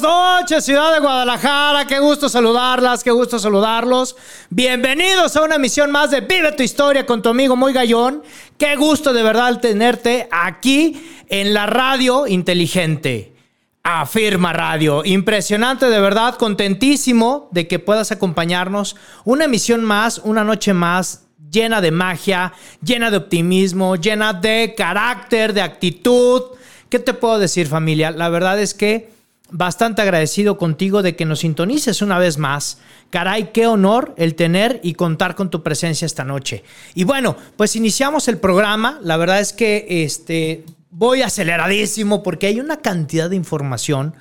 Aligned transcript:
Buenas 0.00 0.40
noches, 0.40 0.64
ciudad 0.64 0.94
de 0.94 1.00
Guadalajara. 1.00 1.86
Qué 1.86 1.98
gusto 1.98 2.30
saludarlas, 2.30 3.04
qué 3.04 3.10
gusto 3.10 3.38
saludarlos. 3.38 4.16
Bienvenidos 4.48 5.36
a 5.36 5.42
una 5.42 5.56
emisión 5.56 5.90
más 5.90 6.10
de 6.10 6.22
Vive 6.22 6.52
tu 6.52 6.62
historia 6.62 7.04
con 7.04 7.20
tu 7.20 7.28
amigo 7.28 7.56
Muy 7.56 7.74
Gallón. 7.74 8.22
Qué 8.56 8.74
gusto 8.76 9.12
de 9.12 9.22
verdad 9.22 9.60
tenerte 9.60 10.28
aquí 10.30 11.10
en 11.28 11.52
la 11.52 11.66
radio 11.66 12.26
inteligente. 12.26 13.34
Afirma 13.82 14.54
Radio. 14.54 15.04
Impresionante, 15.04 15.84
de 15.90 16.00
verdad, 16.00 16.36
contentísimo 16.36 17.50
de 17.50 17.68
que 17.68 17.78
puedas 17.78 18.12
acompañarnos. 18.12 18.96
Una 19.24 19.44
emisión 19.44 19.84
más, 19.84 20.22
una 20.24 20.42
noche 20.42 20.72
más 20.72 21.26
llena 21.50 21.82
de 21.82 21.90
magia, 21.90 22.54
llena 22.82 23.10
de 23.10 23.18
optimismo, 23.18 23.96
llena 23.96 24.32
de 24.32 24.74
carácter, 24.74 25.52
de 25.52 25.60
actitud. 25.60 26.44
¿Qué 26.88 26.98
te 26.98 27.12
puedo 27.12 27.38
decir 27.38 27.66
familia? 27.66 28.10
La 28.10 28.30
verdad 28.30 28.58
es 28.58 28.72
que 28.72 29.12
bastante 29.52 30.02
agradecido 30.02 30.56
contigo 30.56 31.02
de 31.02 31.14
que 31.14 31.24
nos 31.24 31.40
sintonices 31.40 32.02
una 32.02 32.18
vez 32.18 32.38
más. 32.38 32.78
Caray, 33.10 33.50
qué 33.52 33.66
honor 33.66 34.14
el 34.16 34.34
tener 34.34 34.80
y 34.82 34.94
contar 34.94 35.34
con 35.36 35.50
tu 35.50 35.62
presencia 35.62 36.06
esta 36.06 36.24
noche. 36.24 36.64
Y 36.94 37.04
bueno, 37.04 37.36
pues 37.56 37.76
iniciamos 37.76 38.26
el 38.28 38.38
programa. 38.38 38.98
La 39.02 39.16
verdad 39.16 39.40
es 39.40 39.52
que 39.52 39.86
este, 40.04 40.64
voy 40.90 41.22
aceleradísimo 41.22 42.22
porque 42.22 42.46
hay 42.46 42.58
una 42.58 42.78
cantidad 42.78 43.30
de 43.30 43.36
información. 43.36 44.14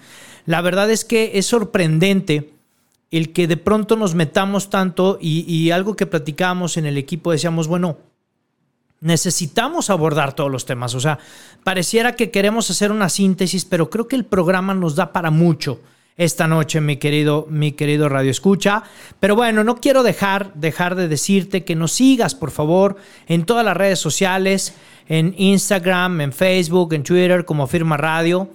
La 0.45 0.61
verdad 0.61 0.91
es 0.91 1.05
que 1.05 1.31
es 1.35 1.45
sorprendente 1.45 2.51
el 3.09 3.33
que 3.33 3.47
de 3.47 3.57
pronto 3.57 3.95
nos 3.95 4.15
metamos 4.15 4.69
tanto 4.69 5.17
y, 5.21 5.41
y 5.51 5.71
algo 5.71 5.95
que 5.95 6.05
platicábamos 6.05 6.77
en 6.77 6.85
el 6.85 6.97
equipo 6.97 7.31
decíamos, 7.31 7.67
bueno, 7.67 7.97
necesitamos 9.01 9.89
abordar 9.89 10.33
todos 10.33 10.49
los 10.49 10.65
temas. 10.65 10.95
O 10.95 10.99
sea, 10.99 11.19
pareciera 11.63 12.15
que 12.15 12.31
queremos 12.31 12.69
hacer 12.69 12.91
una 12.91 13.09
síntesis, 13.09 13.65
pero 13.65 13.89
creo 13.89 14.07
que 14.07 14.15
el 14.15 14.25
programa 14.25 14.73
nos 14.73 14.95
da 14.95 15.11
para 15.11 15.31
mucho 15.31 15.79
esta 16.17 16.47
noche, 16.47 16.81
mi 16.81 16.97
querido, 16.97 17.47
mi 17.49 17.71
querido 17.71 18.07
Radio 18.07 18.31
Escucha. 18.31 18.83
Pero 19.19 19.35
bueno, 19.35 19.63
no 19.63 19.77
quiero 19.77 20.03
dejar, 20.03 20.53
dejar 20.53 20.95
de 20.95 21.07
decirte 21.07 21.65
que 21.65 21.75
nos 21.75 21.91
sigas, 21.91 22.35
por 22.35 22.51
favor, 22.51 22.97
en 23.27 23.43
todas 23.45 23.65
las 23.65 23.75
redes 23.75 23.99
sociales, 23.99 24.75
en 25.09 25.33
Instagram, 25.37 26.21
en 26.21 26.31
Facebook, 26.31 26.93
en 26.93 27.03
Twitter, 27.03 27.43
como 27.43 27.67
Firma 27.67 27.97
Radio. 27.97 28.49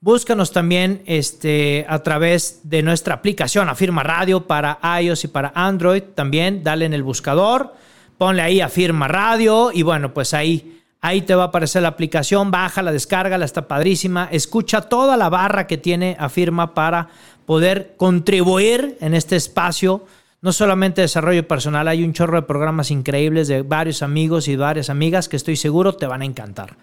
Búscanos 0.00 0.52
también 0.52 1.02
este, 1.06 1.84
a 1.88 2.02
través 2.02 2.60
de 2.64 2.82
nuestra 2.82 3.14
aplicación 3.14 3.68
Afirma 3.68 4.02
Radio 4.02 4.46
para 4.46 4.78
iOS 5.00 5.24
y 5.24 5.28
para 5.28 5.52
Android. 5.54 6.02
También 6.14 6.62
dale 6.62 6.84
en 6.84 6.94
el 6.94 7.02
buscador 7.02 7.74
ponle 8.18 8.42
ahí 8.42 8.60
Afirma 8.60 9.08
Radio 9.08 9.70
y 9.72 9.82
bueno, 9.82 10.14
pues 10.14 10.34
ahí, 10.34 10.80
ahí 11.00 11.22
te 11.22 11.34
va 11.34 11.44
a 11.44 11.46
aparecer 11.46 11.82
la 11.82 11.88
aplicación, 11.88 12.50
baja, 12.50 12.82
la 12.82 12.92
descarga, 12.92 13.38
la 13.38 13.44
está 13.44 13.68
padrísima, 13.68 14.28
escucha 14.30 14.82
toda 14.82 15.16
la 15.16 15.28
barra 15.28 15.66
que 15.66 15.78
tiene 15.78 16.16
Afirma 16.18 16.74
para 16.74 17.08
poder 17.46 17.94
contribuir 17.96 18.96
en 19.00 19.14
este 19.14 19.36
espacio. 19.36 20.04
No 20.40 20.52
solamente 20.52 21.00
desarrollo 21.00 21.48
personal, 21.48 21.88
hay 21.88 22.04
un 22.04 22.12
chorro 22.12 22.36
de 22.36 22.46
programas 22.46 22.90
increíbles 22.90 23.48
de 23.48 23.62
varios 23.62 24.02
amigos 24.02 24.46
y 24.48 24.56
varias 24.56 24.90
amigas 24.90 25.28
que 25.28 25.36
estoy 25.36 25.56
seguro 25.56 25.94
te 25.94 26.06
van 26.06 26.22
a 26.22 26.26
encantar. 26.26 26.76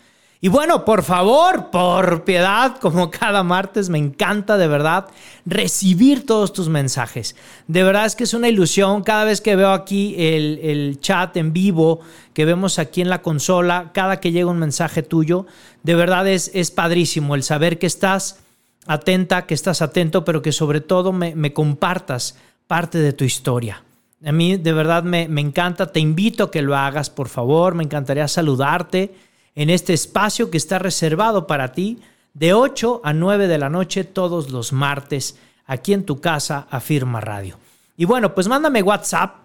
Y 0.44 0.50
bueno, 0.50 0.86
por 0.86 1.04
favor, 1.04 1.70
por 1.70 2.24
piedad, 2.24 2.78
como 2.80 3.12
cada 3.12 3.44
martes, 3.44 3.90
me 3.90 4.00
encanta 4.00 4.58
de 4.58 4.68
verdad 4.68 5.06
recibir 5.46 6.26
todos 6.26 6.52
tus 6.52 6.68
mensajes. 6.68 7.36
De 7.68 7.84
verdad 7.84 8.08
es 8.08 8.16
que 8.16 8.24
es 8.24 8.34
una 8.34 8.50
ilusión 8.50 9.04
cada 9.04 9.24
vez 9.24 9.40
que 9.40 9.56
veo 9.56 9.72
aquí 9.72 10.16
el, 10.18 10.98
chat 11.00 11.38
en 11.38 11.54
vivo, 11.54 12.00
que 12.34 12.46
vemos 12.46 12.80
aquí 12.80 13.02
en 13.02 13.10
la 13.10 13.22
consola, 13.22 13.92
cada 13.94 14.20
que 14.20 14.32
llega 14.32 14.50
un 14.50 14.58
mensaje 14.58 15.04
tuyo, 15.04 15.46
de 15.84 15.94
verdad 15.94 16.28
es, 16.28 16.50
es 16.56 16.72
padrísimo 16.72 17.36
el 17.36 17.44
saber 17.44 17.78
que 17.78 17.86
estás 17.86 18.40
atenta, 18.88 19.46
que 19.46 19.54
estás 19.54 19.84
atento, 19.84 20.26
pero 20.26 20.42
que 20.42 20.52
sobre 20.52 20.82
todo 20.82 21.14
me, 21.14 21.54
compartas 21.54 22.36
parte 22.66 22.98
de 22.98 23.14
tu 23.14 23.26
historia. 23.26 23.84
A 24.26 24.32
mí 24.32 24.58
de 24.58 24.74
verdad 24.74 25.04
me, 25.04 25.28
me 25.28 25.42
encanta, 25.42 25.92
te 25.92 26.00
invito 26.00 26.46
a 26.46 26.52
que 26.52 26.64
lo 26.64 26.76
hagas, 26.76 27.12
por 27.12 27.30
favor, 27.30 27.76
me 27.76 27.84
encantaría 27.84 28.28
saludarte 28.28 29.14
en 29.56 29.70
este 29.70 29.94
espacio 29.94 30.50
que 30.50 30.58
está 30.58 30.80
reservado 30.80 31.48
para 31.48 31.72
ti 31.72 32.00
de 32.34 32.54
8 32.54 33.02
a 33.04 33.14
9 33.14 33.48
de 33.48 33.58
la 33.58 33.70
noche 33.70 34.04
todos 34.04 34.52
los 34.52 34.74
martes 34.74 35.38
aquí 35.66 35.94
en 35.94 36.06
tu 36.06 36.20
casa 36.20 36.68
Afirma 36.70 37.22
Radio. 37.22 37.58
Y 37.98 38.06
bueno, 38.06 38.34
pues 38.34 38.48
mándame 38.48 38.82
WhatsApp 38.82 39.36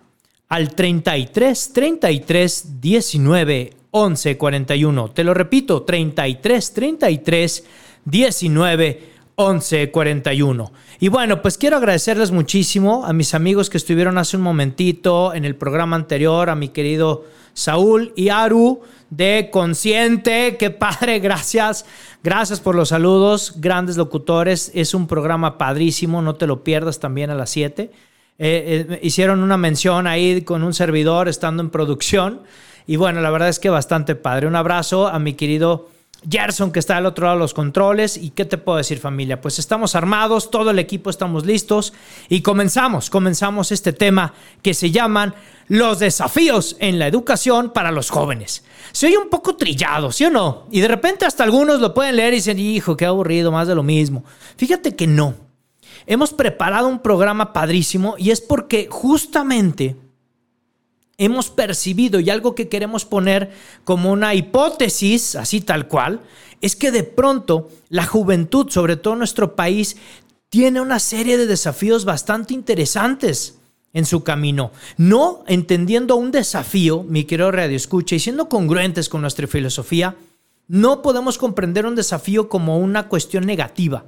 al 0.48 0.74
33 0.74 1.72
33 1.72 2.80
19 2.80 3.72
11 3.90 4.38
41. 4.38 5.10
Te 5.10 5.24
lo 5.24 5.34
repito, 5.34 5.82
33 5.82 6.72
33 6.72 7.64
19 8.04 9.10
11 9.36 9.90
41. 9.90 10.72
Y 11.00 11.08
bueno, 11.08 11.42
pues 11.42 11.58
quiero 11.58 11.76
agradecerles 11.76 12.30
muchísimo 12.30 13.04
a 13.04 13.12
mis 13.12 13.34
amigos 13.34 13.68
que 13.68 13.76
estuvieron 13.76 14.18
hace 14.18 14.36
un 14.36 14.42
momentito 14.42 15.34
en 15.34 15.44
el 15.44 15.56
programa 15.56 15.96
anterior, 15.96 16.48
a 16.48 16.54
mi 16.54 16.68
querido 16.68 17.24
Saúl 17.52 18.12
y 18.16 18.28
Aru 18.28 18.80
de 19.10 19.48
Consciente. 19.52 20.56
Qué 20.56 20.70
padre, 20.70 21.18
gracias. 21.18 21.84
Gracias 22.22 22.60
por 22.60 22.74
los 22.74 22.88
saludos, 22.88 23.54
grandes 23.56 23.96
locutores. 23.96 24.70
Es 24.74 24.94
un 24.94 25.06
programa 25.06 25.58
padrísimo, 25.58 26.22
no 26.22 26.34
te 26.34 26.46
lo 26.46 26.64
pierdas 26.64 26.98
también 26.98 27.30
a 27.30 27.34
las 27.34 27.50
7. 27.50 27.90
Eh, 28.38 28.86
eh, 28.88 29.00
hicieron 29.02 29.42
una 29.42 29.56
mención 29.56 30.06
ahí 30.06 30.42
con 30.42 30.62
un 30.62 30.74
servidor 30.74 31.28
estando 31.28 31.62
en 31.62 31.70
producción. 31.70 32.42
Y 32.86 32.96
bueno, 32.96 33.20
la 33.20 33.30
verdad 33.30 33.48
es 33.48 33.58
que 33.58 33.70
bastante 33.70 34.14
padre. 34.14 34.46
Un 34.46 34.56
abrazo 34.56 35.08
a 35.08 35.18
mi 35.18 35.34
querido 35.34 35.88
Gerson 36.28 36.72
que 36.72 36.78
está 36.78 36.96
al 36.96 37.06
otro 37.06 37.26
lado 37.26 37.36
de 37.36 37.42
los 37.42 37.54
controles. 37.54 38.16
¿Y 38.16 38.30
qué 38.30 38.44
te 38.44 38.58
puedo 38.58 38.78
decir 38.78 38.98
familia? 38.98 39.40
Pues 39.40 39.58
estamos 39.58 39.94
armados, 39.94 40.50
todo 40.50 40.70
el 40.70 40.78
equipo 40.78 41.10
estamos 41.10 41.46
listos 41.46 41.92
y 42.28 42.40
comenzamos, 42.40 43.10
comenzamos 43.10 43.72
este 43.72 43.92
tema 43.92 44.34
que 44.62 44.74
se 44.74 44.90
llaman 44.90 45.34
los 45.68 45.98
desafíos 45.98 46.76
en 46.78 46.98
la 46.98 47.06
educación 47.06 47.70
para 47.70 47.90
los 47.90 48.10
jóvenes. 48.10 48.64
Se 48.92 49.06
oye 49.06 49.18
un 49.18 49.28
poco 49.28 49.56
trillado, 49.56 50.12
¿sí 50.12 50.24
o 50.24 50.30
no? 50.30 50.66
Y 50.70 50.80
de 50.80 50.88
repente 50.88 51.26
hasta 51.26 51.44
algunos 51.44 51.80
lo 51.80 51.94
pueden 51.94 52.16
leer 52.16 52.32
y 52.32 52.36
dicen, 52.36 52.58
hijo, 52.58 52.96
qué 52.96 53.06
aburrido, 53.06 53.52
más 53.52 53.68
de 53.68 53.74
lo 53.74 53.82
mismo. 53.82 54.24
Fíjate 54.56 54.94
que 54.94 55.06
no. 55.06 55.34
Hemos 56.06 56.32
preparado 56.32 56.88
un 56.88 57.00
programa 57.00 57.52
padrísimo 57.52 58.14
y 58.18 58.30
es 58.30 58.40
porque 58.40 58.88
justamente 58.90 59.96
hemos 61.18 61.50
percibido 61.50 62.20
y 62.20 62.30
algo 62.30 62.54
que 62.54 62.68
queremos 62.68 63.04
poner 63.04 63.52
como 63.84 64.12
una 64.12 64.34
hipótesis, 64.34 65.34
así 65.36 65.60
tal 65.60 65.88
cual, 65.88 66.20
es 66.60 66.76
que 66.76 66.90
de 66.90 67.04
pronto 67.04 67.68
la 67.88 68.06
juventud, 68.06 68.68
sobre 68.70 68.96
todo 68.96 69.14
en 69.14 69.20
nuestro 69.20 69.56
país, 69.56 69.96
tiene 70.48 70.80
una 70.80 70.98
serie 70.98 71.36
de 71.36 71.46
desafíos 71.46 72.04
bastante 72.04 72.54
interesantes 72.54 73.58
en 73.92 74.04
su 74.04 74.24
camino. 74.24 74.72
No 74.96 75.42
entendiendo 75.46 76.16
un 76.16 76.30
desafío, 76.30 77.02
mi 77.02 77.24
querido 77.24 77.50
Radio 77.50 77.76
Escucha, 77.76 78.16
y 78.16 78.20
siendo 78.20 78.48
congruentes 78.48 79.08
con 79.08 79.22
nuestra 79.22 79.46
filosofía, 79.46 80.16
no 80.68 81.00
podemos 81.02 81.38
comprender 81.38 81.86
un 81.86 81.94
desafío 81.94 82.48
como 82.48 82.78
una 82.78 83.08
cuestión 83.08 83.46
negativa. 83.46 84.04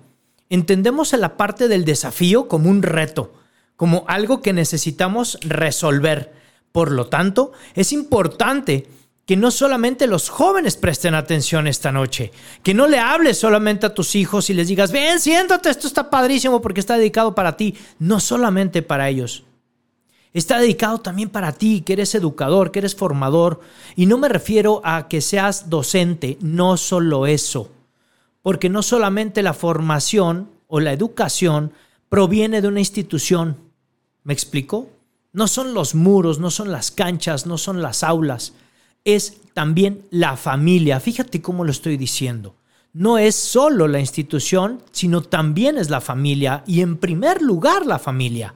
Entendemos 0.50 1.12
la 1.12 1.36
parte 1.36 1.69
del 1.69 1.84
desafío 1.84 2.48
como 2.48 2.70
un 2.70 2.82
reto, 2.82 3.32
como 3.76 4.04
algo 4.08 4.42
que 4.42 4.52
necesitamos 4.52 5.38
resolver. 5.42 6.38
Por 6.72 6.92
lo 6.92 7.06
tanto, 7.06 7.52
es 7.74 7.92
importante 7.92 8.87
que 9.28 9.37
no 9.37 9.50
solamente 9.50 10.06
los 10.06 10.31
jóvenes 10.31 10.76
presten 10.76 11.14
atención 11.14 11.66
esta 11.66 11.93
noche, 11.93 12.32
que 12.62 12.72
no 12.72 12.87
le 12.87 12.98
hables 12.98 13.37
solamente 13.38 13.84
a 13.84 13.93
tus 13.93 14.14
hijos 14.14 14.48
y 14.48 14.54
les 14.54 14.69
digas, 14.69 14.90
ven, 14.90 15.20
siéntate, 15.20 15.69
esto 15.69 15.87
está 15.87 16.08
padrísimo 16.08 16.62
porque 16.62 16.81
está 16.81 16.96
dedicado 16.96 17.34
para 17.34 17.54
ti, 17.54 17.75
no 17.98 18.20
solamente 18.20 18.81
para 18.81 19.08
ellos. 19.10 19.44
Está 20.32 20.58
dedicado 20.58 20.98
también 20.98 21.31
para 21.31 21.52
ti, 21.52 21.82
que 21.82 21.94
eres 21.94 22.14
educador, 22.14 22.70
que 22.70 22.78
eres 22.78 22.94
formador. 22.94 23.60
Y 23.96 24.06
no 24.06 24.19
me 24.19 24.28
refiero 24.28 24.81
a 24.84 25.08
que 25.08 25.20
seas 25.20 25.69
docente, 25.69 26.38
no 26.40 26.76
solo 26.76 27.26
eso. 27.26 27.70
Porque 28.40 28.69
no 28.69 28.82
solamente 28.82 29.43
la 29.43 29.52
formación 29.52 30.50
o 30.69 30.81
la 30.81 30.93
educación 30.93 31.72
proviene 32.08 32.62
de 32.62 32.69
una 32.69 32.81
institución. 32.81 33.56
¿Me 34.22 34.32
explico? 34.32 34.88
No 35.38 35.46
son 35.46 35.73
los 35.73 35.94
muros, 35.94 36.40
no 36.40 36.50
son 36.50 36.73
las 36.73 36.90
canchas, 36.90 37.46
no 37.46 37.58
son 37.58 37.81
las 37.81 38.02
aulas. 38.02 38.55
Es 39.05 39.37
también 39.55 40.02
la 40.11 40.37
familia. 40.37 40.99
Fíjate 40.99 41.40
cómo 41.40 41.62
lo 41.62 41.70
estoy 41.70 41.96
diciendo. 41.96 42.56
No 42.93 43.19
es 43.19 43.37
solo 43.37 43.87
la 43.87 44.00
institución, 44.00 44.82
sino 44.90 45.23
también 45.23 45.79
es 45.79 45.90
la 45.90 46.00
familia 46.00 46.64
y 46.67 46.81
en 46.81 46.96
primer 46.96 47.40
lugar 47.40 47.87
la 47.87 48.00
familia. 48.00 48.52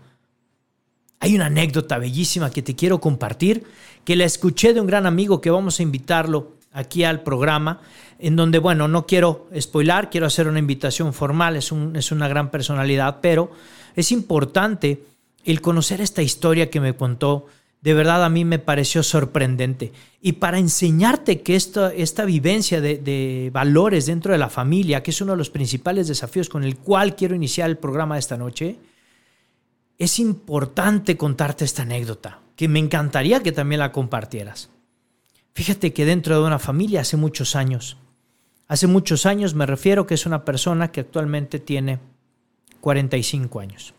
Hay 1.20 1.36
una 1.36 1.46
anécdota 1.46 1.98
bellísima 1.98 2.50
que 2.50 2.62
te 2.62 2.74
quiero 2.74 3.00
compartir, 3.00 3.62
que 4.04 4.16
la 4.16 4.24
escuché 4.24 4.74
de 4.74 4.80
un 4.80 4.88
gran 4.88 5.06
amigo 5.06 5.40
que 5.40 5.50
vamos 5.50 5.78
a 5.78 5.84
invitarlo 5.84 6.56
aquí 6.72 7.04
al 7.04 7.22
programa, 7.22 7.80
en 8.18 8.34
donde, 8.34 8.58
bueno, 8.58 8.88
no 8.88 9.06
quiero 9.06 9.46
spoilar, 9.56 10.10
quiero 10.10 10.26
hacer 10.26 10.48
una 10.48 10.58
invitación 10.58 11.14
formal, 11.14 11.54
es, 11.54 11.70
un, 11.70 11.94
es 11.94 12.10
una 12.10 12.26
gran 12.26 12.50
personalidad, 12.50 13.20
pero 13.22 13.52
es 13.94 14.10
importante 14.10 15.11
el 15.44 15.60
conocer 15.60 16.00
esta 16.00 16.22
historia 16.22 16.70
que 16.70 16.80
me 16.80 16.94
contó. 16.94 17.46
De 17.80 17.94
verdad 17.94 18.24
a 18.24 18.28
mí 18.28 18.44
me 18.44 18.60
pareció 18.60 19.02
sorprendente. 19.02 19.92
Y 20.20 20.32
para 20.32 20.58
enseñarte 20.58 21.42
que 21.42 21.56
esta, 21.56 21.92
esta 21.92 22.24
vivencia 22.24 22.80
de, 22.80 23.50
valores 23.52 24.06
dentro 24.06 24.32
de 24.32 24.38
la 24.38 24.50
familia, 24.50 25.02
que 25.02 25.10
es 25.10 25.20
uno 25.20 25.32
de 25.32 25.38
los 25.38 25.50
principales 25.50 26.06
desafíos 26.06 26.48
con 26.48 26.62
el 26.62 26.76
cual 26.76 27.16
quiero 27.16 27.34
iniciar 27.34 27.68
el 27.68 27.78
programa 27.78 28.14
de 28.14 28.20
esta 28.20 28.36
noche, 28.36 28.76
es 29.98 30.18
importante 30.18 31.16
contarte 31.16 31.64
esta 31.64 31.82
anécdota, 31.82 32.40
que 32.56 32.68
me 32.68 32.78
encantaría 32.78 33.42
que 33.42 33.52
también 33.52 33.80
la 33.80 33.92
compartieras. 33.92 34.70
Fíjate 35.54 35.92
que 35.92 36.04
dentro 36.04 36.40
de 36.40 36.46
una 36.46 36.58
familia 36.58 37.02
hace 37.02 37.16
muchos 37.16 37.56
años, 37.56 37.98
hace 38.68 38.86
muchos 38.86 39.26
años 39.26 39.54
me 39.54 39.66
refiero 39.66 40.06
que 40.06 40.14
es 40.14 40.24
una 40.24 40.44
persona 40.44 40.90
que 40.92 41.00
actualmente 41.00 41.58
tiene 41.58 41.98
45 42.80 43.60
años. 43.60 43.94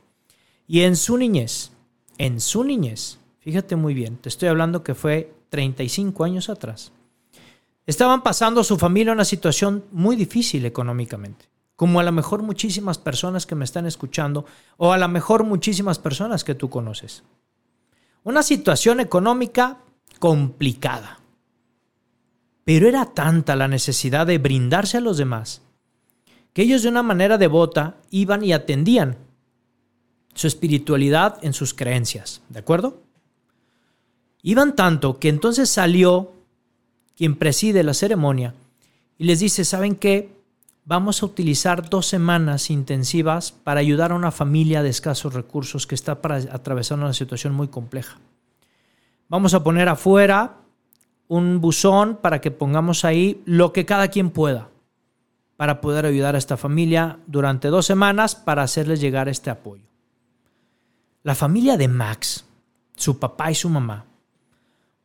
Y 0.67 0.81
en 0.81 0.95
su 0.95 1.17
niñez, 1.17 1.71
en 2.17 2.39
su 2.39 2.63
niñez, 2.63 3.19
fíjate 3.39 3.75
muy 3.75 3.93
bien, 3.93 4.17
te 4.17 4.29
estoy 4.29 4.49
hablando 4.49 4.83
que 4.83 4.95
fue 4.95 5.33
35 5.49 6.23
años 6.23 6.49
atrás, 6.49 6.91
estaban 7.85 8.23
pasando 8.23 8.63
su 8.63 8.77
familia 8.77 9.13
una 9.13 9.25
situación 9.25 9.85
muy 9.91 10.15
difícil 10.15 10.65
económicamente 10.65 11.53
como 11.75 11.99
a 11.99 12.03
lo 12.03 12.11
mejor 12.11 12.43
muchísimas 12.43 12.97
personas 12.97 13.45
que 13.45 13.55
me 13.55 13.65
están 13.65 13.85
escuchando 13.85 14.45
o 14.77 14.93
a 14.93 14.97
lo 14.97 15.07
mejor 15.07 15.43
muchísimas 15.43 15.99
personas 15.99 16.43
que 16.43 16.55
tú 16.55 16.69
conoces. 16.69 17.23
Una 18.23 18.43
situación 18.43 18.99
económica 18.99 19.79
complicada. 20.19 21.19
Pero 22.63 22.87
era 22.87 23.13
tanta 23.13 23.55
la 23.55 23.67
necesidad 23.67 24.25
de 24.27 24.37
brindarse 24.37 24.97
a 24.97 25.01
los 25.01 25.17
demás 25.17 25.61
que 26.53 26.61
ellos 26.61 26.83
de 26.83 26.89
una 26.89 27.03
manera 27.03 27.37
devota 27.37 27.97
iban 28.11 28.43
y 28.43 28.53
atendían 28.53 29.17
su 30.33 30.47
espiritualidad 30.47 31.37
en 31.41 31.53
sus 31.53 31.73
creencias, 31.73 32.41
¿de 32.49 32.59
acuerdo? 32.59 33.01
Iban 34.41 34.75
tanto 34.75 35.19
que 35.19 35.29
entonces 35.29 35.69
salió 35.69 36.31
quien 37.15 37.35
preside 37.35 37.83
la 37.83 37.93
ceremonia 37.93 38.53
y 39.17 39.25
les 39.25 39.39
dice, 39.39 39.63
¿saben 39.63 39.95
qué? 39.95 40.29
vamos 40.85 41.23
a 41.23 41.25
utilizar 41.25 41.89
dos 41.89 42.07
semanas 42.07 42.69
intensivas 42.69 43.51
para 43.51 43.79
ayudar 43.79 44.11
a 44.11 44.15
una 44.15 44.31
familia 44.31 44.83
de 44.83 44.89
escasos 44.89 45.33
recursos 45.33 45.87
que 45.87 45.95
está 45.95 46.19
atravesando 46.51 47.05
una 47.05 47.13
situación 47.13 47.53
muy 47.53 47.67
compleja. 47.67 48.17
Vamos 49.29 49.53
a 49.53 49.63
poner 49.63 49.87
afuera 49.89 50.57
un 51.27 51.61
buzón 51.61 52.17
para 52.21 52.41
que 52.41 52.51
pongamos 52.51 53.05
ahí 53.05 53.41
lo 53.45 53.71
que 53.71 53.85
cada 53.85 54.09
quien 54.09 54.29
pueda 54.29 54.69
para 55.55 55.81
poder 55.81 56.05
ayudar 56.05 56.35
a 56.35 56.39
esta 56.39 56.57
familia 56.57 57.19
durante 57.27 57.69
dos 57.69 57.85
semanas 57.85 58.35
para 58.35 58.63
hacerles 58.63 58.99
llegar 58.99 59.29
este 59.29 59.49
apoyo. 59.49 59.83
La 61.23 61.35
familia 61.35 61.77
de 61.77 61.87
Max, 61.87 62.45
su 62.95 63.17
papá 63.17 63.49
y 63.49 63.55
su 63.55 63.69
mamá, 63.69 64.05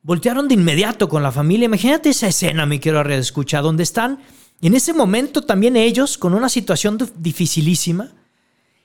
voltearon 0.03 0.49
de 0.49 0.55
inmediato 0.55 1.09
con 1.09 1.23
la 1.23 1.32
familia. 1.32 1.67
Imagínate 1.67 2.11
esa 2.11 2.29
escena, 2.29 2.67
mi 2.67 2.81
quiero 2.81 3.00
escuchar, 3.09 3.62
donde 3.62 3.85
están 3.85 4.19
en 4.61 4.75
ese 4.75 4.93
momento 4.93 5.43
también 5.43 5.76
ellos, 5.76 6.19
con 6.19 6.35
una 6.35 6.49
situación 6.49 6.99
dificilísima, 7.17 8.11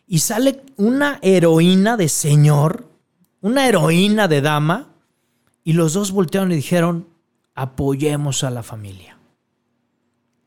y 0.06 0.20
sale 0.20 0.62
una 0.78 1.20
heroína 1.22 1.98
de 1.98 2.10
señor, 2.10 2.88
una 3.42 3.68
heroína 3.68 4.28
de 4.28 4.42
dama, 4.42 4.94
y 5.64 5.74
los 5.74 5.94
dos 5.94 6.12
voltearon 6.12 6.52
y 6.52 6.56
dijeron, 6.56 7.08
apoyemos 7.56 8.44
a 8.44 8.52
la 8.52 8.62
familia. 8.62 9.18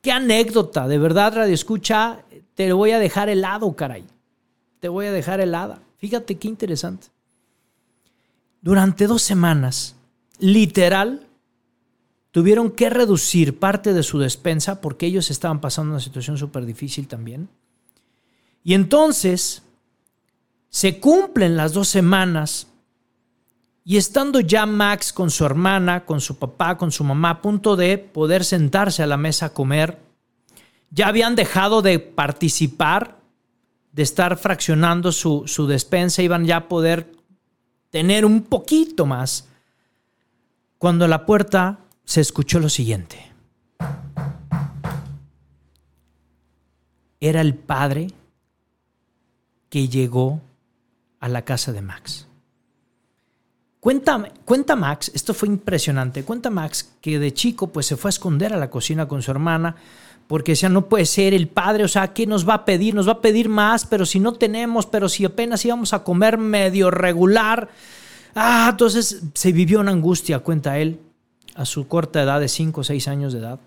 Qué 0.02 0.12
anécdota, 0.12 0.86
de 0.86 0.98
verdad, 0.98 1.34
Radio 1.34 1.54
Escucha, 1.54 2.24
te 2.54 2.72
voy 2.72 2.92
a 2.92 3.00
dejar 3.00 3.28
helado, 3.28 3.74
caray. 3.74 4.04
Te 4.78 4.88
voy 4.88 5.06
a 5.06 5.12
dejar 5.12 5.40
helada. 5.40 5.80
Fíjate 5.98 6.36
qué 6.36 6.48
interesante. 6.48 7.08
Durante 8.60 9.06
dos 9.06 9.22
semanas, 9.22 9.96
literal, 10.38 11.26
tuvieron 12.30 12.70
que 12.70 12.90
reducir 12.90 13.58
parte 13.58 13.92
de 13.92 14.02
su 14.02 14.18
despensa 14.18 14.80
porque 14.80 15.06
ellos 15.06 15.30
estaban 15.30 15.60
pasando 15.60 15.92
una 15.92 16.00
situación 16.00 16.36
súper 16.36 16.66
difícil 16.66 17.08
también. 17.08 17.48
Y 18.62 18.74
entonces 18.74 19.62
se 20.68 21.00
cumplen 21.00 21.56
las 21.56 21.72
dos 21.72 21.88
semanas 21.88 22.66
y 23.84 23.96
estando 23.96 24.40
ya 24.40 24.66
Max 24.66 25.12
con 25.12 25.30
su 25.30 25.44
hermana, 25.44 26.04
con 26.04 26.20
su 26.20 26.36
papá, 26.38 26.76
con 26.76 26.90
su 26.90 27.04
mamá, 27.04 27.30
a 27.30 27.40
punto 27.40 27.76
de 27.76 27.98
poder 27.98 28.44
sentarse 28.44 29.04
a 29.04 29.06
la 29.06 29.16
mesa 29.16 29.46
a 29.46 29.54
comer, 29.54 30.00
ya 30.90 31.06
habían 31.06 31.36
dejado 31.36 31.82
de 31.82 32.00
participar, 32.00 33.15
de 33.96 34.02
estar 34.02 34.36
fraccionando 34.36 35.10
su, 35.10 35.44
su 35.46 35.66
despensa, 35.66 36.20
iban 36.20 36.44
ya 36.44 36.56
a 36.58 36.68
poder 36.68 37.10
tener 37.88 38.26
un 38.26 38.42
poquito 38.42 39.06
más. 39.06 39.48
Cuando 40.76 41.08
la 41.08 41.24
puerta 41.24 41.78
se 42.04 42.20
escuchó 42.20 42.60
lo 42.60 42.68
siguiente. 42.68 43.32
Era 47.20 47.40
el 47.40 47.54
padre 47.54 48.08
que 49.70 49.88
llegó 49.88 50.42
a 51.18 51.30
la 51.30 51.46
casa 51.46 51.72
de 51.72 51.80
Max. 51.80 52.26
Cuenta, 53.80 54.30
cuenta, 54.44 54.76
Max, 54.76 55.10
esto 55.14 55.32
fue 55.32 55.48
impresionante, 55.48 56.22
cuenta 56.22 56.50
Max 56.50 56.92
que 57.00 57.18
de 57.18 57.32
chico 57.32 57.68
pues 57.68 57.86
se 57.86 57.96
fue 57.96 58.10
a 58.10 58.10
esconder 58.10 58.52
a 58.52 58.58
la 58.58 58.68
cocina 58.68 59.08
con 59.08 59.22
su 59.22 59.30
hermana 59.30 59.76
porque 60.28 60.52
decía, 60.52 60.68
no 60.68 60.88
puede 60.88 61.06
ser 61.06 61.34
el 61.34 61.48
padre, 61.48 61.84
o 61.84 61.88
sea, 61.88 62.12
¿qué 62.12 62.26
nos 62.26 62.48
va 62.48 62.54
a 62.54 62.64
pedir? 62.64 62.94
Nos 62.94 63.06
va 63.06 63.12
a 63.12 63.20
pedir 63.20 63.48
más, 63.48 63.86
pero 63.86 64.04
si 64.04 64.18
no 64.18 64.32
tenemos, 64.32 64.86
pero 64.86 65.08
si 65.08 65.24
apenas 65.24 65.64
íbamos 65.64 65.92
a 65.92 66.02
comer 66.02 66.36
medio 66.36 66.90
regular. 66.90 67.68
Ah, 68.34 68.68
entonces 68.70 69.22
se 69.34 69.52
vivió 69.52 69.80
una 69.80 69.92
angustia, 69.92 70.40
cuenta 70.40 70.78
él 70.78 71.00
a 71.54 71.64
su 71.64 71.88
corta 71.88 72.22
edad 72.22 72.40
de 72.40 72.48
5 72.48 72.80
o 72.80 72.84
6 72.84 73.08
años 73.08 73.32
de 73.32 73.38
edad. 73.38 73.60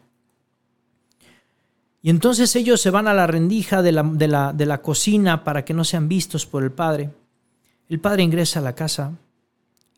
Y 2.02 2.10
entonces 2.10 2.56
ellos 2.56 2.80
se 2.80 2.92
van 2.92 3.08
a 3.08 3.14
la 3.14 3.28
rendija 3.28 3.82
de 3.82 3.92
la, 3.92 4.04
de, 4.04 4.66
la, 4.66 4.82
cocina 4.82 5.44
para 5.44 5.66
que 5.66 5.74
no 5.74 5.84
sean 5.84 6.08
vistos 6.08 6.46
por 6.46 6.64
el 6.64 6.72
padre. 6.72 7.10
El 7.90 8.00
padre 8.00 8.24
ingresa 8.24 8.60
a 8.60 8.64
la 8.64 8.76
casa 8.76 9.14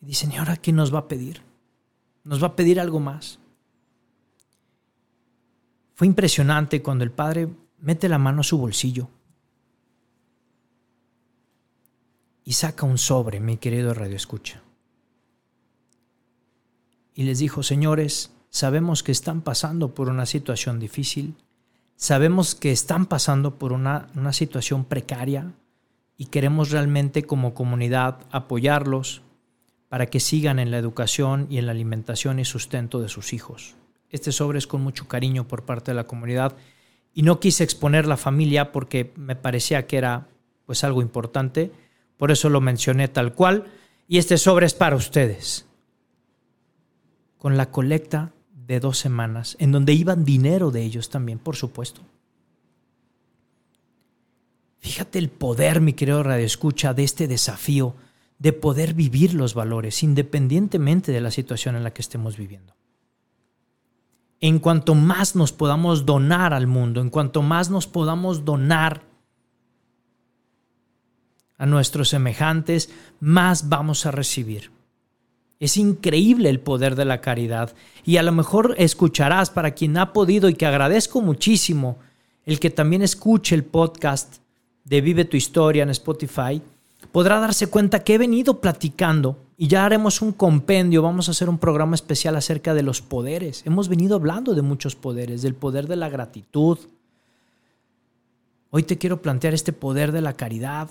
y 0.02 0.08
dice, 0.08 0.28
¿y 0.32 0.38
ahora 0.38 0.58
qué 0.58 0.72
nos 0.72 0.94
va 0.94 1.00
a 1.00 1.08
pedir? 1.08 1.42
¿Nos 2.24 2.42
va 2.42 2.48
a 2.48 2.56
pedir 2.56 2.80
algo 2.80 3.00
más? 3.00 3.40
Fue 6.02 6.08
impresionante 6.08 6.82
cuando 6.82 7.04
el 7.04 7.12
padre 7.12 7.48
mete 7.78 8.10
la 8.10 8.18
mano 8.18 8.42
a 8.42 8.44
su 8.44 8.58
bolsillo 8.58 9.08
y 12.44 12.54
saca 12.54 12.88
un 12.88 12.98
sobre, 12.98 13.40
mi 13.40 13.58
querido 13.58 13.94
Radio 13.94 14.16
Escucha 14.16 14.64
y 17.14 17.22
les 17.22 17.38
dijo, 17.38 17.62
señores, 17.62 18.32
sabemos 18.50 19.04
que 19.04 19.12
están 19.12 19.42
pasando 19.42 19.94
por 19.94 20.10
una 20.10 20.26
situación 20.26 20.80
difícil, 20.80 21.36
sabemos 21.96 22.56
que 22.56 22.72
están 22.72 23.06
pasando 23.06 23.60
por 23.60 23.72
una, 23.72 24.08
una 24.16 24.34
situación 24.34 24.86
precaria 24.86 25.54
y 26.18 26.26
queremos 26.26 26.72
realmente 26.72 27.28
como 27.28 27.54
comunidad 27.54 28.22
apoyarlos 28.32 29.22
para 29.88 30.08
que 30.08 30.20
sigan 30.20 30.58
en 30.58 30.72
la 30.72 30.80
educación 30.80 31.46
y 31.52 31.60
en 31.60 31.68
la 31.68 31.74
alimentación 31.74 32.40
y 32.40 32.46
sustento 32.46 33.02
de 33.02 33.08
sus 33.08 33.34
hijos. 33.34 33.76
Este 34.12 34.32
sobre 34.32 34.60
es 34.60 34.68
con 34.68 34.82
mucho 34.82 35.08
cariño 35.08 35.48
por 35.48 35.64
parte 35.64 35.92
de 35.92 35.96
la 35.96 36.04
comunidad 36.04 36.56
y 37.14 37.24
no 37.24 37.40
quise 37.40 37.64
exponer 37.64 38.06
la 38.06 38.18
familia 38.18 38.72
porque 38.72 39.12
me 39.16 39.36
parecía 39.36 39.88
que 39.88 39.98
era 39.98 40.28
pues 40.66 40.84
algo 40.84 41.02
importante, 41.02 41.72
por 42.18 42.32
eso 42.32 42.50
lo 42.50 42.62
mencioné 42.62 43.08
tal 43.08 43.34
cual 43.34 43.66
y 44.08 44.18
este 44.18 44.38
sobre 44.38 44.66
es 44.66 44.74
para 44.74 44.96
ustedes 44.96 45.66
con 47.38 47.58
la 47.58 47.72
colecta 47.72 48.34
de 48.68 48.80
dos 48.80 48.98
semanas, 49.00 49.58
en 49.60 49.72
donde 49.72 49.94
iban 49.94 50.24
dinero 50.24 50.70
de 50.70 50.84
ellos 50.84 51.10
también, 51.10 51.40
por 51.40 51.56
supuesto. 51.56 52.02
Fíjate 54.78 55.20
el 55.20 55.30
poder, 55.30 55.82
mi 55.82 55.94
querido 55.94 56.24
Radio 56.24 56.46
Escucha, 56.46 56.94
de 56.94 57.04
este 57.04 57.28
desafío 57.28 57.96
de 58.40 58.54
poder 58.54 58.94
vivir 58.94 59.34
los 59.34 59.54
valores 59.54 60.04
independientemente 60.04 61.12
de 61.12 61.22
la 61.22 61.32
situación 61.32 61.76
en 61.76 61.84
la 61.84 61.94
que 61.94 62.02
estemos 62.02 62.38
viviendo. 62.38 62.76
En 64.42 64.58
cuanto 64.58 64.96
más 64.96 65.36
nos 65.36 65.52
podamos 65.52 66.06
donar 66.06 66.54
al 66.54 66.66
mundo, 66.66 67.00
en 67.00 67.12
cuanto 67.12 67.44
más 67.44 67.70
nos 67.70 67.86
podamos 67.86 68.44
donar 68.44 69.04
a 71.60 71.68
nuestros 71.68 72.10
semejantes, 72.10 72.90
más 73.20 73.70
vamos 73.70 74.08
a 74.08 74.12
recibir. 74.12 74.72
Es 75.60 75.78
increíble 75.78 76.50
el 76.50 76.60
poder 76.60 76.96
de 76.96 77.06
la 77.06 77.22
caridad. 77.22 77.76
Y 78.04 78.18
a 78.18 78.24
lo 78.24 78.32
mejor 78.32 78.74
escucharás 78.80 79.52
para 79.52 79.72
quien 79.72 79.96
ha 80.00 80.12
podido 80.12 80.50
y 80.50 80.56
que 80.56 80.66
agradezco 80.66 81.22
muchísimo 81.22 82.00
el 82.44 82.60
que 82.60 82.72
también 82.72 83.04
escuche 83.04 83.54
el 83.54 83.64
podcast 83.64 84.38
de 84.84 85.02
Vive 85.02 85.26
tu 85.26 85.38
historia 85.38 85.84
en 85.84 85.92
Spotify, 85.92 86.64
podrá 87.12 87.40
darse 87.40 87.68
cuenta 87.68 88.04
que 88.04 88.16
he 88.16 88.18
venido 88.18 88.60
platicando 88.60 89.38
y 89.62 89.68
ya 89.68 89.86
haremos 89.86 90.24
un 90.24 90.32
compendio, 90.32 91.04
vamos 91.04 91.28
a 91.28 91.34
hacer 91.34 91.48
un 91.48 91.60
programa 91.60 91.94
especial 91.94 92.36
acerca 92.36 92.74
de 92.74 92.82
los 92.82 93.04
poderes. 93.04 93.62
Hemos 93.64 93.90
venido 93.90 94.16
hablando 94.16 94.56
de 94.56 94.64
muchos 94.64 94.96
poderes, 94.96 95.44
del 95.44 95.54
poder 95.54 95.86
de 95.86 95.98
la 95.98 96.10
gratitud. 96.10 96.80
Hoy 98.72 98.82
te 98.82 98.98
quiero 98.98 99.22
plantear 99.22 99.54
este 99.54 99.72
poder 99.72 100.14
de 100.14 100.22
la 100.22 100.34
caridad. 100.34 100.90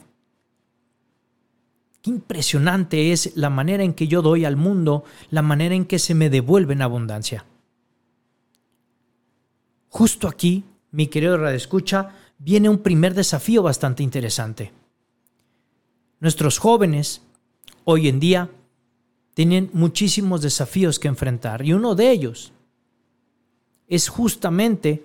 Qué 2.00 2.10
impresionante 2.10 3.10
es 3.10 3.36
la 3.36 3.50
manera 3.50 3.82
en 3.82 3.92
que 3.92 4.06
yo 4.06 4.22
doy 4.22 4.44
al 4.44 4.54
mundo, 4.54 5.02
la 5.30 5.42
manera 5.42 5.74
en 5.74 5.84
que 5.84 5.98
se 5.98 6.14
me 6.14 6.30
devuelve 6.30 6.74
en 6.74 6.82
abundancia. 6.82 7.44
Justo 9.88 10.28
aquí, 10.28 10.62
mi 10.92 11.08
querido 11.08 11.36
Radio 11.38 11.56
Escucha, 11.56 12.10
viene 12.38 12.68
un 12.68 12.78
primer 12.78 13.14
desafío 13.14 13.64
bastante 13.64 14.04
interesante. 14.04 14.70
Nuestros 16.20 16.58
jóvenes 16.58 17.22
hoy 17.82 18.06
en 18.06 18.20
día 18.20 18.48
tienen 19.40 19.70
muchísimos 19.72 20.42
desafíos 20.42 20.98
que 20.98 21.08
enfrentar 21.08 21.64
y 21.64 21.72
uno 21.72 21.94
de 21.94 22.10
ellos 22.10 22.52
es 23.88 24.10
justamente 24.10 25.02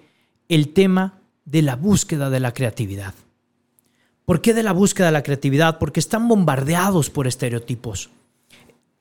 el 0.50 0.74
tema 0.74 1.22
de 1.46 1.62
la 1.62 1.78
búsqueda 1.78 2.30
de 2.30 2.42
la 2.42 2.54
creatividad. 2.54 3.14
¿Por 4.26 4.42
qué 4.42 4.54
de 4.54 4.62
la 4.62 4.74
búsqueda 4.74 5.06
de 5.06 5.14
la 5.14 5.24
creatividad? 5.24 5.80
Porque 5.80 6.02
están 6.02 6.28
bombardeados 6.28 7.10
por 7.10 7.28
estereotipos. 7.28 8.10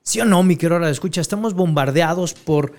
¿Sí 0.04 0.20
o 0.20 0.24
no, 0.24 0.44
mi 0.44 0.54
querido 0.54 0.76
hora 0.76 0.86
de 0.86 0.92
escucha? 0.92 1.20
Estamos 1.20 1.54
bombardeados 1.54 2.34
por 2.34 2.72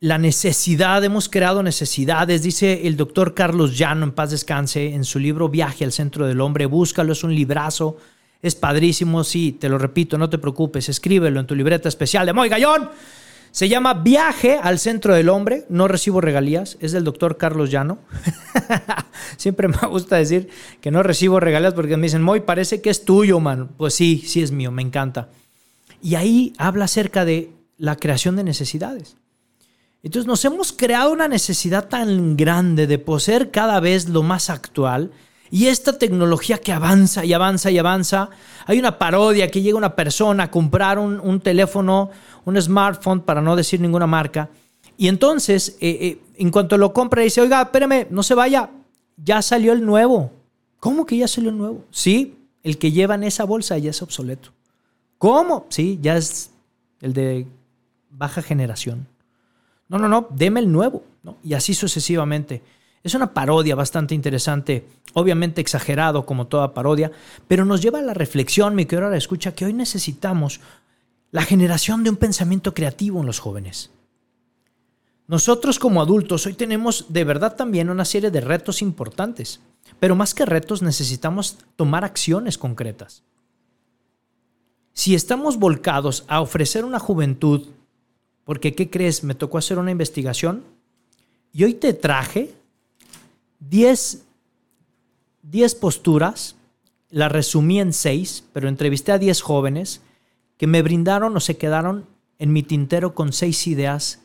la 0.00 0.16
necesidad, 0.16 1.04
hemos 1.04 1.28
creado 1.28 1.62
necesidades, 1.62 2.42
dice 2.42 2.86
el 2.86 2.96
doctor 2.96 3.34
Carlos 3.34 3.76
Llano, 3.76 4.04
en 4.04 4.12
paz 4.12 4.30
descanse, 4.30 4.94
en 4.94 5.04
su 5.04 5.18
libro 5.18 5.50
Viaje 5.50 5.84
al 5.84 5.92
Centro 5.92 6.26
del 6.26 6.40
Hombre, 6.40 6.64
búscalo, 6.64 7.12
es 7.12 7.24
un 7.24 7.34
librazo, 7.34 7.98
es 8.44 8.54
padrísimo, 8.54 9.24
sí, 9.24 9.52
te 9.52 9.70
lo 9.70 9.78
repito, 9.78 10.18
no 10.18 10.28
te 10.28 10.36
preocupes, 10.36 10.90
escríbelo 10.90 11.40
en 11.40 11.46
tu 11.46 11.54
libreta 11.54 11.88
especial 11.88 12.26
de 12.26 12.34
Moy 12.34 12.50
Gallón. 12.50 12.90
Se 13.50 13.70
llama 13.70 13.94
Viaje 13.94 14.58
al 14.62 14.78
Centro 14.78 15.14
del 15.14 15.30
Hombre, 15.30 15.64
no 15.70 15.88
recibo 15.88 16.20
regalías, 16.20 16.76
es 16.80 16.92
del 16.92 17.04
doctor 17.04 17.38
Carlos 17.38 17.70
Llano. 17.70 18.00
Siempre 19.38 19.68
me 19.68 19.88
gusta 19.88 20.16
decir 20.16 20.50
que 20.82 20.90
no 20.90 21.02
recibo 21.02 21.40
regalías 21.40 21.72
porque 21.72 21.96
me 21.96 22.08
dicen, 22.08 22.20
Moy, 22.20 22.40
parece 22.40 22.82
que 22.82 22.90
es 22.90 23.06
tuyo, 23.06 23.40
man. 23.40 23.70
Pues 23.78 23.94
sí, 23.94 24.22
sí 24.26 24.42
es 24.42 24.50
mío, 24.50 24.70
me 24.70 24.82
encanta. 24.82 25.30
Y 26.02 26.16
ahí 26.16 26.52
habla 26.58 26.84
acerca 26.84 27.24
de 27.24 27.50
la 27.78 27.96
creación 27.96 28.36
de 28.36 28.44
necesidades. 28.44 29.16
Entonces 30.02 30.26
nos 30.26 30.44
hemos 30.44 30.70
creado 30.72 31.10
una 31.10 31.28
necesidad 31.28 31.88
tan 31.88 32.36
grande 32.36 32.86
de 32.86 32.98
poseer 32.98 33.50
cada 33.50 33.80
vez 33.80 34.10
lo 34.10 34.22
más 34.22 34.50
actual 34.50 35.12
y 35.54 35.68
esta 35.68 35.96
tecnología 35.96 36.58
que 36.58 36.72
avanza 36.72 37.24
y 37.24 37.32
avanza 37.32 37.70
y 37.70 37.78
avanza. 37.78 38.28
Hay 38.66 38.76
una 38.80 38.98
parodia 38.98 39.48
que 39.48 39.62
llega 39.62 39.78
una 39.78 39.94
persona 39.94 40.42
a 40.42 40.50
comprar 40.50 40.98
un, 40.98 41.40
teléfono, 41.40 42.10
un 42.44 42.60
smartphone, 42.60 43.20
para 43.20 43.40
no 43.40 43.54
decir 43.54 43.80
ninguna 43.80 44.08
marca. 44.08 44.50
Y 44.96 45.06
entonces, 45.06 45.76
eh, 45.80 45.96
eh, 46.00 46.20
en 46.38 46.50
cuanto 46.50 46.76
lo 46.76 46.92
compra, 46.92 47.22
dice, 47.22 47.40
oiga, 47.40 47.62
espérame, 47.62 48.08
no 48.10 48.24
se 48.24 48.34
vaya, 48.34 48.68
ya 49.16 49.42
salió 49.42 49.72
el 49.72 49.86
nuevo. 49.86 50.32
¿Cómo 50.80 51.06
que 51.06 51.18
ya 51.18 51.28
salió 51.28 51.50
el 51.50 51.58
nuevo? 51.58 51.84
Sí, 51.92 52.36
el 52.64 52.76
que 52.76 52.90
lleva 52.90 53.14
en 53.14 53.22
esa 53.22 53.44
bolsa 53.44 53.78
ya 53.78 53.90
es 53.90 54.02
obsoleto. 54.02 54.50
¿Cómo? 55.18 55.66
Sí, 55.68 56.00
ya 56.02 56.16
es 56.16 56.50
el 57.00 57.12
de 57.12 57.46
baja 58.10 58.42
generación. 58.42 59.06
No, 59.88 59.98
no, 59.98 60.08
no, 60.08 60.26
deme 60.30 60.58
el 60.58 60.72
nuevo. 60.72 61.04
Y 61.44 61.54
así 61.54 61.74
sucesivamente. 61.74 62.60
Es 63.04 63.14
una 63.14 63.34
parodia 63.34 63.76
bastante 63.76 64.14
interesante, 64.14 64.88
obviamente 65.12 65.60
exagerado 65.60 66.24
como 66.24 66.46
toda 66.46 66.72
parodia, 66.72 67.12
pero 67.46 67.66
nos 67.66 67.82
lleva 67.82 67.98
a 67.98 68.02
la 68.02 68.14
reflexión, 68.14 68.74
mi 68.74 68.86
querido 68.86 69.12
escucha, 69.12 69.54
que 69.54 69.66
hoy 69.66 69.74
necesitamos 69.74 70.60
la 71.30 71.42
generación 71.42 72.02
de 72.02 72.10
un 72.10 72.16
pensamiento 72.16 72.72
creativo 72.72 73.20
en 73.20 73.26
los 73.26 73.40
jóvenes. 73.40 73.90
Nosotros 75.26 75.78
como 75.78 76.00
adultos 76.00 76.46
hoy 76.46 76.54
tenemos 76.54 77.06
de 77.10 77.24
verdad 77.24 77.56
también 77.56 77.90
una 77.90 78.06
serie 78.06 78.30
de 78.30 78.40
retos 78.40 78.80
importantes, 78.80 79.60
pero 80.00 80.16
más 80.16 80.34
que 80.34 80.46
retos 80.46 80.80
necesitamos 80.80 81.58
tomar 81.76 82.04
acciones 82.04 82.56
concretas. 82.56 83.22
Si 84.94 85.14
estamos 85.14 85.58
volcados 85.58 86.24
a 86.26 86.40
ofrecer 86.40 86.84
una 86.86 86.98
juventud 86.98 87.68
porque, 88.44 88.74
¿qué 88.74 88.88
crees? 88.88 89.24
Me 89.24 89.34
tocó 89.34 89.58
hacer 89.58 89.78
una 89.78 89.90
investigación 89.90 90.64
y 91.52 91.64
hoy 91.64 91.74
te 91.74 91.92
traje 91.92 92.54
10, 93.68 94.24
10 95.42 95.74
posturas, 95.76 96.56
las 97.10 97.30
resumí 97.30 97.80
en 97.80 97.92
6, 97.92 98.44
pero 98.52 98.68
entrevisté 98.68 99.12
a 99.12 99.18
10 99.18 99.40
jóvenes 99.40 100.02
que 100.56 100.66
me 100.66 100.82
brindaron 100.82 101.36
o 101.36 101.40
se 101.40 101.56
quedaron 101.56 102.06
en 102.38 102.52
mi 102.52 102.62
tintero 102.62 103.14
con 103.14 103.32
6 103.32 103.66
ideas 103.68 104.20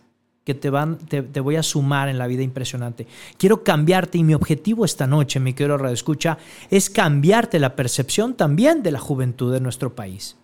que 0.50 0.56
te, 0.56 0.72
van, 0.72 0.98
te, 0.98 1.22
voy 1.42 1.58
a 1.58 1.64
sumar 1.64 2.10
en 2.10 2.18
la 2.18 2.26
vida 2.26 2.42
impresionante. 2.42 3.06
Quiero 3.38 3.64
cambiarte 3.64 4.18
y 4.18 4.24
mi 4.24 4.34
objetivo 4.34 4.84
esta 4.84 5.06
noche, 5.06 5.40
mi 5.40 5.54
querido 5.54 5.78
Radio 5.78 5.94
Escucha, 5.94 6.40
es 6.72 6.90
cambiarte 6.90 7.60
la 7.60 7.76
percepción 7.76 8.34
también 8.34 8.82
de 8.82 8.92
la 8.92 9.00
juventud 9.00 9.54
de 9.54 9.60
nuestro 9.60 9.94
país. 9.94 10.38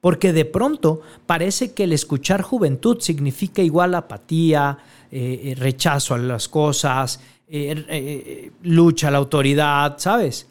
Porque 0.00 0.32
de 0.32 0.44
pronto 0.44 1.00
parece 1.26 1.72
que 1.72 1.84
el 1.84 1.92
escuchar 1.92 2.42
juventud 2.42 3.00
significa 3.00 3.60
igual 3.62 3.96
apatía, 3.96 4.78
eh, 5.10 5.40
eh, 5.44 5.54
rechazo 5.56 6.14
a 6.14 6.18
las 6.18 6.48
cosas, 6.48 7.20
eh, 7.54 8.52
lucha 8.62 9.08
a 9.08 9.10
la 9.10 9.18
autoridad, 9.18 9.98
¿sabes? 9.98 10.48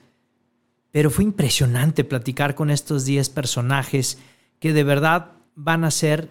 Pero 0.91 1.09
fue 1.09 1.23
impresionante 1.23 2.03
platicar 2.03 2.53
con 2.53 2.69
estos 2.69 3.05
10 3.05 3.29
personajes 3.29 4.19
que 4.59 4.73
de 4.73 4.83
verdad 4.83 5.31
van 5.55 5.83
a 5.83 5.87
hacer 5.87 6.29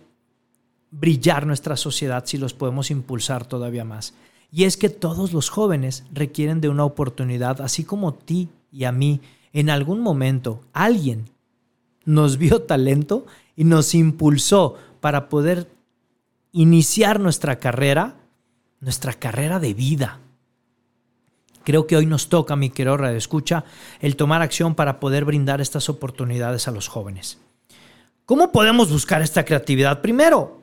brillar 0.90 1.46
nuestra 1.46 1.76
sociedad 1.76 2.24
si 2.26 2.38
los 2.38 2.54
podemos 2.54 2.90
impulsar 2.90 3.46
todavía 3.46 3.84
más. 3.84 4.14
Y 4.52 4.64
es 4.64 4.76
que 4.76 4.88
todos 4.88 5.32
los 5.32 5.48
jóvenes 5.48 6.04
requieren 6.12 6.60
de 6.60 6.68
una 6.68 6.84
oportunidad, 6.84 7.60
así 7.60 7.84
como 7.84 8.14
ti 8.14 8.48
y 8.72 8.84
a 8.84 8.92
mí. 8.92 9.20
En 9.52 9.70
algún 9.70 10.00
momento 10.00 10.60
alguien 10.72 11.26
nos 12.04 12.36
vio 12.38 12.62
talento 12.62 13.26
y 13.56 13.64
nos 13.64 13.94
impulsó 13.94 14.76
para 15.00 15.28
poder 15.28 15.70
iniciar 16.52 17.20
nuestra 17.20 17.58
carrera, 17.58 18.16
nuestra 18.80 19.12
carrera 19.14 19.60
de 19.60 19.74
vida. 19.74 20.20
Creo 21.64 21.86
que 21.86 21.96
hoy 21.96 22.06
nos 22.06 22.28
toca, 22.28 22.56
mi 22.56 22.70
querido 22.70 22.96
de 22.96 23.16
Escucha, 23.16 23.64
el 24.00 24.16
tomar 24.16 24.42
acción 24.42 24.74
para 24.74 24.98
poder 24.98 25.24
brindar 25.24 25.60
estas 25.60 25.88
oportunidades 25.88 26.68
a 26.68 26.70
los 26.70 26.88
jóvenes. 26.88 27.38
¿Cómo 28.24 28.52
podemos 28.52 28.90
buscar 28.90 29.22
esta 29.22 29.44
creatividad? 29.44 30.00
Primero, 30.00 30.62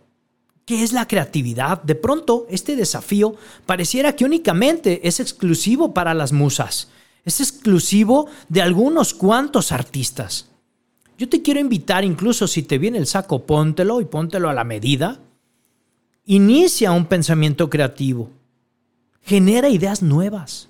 ¿qué 0.66 0.84
es 0.84 0.94
la 0.94 1.08
creatividad? 1.08 1.84
De 1.84 1.96
pronto, 1.96 2.48
este 2.50 2.76
desafío 2.76 3.36
pareciera 3.66 4.16
que 4.16 4.26
únicamente 4.26 5.08
es 5.08 5.20
exclusivo 5.20 5.94
para 5.94 6.14
las 6.14 6.32
musas. 6.32 6.90
Es 7.26 7.42
exclusivo 7.42 8.28
de 8.48 8.62
algunos 8.62 9.14
cuantos 9.14 9.72
artistas. 9.72 10.48
Yo 11.18 11.28
te 11.28 11.42
quiero 11.42 11.60
invitar, 11.60 12.06
incluso 12.06 12.48
si 12.48 12.64
te 12.64 12.78
viene 12.78 13.00
el 13.00 13.08
saco, 13.08 13.46
póntelo 13.46 14.02
y 14.02 14.06
póntelo 14.06 14.50
a 14.50 14.54
la 14.54 14.64
medida. 14.64 15.20
Inicia 16.26 16.92
un 16.92 17.06
pensamiento 17.06 17.70
creativo. 17.70 18.30
Genera 19.24 19.68
ideas 19.68 20.02
nuevas. 20.02 20.70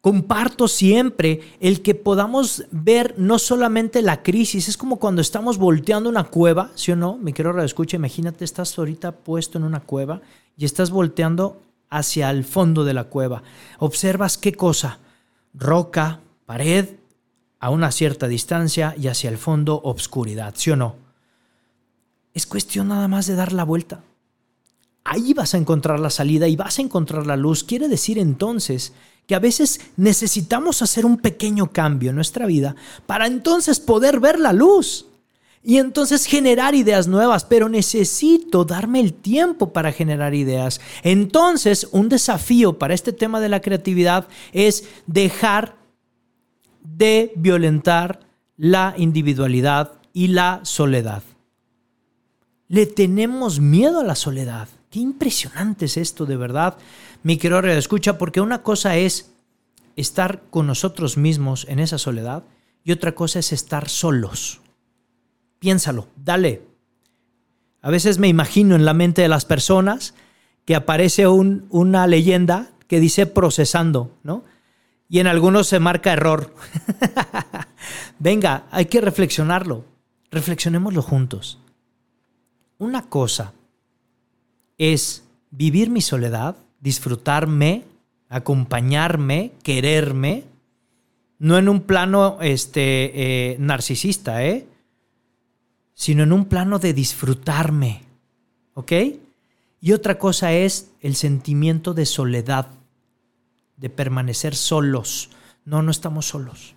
Comparto 0.00 0.68
siempre 0.68 1.40
el 1.58 1.82
que 1.82 1.94
podamos 1.94 2.64
ver 2.70 3.14
no 3.18 3.38
solamente 3.38 4.02
la 4.02 4.22
crisis, 4.22 4.68
es 4.68 4.76
como 4.76 4.98
cuando 4.98 5.20
estamos 5.20 5.58
volteando 5.58 6.08
una 6.08 6.24
cueva, 6.24 6.70
¿sí 6.76 6.92
o 6.92 6.96
no? 6.96 7.16
Me 7.16 7.32
quiero 7.32 7.60
escucha, 7.62 7.96
imagínate, 7.96 8.44
estás 8.44 8.78
ahorita 8.78 9.12
puesto 9.12 9.58
en 9.58 9.64
una 9.64 9.80
cueva 9.80 10.20
y 10.56 10.64
estás 10.64 10.90
volteando 10.90 11.60
hacia 11.90 12.30
el 12.30 12.44
fondo 12.44 12.84
de 12.84 12.94
la 12.94 13.04
cueva. 13.04 13.42
Observas 13.78 14.38
qué 14.38 14.52
cosa, 14.52 15.00
roca, 15.54 16.20
pared, 16.46 16.96
a 17.58 17.70
una 17.70 17.90
cierta 17.90 18.28
distancia 18.28 18.94
y 18.96 19.08
hacia 19.08 19.30
el 19.30 19.38
fondo 19.38 19.80
obscuridad, 19.82 20.54
¿sí 20.56 20.70
o 20.70 20.76
no? 20.76 20.96
Es 22.34 22.46
cuestión 22.46 22.88
nada 22.88 23.08
más 23.08 23.26
de 23.26 23.34
dar 23.34 23.52
la 23.52 23.64
vuelta. 23.64 24.04
Ahí 25.04 25.32
vas 25.34 25.54
a 25.54 25.58
encontrar 25.58 26.00
la 26.00 26.10
salida 26.10 26.48
y 26.48 26.56
vas 26.56 26.78
a 26.78 26.82
encontrar 26.82 27.26
la 27.26 27.36
luz. 27.36 27.64
Quiere 27.64 27.88
decir 27.88 28.18
entonces 28.18 28.92
que 29.26 29.34
a 29.34 29.40
veces 29.40 29.80
necesitamos 29.96 30.82
hacer 30.82 31.04
un 31.04 31.18
pequeño 31.18 31.72
cambio 31.72 32.10
en 32.10 32.16
nuestra 32.16 32.46
vida 32.46 32.76
para 33.06 33.26
entonces 33.26 33.80
poder 33.80 34.20
ver 34.20 34.38
la 34.38 34.52
luz 34.52 35.06
y 35.62 35.78
entonces 35.78 36.26
generar 36.26 36.76
ideas 36.76 37.08
nuevas, 37.08 37.44
pero 37.44 37.68
necesito 37.68 38.64
darme 38.64 39.00
el 39.00 39.12
tiempo 39.12 39.72
para 39.72 39.90
generar 39.90 40.32
ideas. 40.32 40.80
Entonces, 41.02 41.88
un 41.90 42.08
desafío 42.08 42.78
para 42.78 42.94
este 42.94 43.12
tema 43.12 43.40
de 43.40 43.48
la 43.48 43.60
creatividad 43.60 44.28
es 44.52 44.84
dejar 45.08 45.74
de 46.84 47.32
violentar 47.34 48.20
la 48.56 48.94
individualidad 48.96 49.94
y 50.12 50.28
la 50.28 50.60
soledad. 50.62 51.24
Le 52.68 52.86
tenemos 52.86 53.58
miedo 53.58 53.98
a 53.98 54.04
la 54.04 54.14
soledad. 54.14 54.68
Qué 54.88 55.00
impresionante 55.00 55.86
es 55.86 55.96
esto, 55.96 56.26
de 56.26 56.36
verdad. 56.36 56.76
Mi 57.26 57.38
querido 57.38 57.58
escucha, 57.66 58.18
porque 58.18 58.40
una 58.40 58.62
cosa 58.62 58.98
es 58.98 59.32
estar 59.96 60.42
con 60.48 60.68
nosotros 60.68 61.16
mismos 61.16 61.66
en 61.68 61.80
esa 61.80 61.98
soledad 61.98 62.44
y 62.84 62.92
otra 62.92 63.16
cosa 63.16 63.40
es 63.40 63.52
estar 63.52 63.88
solos. 63.88 64.60
Piénsalo, 65.58 66.06
dale. 66.14 66.62
A 67.82 67.90
veces 67.90 68.20
me 68.20 68.28
imagino 68.28 68.76
en 68.76 68.84
la 68.84 68.94
mente 68.94 69.22
de 69.22 69.28
las 69.28 69.44
personas 69.44 70.14
que 70.66 70.76
aparece 70.76 71.26
una 71.26 72.06
leyenda 72.06 72.70
que 72.86 73.00
dice 73.00 73.26
procesando, 73.26 74.12
¿no? 74.22 74.44
Y 75.08 75.18
en 75.18 75.26
algunos 75.26 75.66
se 75.66 75.80
marca 75.80 76.12
error. 76.12 76.54
Venga, 78.20 78.66
hay 78.70 78.86
que 78.86 79.00
reflexionarlo. 79.00 79.84
Reflexionémoslo 80.30 81.02
juntos. 81.02 81.58
Una 82.78 83.08
cosa 83.08 83.52
es 84.78 85.24
vivir 85.50 85.90
mi 85.90 86.02
soledad, 86.02 86.58
disfrutarme, 86.80 87.84
acompañarme, 88.28 89.52
quererme, 89.62 90.44
no 91.38 91.58
en 91.58 91.68
un 91.68 91.82
plano 91.82 92.38
este, 92.40 93.52
eh, 93.52 93.56
narcisista, 93.58 94.44
¿eh? 94.44 94.66
sino 95.94 96.22
en 96.22 96.32
un 96.32 96.46
plano 96.46 96.78
de 96.78 96.92
disfrutarme. 96.92 98.02
¿Ok? 98.74 98.92
Y 99.80 99.92
otra 99.92 100.18
cosa 100.18 100.52
es 100.52 100.90
el 101.00 101.16
sentimiento 101.16 101.94
de 101.94 102.06
soledad, 102.06 102.68
de 103.76 103.90
permanecer 103.90 104.54
solos. 104.54 105.30
No, 105.64 105.82
no 105.82 105.90
estamos 105.90 106.26
solos. 106.26 106.74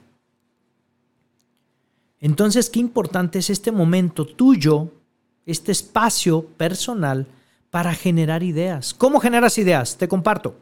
Entonces, 2.19 2.69
qué 2.69 2.79
importante 2.79 3.39
es 3.39 3.49
este 3.49 3.71
momento 3.71 4.25
tuyo, 4.25 4.91
este 5.45 5.71
espacio 5.71 6.45
personal 6.45 7.27
para 7.69 7.93
generar 7.93 8.43
ideas. 8.43 8.93
¿Cómo 8.93 9.19
generas 9.19 9.57
ideas? 9.57 9.97
Te 9.97 10.07
comparto. 10.07 10.57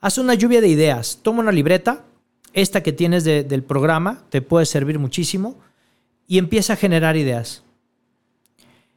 Haz 0.00 0.18
una 0.18 0.34
lluvia 0.34 0.60
de 0.60 0.68
ideas. 0.68 1.20
Toma 1.22 1.40
una 1.40 1.52
libreta, 1.52 2.04
esta 2.52 2.82
que 2.82 2.92
tienes 2.92 3.24
del 3.24 3.62
programa, 3.62 4.24
te 4.30 4.42
puede 4.42 4.66
servir 4.66 4.98
muchísimo, 4.98 5.58
y 6.26 6.38
empieza 6.38 6.74
a 6.74 6.76
generar 6.76 7.16
ideas. 7.16 7.64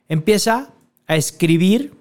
Empieza 0.08 0.74
a 1.08 1.16
escribir 1.16 1.94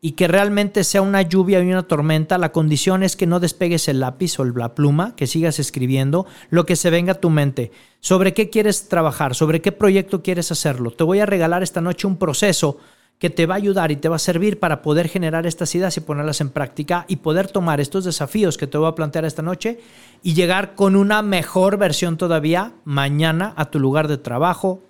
y 0.00 0.12
que 0.12 0.28
realmente 0.28 0.84
sea 0.84 1.02
una 1.02 1.22
lluvia 1.22 1.60
y 1.60 1.70
una 1.70 1.82
tormenta, 1.88 2.38
la 2.38 2.52
condición 2.52 3.02
es 3.02 3.16
que 3.16 3.26
no 3.26 3.40
despegues 3.40 3.88
el 3.88 4.00
lápiz 4.00 4.38
o 4.38 4.44
la 4.44 4.74
pluma, 4.74 5.16
que 5.16 5.26
sigas 5.26 5.58
escribiendo 5.58 6.26
lo 6.48 6.64
que 6.64 6.76
se 6.76 6.90
venga 6.90 7.12
a 7.12 7.20
tu 7.20 7.30
mente. 7.30 7.72
¿Sobre 8.00 8.32
qué 8.32 8.48
quieres 8.48 8.88
trabajar? 8.88 9.34
¿Sobre 9.34 9.60
qué 9.60 9.72
proyecto 9.72 10.22
quieres 10.22 10.52
hacerlo? 10.52 10.92
Te 10.92 11.02
voy 11.02 11.20
a 11.20 11.26
regalar 11.26 11.62
esta 11.62 11.80
noche 11.80 12.06
un 12.06 12.18
proceso 12.18 12.78
que 13.18 13.30
te 13.30 13.46
va 13.46 13.54
a 13.54 13.58
ayudar 13.58 13.90
y 13.90 13.96
te 13.96 14.08
va 14.08 14.16
a 14.16 14.20
servir 14.20 14.58
para 14.58 14.82
poder 14.82 15.08
generar 15.08 15.46
estas 15.46 15.74
ideas 15.74 15.96
y 15.96 16.00
ponerlas 16.00 16.40
en 16.40 16.50
práctica 16.50 17.06
y 17.08 17.16
poder 17.16 17.48
tomar 17.48 17.80
estos 17.80 18.04
desafíos 18.04 18.58
que 18.58 18.66
te 18.66 18.76
voy 18.76 18.88
a 18.88 18.94
plantear 18.94 19.24
esta 19.24 19.42
noche 19.42 19.80
y 20.22 20.34
llegar 20.34 20.74
con 20.74 20.96
una 20.96 21.22
mejor 21.22 21.78
versión 21.78 22.18
todavía 22.18 22.74
mañana 22.84 23.54
a 23.56 23.70
tu 23.70 23.80
lugar 23.80 24.08
de 24.08 24.18
trabajo, 24.18 24.82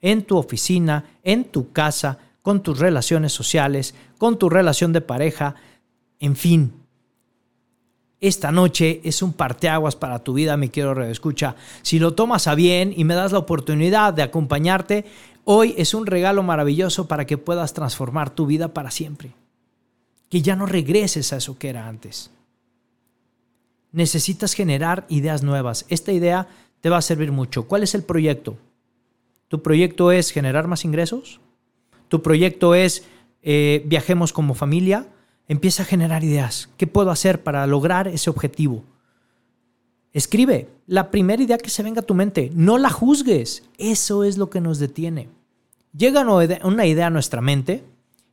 en 0.00 0.22
tu 0.22 0.36
oficina, 0.36 1.04
en 1.24 1.44
tu 1.44 1.72
casa, 1.72 2.18
con 2.42 2.62
tus 2.62 2.78
relaciones 2.78 3.32
sociales, 3.32 3.94
con 4.18 4.38
tu 4.38 4.48
relación 4.48 4.92
de 4.92 5.00
pareja, 5.00 5.56
en 6.20 6.36
fin. 6.36 6.72
Esta 8.20 8.50
noche 8.50 9.00
es 9.04 9.22
un 9.22 9.32
parteaguas 9.32 9.94
para 9.94 10.18
tu 10.24 10.32
vida, 10.32 10.56
mi 10.56 10.70
quiero 10.70 11.04
escucha. 11.04 11.54
Si 11.82 12.00
lo 12.00 12.14
tomas 12.14 12.48
a 12.48 12.56
bien 12.56 12.92
y 12.96 13.04
me 13.04 13.14
das 13.14 13.30
la 13.30 13.38
oportunidad 13.38 14.12
de 14.12 14.22
acompañarte, 14.22 15.04
hoy 15.50 15.74
es 15.78 15.94
un 15.94 16.04
regalo 16.04 16.42
maravilloso 16.42 17.08
para 17.08 17.24
que 17.24 17.38
puedas 17.38 17.72
transformar 17.72 18.28
tu 18.28 18.44
vida 18.44 18.74
para 18.74 18.90
siempre. 18.90 19.32
Que 20.28 20.42
ya 20.42 20.56
no 20.56 20.66
regreses 20.66 21.32
a 21.32 21.38
eso 21.38 21.58
que 21.58 21.70
era 21.70 21.88
antes. 21.88 22.30
Necesitas 23.92 24.52
generar 24.52 25.06
ideas 25.08 25.42
nuevas. 25.42 25.86
Esta 25.88 26.12
idea 26.12 26.48
te 26.82 26.90
va 26.90 26.98
a 26.98 27.02
servir 27.02 27.32
mucho. 27.32 27.66
¿Cuál 27.66 27.82
es 27.82 27.94
el 27.94 28.02
proyecto? 28.02 28.58
¿Tu 29.48 29.62
proyecto 29.62 30.12
es 30.12 30.32
generar 30.32 30.68
más 30.68 30.84
ingresos? 30.84 31.40
tu 32.08 32.22
proyecto 32.22 32.74
es 32.74 33.04
eh, 33.42 33.82
viajemos 33.86 34.32
como 34.32 34.54
familia, 34.54 35.06
empieza 35.46 35.82
a 35.82 35.86
generar 35.86 36.24
ideas. 36.24 36.68
¿Qué 36.76 36.86
puedo 36.86 37.10
hacer 37.10 37.42
para 37.42 37.66
lograr 37.66 38.08
ese 38.08 38.30
objetivo? 38.30 38.84
Escribe 40.12 40.68
la 40.86 41.10
primera 41.10 41.42
idea 41.42 41.58
que 41.58 41.70
se 41.70 41.82
venga 41.82 42.00
a 42.00 42.06
tu 42.06 42.14
mente. 42.14 42.50
No 42.54 42.78
la 42.78 42.90
juzgues. 42.90 43.62
Eso 43.76 44.24
es 44.24 44.38
lo 44.38 44.50
que 44.50 44.60
nos 44.60 44.78
detiene. 44.78 45.28
Llega 45.98 46.24
una 46.62 46.86
idea 46.86 47.08
a 47.08 47.10
nuestra 47.10 47.40
mente 47.40 47.82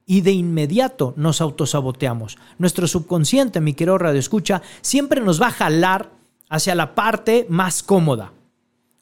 y 0.06 0.21
de 0.21 0.32
inmediato 0.32 1.15
nos 1.17 1.41
autosaboteamos. 1.41 2.38
Nuestro 2.60 2.88
subconsciente, 2.88 3.60
mi 3.60 3.73
querido 3.73 3.97
radio 3.97 4.19
escucha, 4.19 4.62
siempre 4.82 5.19
nos 5.19 5.41
va 5.41 5.47
a 5.47 5.51
jalar 5.51 6.12
hacia 6.47 6.75
la 6.75 6.93
parte 6.93 7.47
más 7.49 7.82
cómoda. 7.82 8.32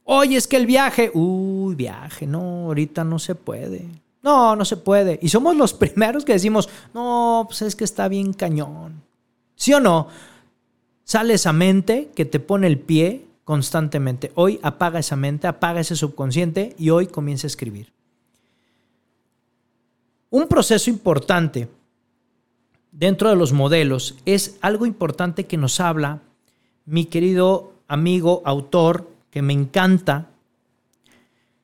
Oye, 0.05 0.37
es 0.37 0.47
que 0.47 0.55
el 0.55 0.65
viaje, 0.65 1.11
uy, 1.13 1.75
viaje, 1.75 2.25
no, 2.25 2.67
ahorita 2.67 3.03
no 3.03 3.19
se 3.19 3.35
puede. 3.35 3.85
No, 4.21 4.55
no 4.55 4.63
se 4.63 4.77
puede. 4.77 5.19
Y 5.21 5.27
somos 5.27 5.57
los 5.57 5.73
primeros 5.73 6.23
que 6.23 6.31
decimos, 6.31 6.69
no, 6.93 7.43
pues 7.49 7.63
es 7.63 7.75
que 7.75 7.83
está 7.83 8.07
bien 8.07 8.31
cañón. 8.31 9.01
¿Sí 9.57 9.73
o 9.73 9.81
no? 9.81 10.07
Sale 11.03 11.33
esa 11.33 11.51
mente 11.51 12.11
que 12.15 12.23
te 12.23 12.39
pone 12.39 12.67
el 12.67 12.79
pie 12.79 13.25
constantemente. 13.43 14.31
Hoy 14.35 14.61
apaga 14.63 14.99
esa 14.99 15.17
mente, 15.17 15.47
apaga 15.47 15.81
ese 15.81 15.97
subconsciente 15.97 16.77
y 16.79 16.91
hoy 16.91 17.07
comienza 17.07 17.45
a 17.45 17.49
escribir. 17.49 17.91
Un 20.33 20.47
proceso 20.47 20.89
importante 20.89 21.69
dentro 22.91 23.29
de 23.29 23.35
los 23.35 23.53
modelos 23.53 24.17
es 24.25 24.57
algo 24.61 24.87
importante 24.87 25.45
que 25.45 25.57
nos 25.57 25.79
habla 25.79 26.23
mi 26.87 27.05
querido 27.05 27.73
amigo 27.87 28.41
autor 28.43 29.11
que 29.29 29.43
me 29.43 29.53
encanta, 29.53 30.31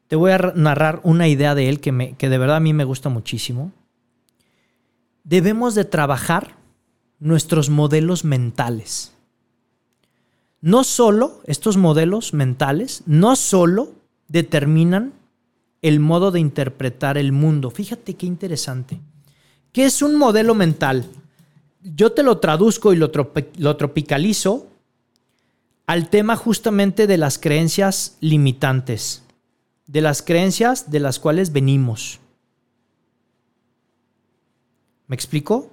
te 0.07 0.15
voy 0.15 0.33
a 0.33 0.53
narrar 0.53 1.01
una 1.03 1.27
idea 1.27 1.55
de 1.55 1.67
él 1.67 1.79
que, 1.79 1.91
me, 1.91 2.13
que 2.15 2.29
de 2.29 2.37
verdad 2.37 2.57
a 2.57 2.59
mí 2.59 2.73
me 2.73 2.83
gusta 2.83 3.09
muchísimo. 3.09 3.71
Debemos 5.23 5.73
de 5.73 5.85
trabajar 5.85 6.55
nuestros 7.17 7.71
modelos 7.71 8.23
mentales. 8.23 9.15
No 10.61 10.83
solo 10.83 11.41
estos 11.45 11.75
modelos 11.75 12.35
mentales, 12.35 13.01
no 13.07 13.35
solo 13.35 13.93
determinan 14.27 15.13
el 15.81 15.99
modo 15.99 16.31
de 16.31 16.39
interpretar 16.39 17.17
el 17.17 17.31
mundo. 17.31 17.71
Fíjate 17.71 18.15
qué 18.15 18.25
interesante. 18.25 18.99
¿Qué 19.71 19.85
es 19.85 20.01
un 20.01 20.15
modelo 20.15 20.55
mental? 20.55 21.05
Yo 21.81 22.11
te 22.11 22.23
lo 22.23 22.39
traduzco 22.39 22.91
y 22.93 22.97
lo, 22.97 23.09
tropicalizo 23.09 24.67
al 25.87 26.09
tema 26.09 26.35
justamente 26.35 27.07
de 27.07 27.17
las 27.17 27.37
creencias 27.37 28.17
limitantes 28.19 29.23
de 29.89 30.01
las 30.01 30.21
creencias 30.21 30.91
de 30.91 30.99
las 30.99 31.17
cuales 31.17 31.51
venimos. 31.51 32.19
¿Me 35.07 35.15
explico? 35.15 35.71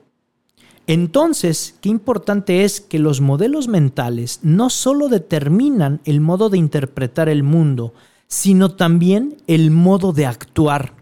Entonces, 0.87 1.75
qué 1.83 1.91
importante 1.91 2.65
es 2.65 2.81
que 2.81 2.99
los 2.99 3.21
modelos 3.21 3.69
mentales 3.69 4.41
no 4.43 4.71
solo 4.71 5.09
determinan 5.09 6.01
el 6.07 6.23
modo 6.23 6.49
de 6.49 6.57
interpretar 6.57 7.29
el 7.29 7.43
mundo, 7.43 7.93
sino 8.27 8.73
también 8.73 9.37
el 9.47 9.71
modo 9.71 10.13
de 10.13 10.27
actuar. 10.27 10.93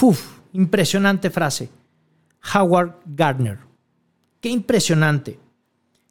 Uf, 0.00 0.38
impresionante 0.52 1.30
frase. 1.30 1.70
Howard 2.54 2.96
Gardner. 3.06 3.58
Qué 4.40 4.48
impresionante. 4.48 5.38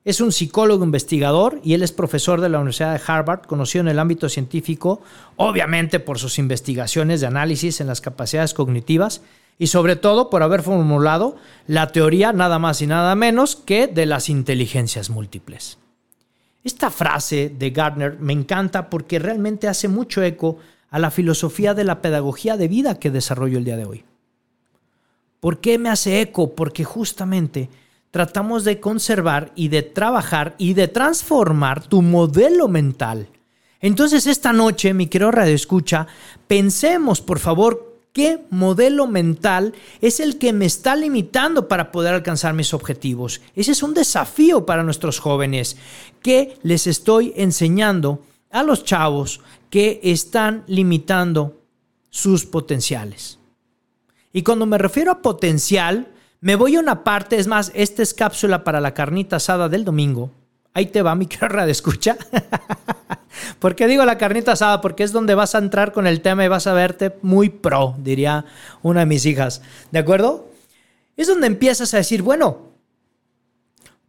Es 0.03 0.19
un 0.19 0.31
psicólogo 0.31 0.83
investigador 0.83 1.59
y 1.63 1.75
él 1.75 1.83
es 1.83 1.91
profesor 1.91 2.41
de 2.41 2.49
la 2.49 2.57
Universidad 2.57 2.93
de 2.93 3.01
Harvard, 3.05 3.41
conocido 3.41 3.81
en 3.81 3.89
el 3.89 3.99
ámbito 3.99 4.29
científico, 4.29 5.01
obviamente 5.35 5.99
por 5.99 6.17
sus 6.17 6.39
investigaciones 6.39 7.21
de 7.21 7.27
análisis 7.27 7.81
en 7.81 7.87
las 7.87 8.01
capacidades 8.01 8.55
cognitivas 8.55 9.21
y 9.59 9.67
sobre 9.67 9.95
todo 9.95 10.31
por 10.31 10.41
haber 10.41 10.63
formulado 10.63 11.35
la 11.67 11.91
teoría 11.91 12.33
nada 12.33 12.57
más 12.57 12.81
y 12.81 12.87
nada 12.87 13.13
menos 13.13 13.55
que 13.55 13.85
de 13.85 14.07
las 14.07 14.27
inteligencias 14.29 15.11
múltiples. 15.11 15.77
Esta 16.63 16.91
frase 16.91 17.53
de 17.57 17.69
Gardner 17.71 18.17
me 18.19 18.33
encanta 18.33 18.89
porque 18.89 19.19
realmente 19.19 19.67
hace 19.67 19.87
mucho 19.87 20.21
eco 20.21 20.57
a 20.89 20.99
la 20.99 21.09
filosofía 21.09 21.73
de 21.73 21.83
la 21.83 22.01
pedagogía 22.01 22.57
de 22.57 22.67
vida 22.67 22.99
que 22.99 23.09
desarrollo 23.09 23.57
el 23.57 23.65
día 23.65 23.77
de 23.77 23.85
hoy. 23.85 24.03
¿Por 25.39 25.59
qué 25.59 25.79
me 25.79 25.89
hace 25.89 26.21
eco? 26.21 26.53
Porque 26.53 26.83
justamente 26.83 27.69
tratamos 28.11 28.63
de 28.63 28.79
conservar 28.79 29.51
y 29.55 29.69
de 29.69 29.81
trabajar 29.81 30.53
y 30.57 30.73
de 30.73 30.87
transformar 30.87 31.81
tu 31.83 32.01
modelo 32.01 32.67
mental. 32.67 33.27
Entonces 33.79 34.27
esta 34.27 34.53
noche, 34.53 34.93
mi 34.93 35.07
querido 35.07 35.31
Radio 35.31 35.55
Escucha, 35.55 36.05
pensemos 36.47 37.21
por 37.21 37.39
favor 37.39 37.90
qué 38.13 38.45
modelo 38.49 39.07
mental 39.07 39.73
es 40.01 40.19
el 40.19 40.37
que 40.37 40.53
me 40.53 40.65
está 40.65 40.95
limitando 40.95 41.67
para 41.67 41.91
poder 41.91 42.13
alcanzar 42.13 42.53
mis 42.53 42.73
objetivos. 42.73 43.41
Ese 43.55 43.71
es 43.71 43.83
un 43.83 43.93
desafío 43.93 44.65
para 44.65 44.83
nuestros 44.83 45.19
jóvenes. 45.19 45.77
¿Qué 46.21 46.57
les 46.63 46.87
estoy 46.87 47.33
enseñando 47.35 48.23
a 48.49 48.63
los 48.63 48.83
chavos 48.83 49.41
que 49.69 49.99
están 50.03 50.63
limitando 50.67 51.61
sus 52.09 52.45
potenciales? 52.45 53.39
Y 54.33 54.43
cuando 54.43 54.65
me 54.65 54.77
refiero 54.77 55.11
a 55.11 55.21
potencial, 55.21 56.07
me 56.39 56.55
voy 56.55 56.75
a 56.75 56.79
una 56.79 57.03
parte, 57.03 57.37
es 57.37 57.47
más, 57.47 57.71
esta 57.75 58.01
es 58.01 58.13
cápsula 58.13 58.63
para 58.63 58.81
la 58.81 58.93
carnita 58.93 59.35
asada 59.35 59.69
del 59.69 59.85
domingo. 59.85 60.31
Ahí 60.73 60.87
te 60.87 61.01
va 61.01 61.15
mi 61.15 61.25
carrera 61.27 61.65
de 61.65 61.71
escucha. 61.71 62.17
¿Por 63.61 63.75
qué 63.75 63.85
digo 63.85 64.03
la 64.05 64.17
carnita 64.17 64.53
asada? 64.53 64.81
Porque 64.81 65.03
es 65.03 65.11
donde 65.11 65.35
vas 65.35 65.53
a 65.53 65.59
entrar 65.59 65.91
con 65.91 66.07
el 66.07 66.21
tema 66.21 66.43
y 66.43 66.47
vas 66.47 66.65
a 66.65 66.73
verte 66.73 67.15
muy 67.21 67.49
pro, 67.49 67.93
diría 67.99 68.43
una 68.81 69.01
de 69.01 69.05
mis 69.05 69.23
hijas. 69.27 69.61
¿De 69.91 69.99
acuerdo? 69.99 70.49
Es 71.15 71.27
donde 71.27 71.45
empiezas 71.45 71.93
a 71.93 71.97
decir, 71.97 72.23
bueno, 72.23 72.71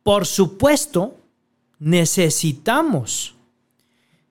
por 0.03 0.25
supuesto, 0.25 1.19
necesitamos 1.79 3.35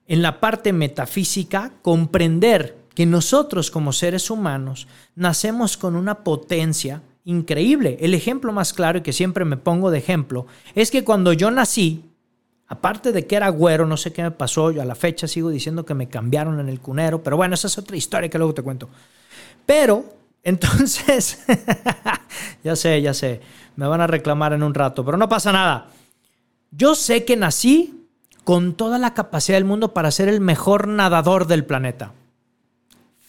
en 0.08 0.22
la 0.22 0.40
parte 0.40 0.72
metafísica 0.72 1.70
comprender 1.82 2.76
que 2.92 3.06
nosotros 3.06 3.70
como 3.70 3.92
seres 3.92 4.28
humanos 4.28 4.88
nacemos 5.14 5.76
con 5.76 5.94
una 5.94 6.24
potencia 6.24 7.00
increíble. 7.24 7.96
El 8.00 8.14
ejemplo 8.14 8.52
más 8.52 8.72
claro 8.72 8.98
y 8.98 9.02
que 9.02 9.12
siempre 9.12 9.44
me 9.44 9.56
pongo 9.56 9.92
de 9.92 9.98
ejemplo 9.98 10.48
es 10.74 10.90
que 10.90 11.04
cuando 11.04 11.32
yo 11.32 11.52
nací, 11.52 12.11
aparte 12.72 13.12
de 13.12 13.26
que 13.26 13.36
era 13.36 13.50
güero, 13.50 13.86
no 13.86 13.98
sé 13.98 14.14
qué 14.14 14.22
me 14.22 14.30
pasó, 14.30 14.70
yo 14.70 14.80
a 14.80 14.86
la 14.86 14.94
fecha 14.94 15.28
sigo 15.28 15.50
diciendo 15.50 15.84
que 15.84 15.92
me 15.92 16.08
cambiaron 16.08 16.58
en 16.58 16.70
el 16.70 16.80
cunero, 16.80 17.22
pero 17.22 17.36
bueno, 17.36 17.54
esa 17.54 17.66
es 17.66 17.76
otra 17.76 17.98
historia 17.98 18.30
que 18.30 18.38
luego 18.38 18.54
te 18.54 18.62
cuento. 18.62 18.88
Pero, 19.66 20.06
entonces, 20.42 21.44
ya 22.64 22.74
sé, 22.74 23.02
ya 23.02 23.12
sé, 23.12 23.42
me 23.76 23.86
van 23.86 24.00
a 24.00 24.06
reclamar 24.06 24.54
en 24.54 24.62
un 24.62 24.72
rato, 24.72 25.04
pero 25.04 25.18
no 25.18 25.28
pasa 25.28 25.52
nada. 25.52 25.88
Yo 26.70 26.94
sé 26.94 27.26
que 27.26 27.36
nací 27.36 28.06
con 28.42 28.72
toda 28.72 28.98
la 28.98 29.12
capacidad 29.12 29.58
del 29.58 29.66
mundo 29.66 29.92
para 29.92 30.10
ser 30.10 30.30
el 30.30 30.40
mejor 30.40 30.88
nadador 30.88 31.46
del 31.46 31.66
planeta. 31.66 32.14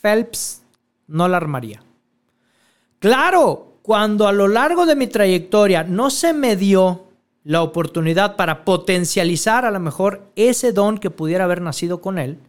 Phelps 0.01 0.61
no 1.07 1.27
la 1.27 1.35
armaría. 1.35 1.83
Claro, 2.99 3.79
cuando 3.81 4.25
a 4.25 4.31
lo 4.31 4.47
largo 4.47 4.85
de 4.85 4.95
mi 4.95 5.07
trayectoria 5.07 5.83
no 5.83 6.09
se 6.09 6.31
me 6.31 6.55
dio 6.55 7.02
la 7.43 7.61
oportunidad 7.61 8.35
para 8.35 8.63
potencializar 8.63 9.65
a 9.65 9.71
lo 9.71 9.79
mejor 9.79 10.31
ese 10.35 10.71
don 10.71 10.97
que 10.97 11.09
pudiera 11.09 11.43
haber 11.43 11.61
nacido 11.61 12.01
con 12.01 12.17
él, 12.17 12.39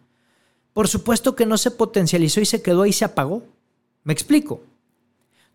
por 0.73 0.89
supuesto 0.89 1.37
que 1.37 1.47
no 1.47 1.57
se 1.57 1.71
potencializó 1.71 2.41
y 2.41 2.47
se 2.47 2.63
quedó 2.63 2.85
y 2.87 2.93
se 2.93 3.05
apagó. 3.05 3.45
¿Me 4.03 4.13
explico? 4.13 4.63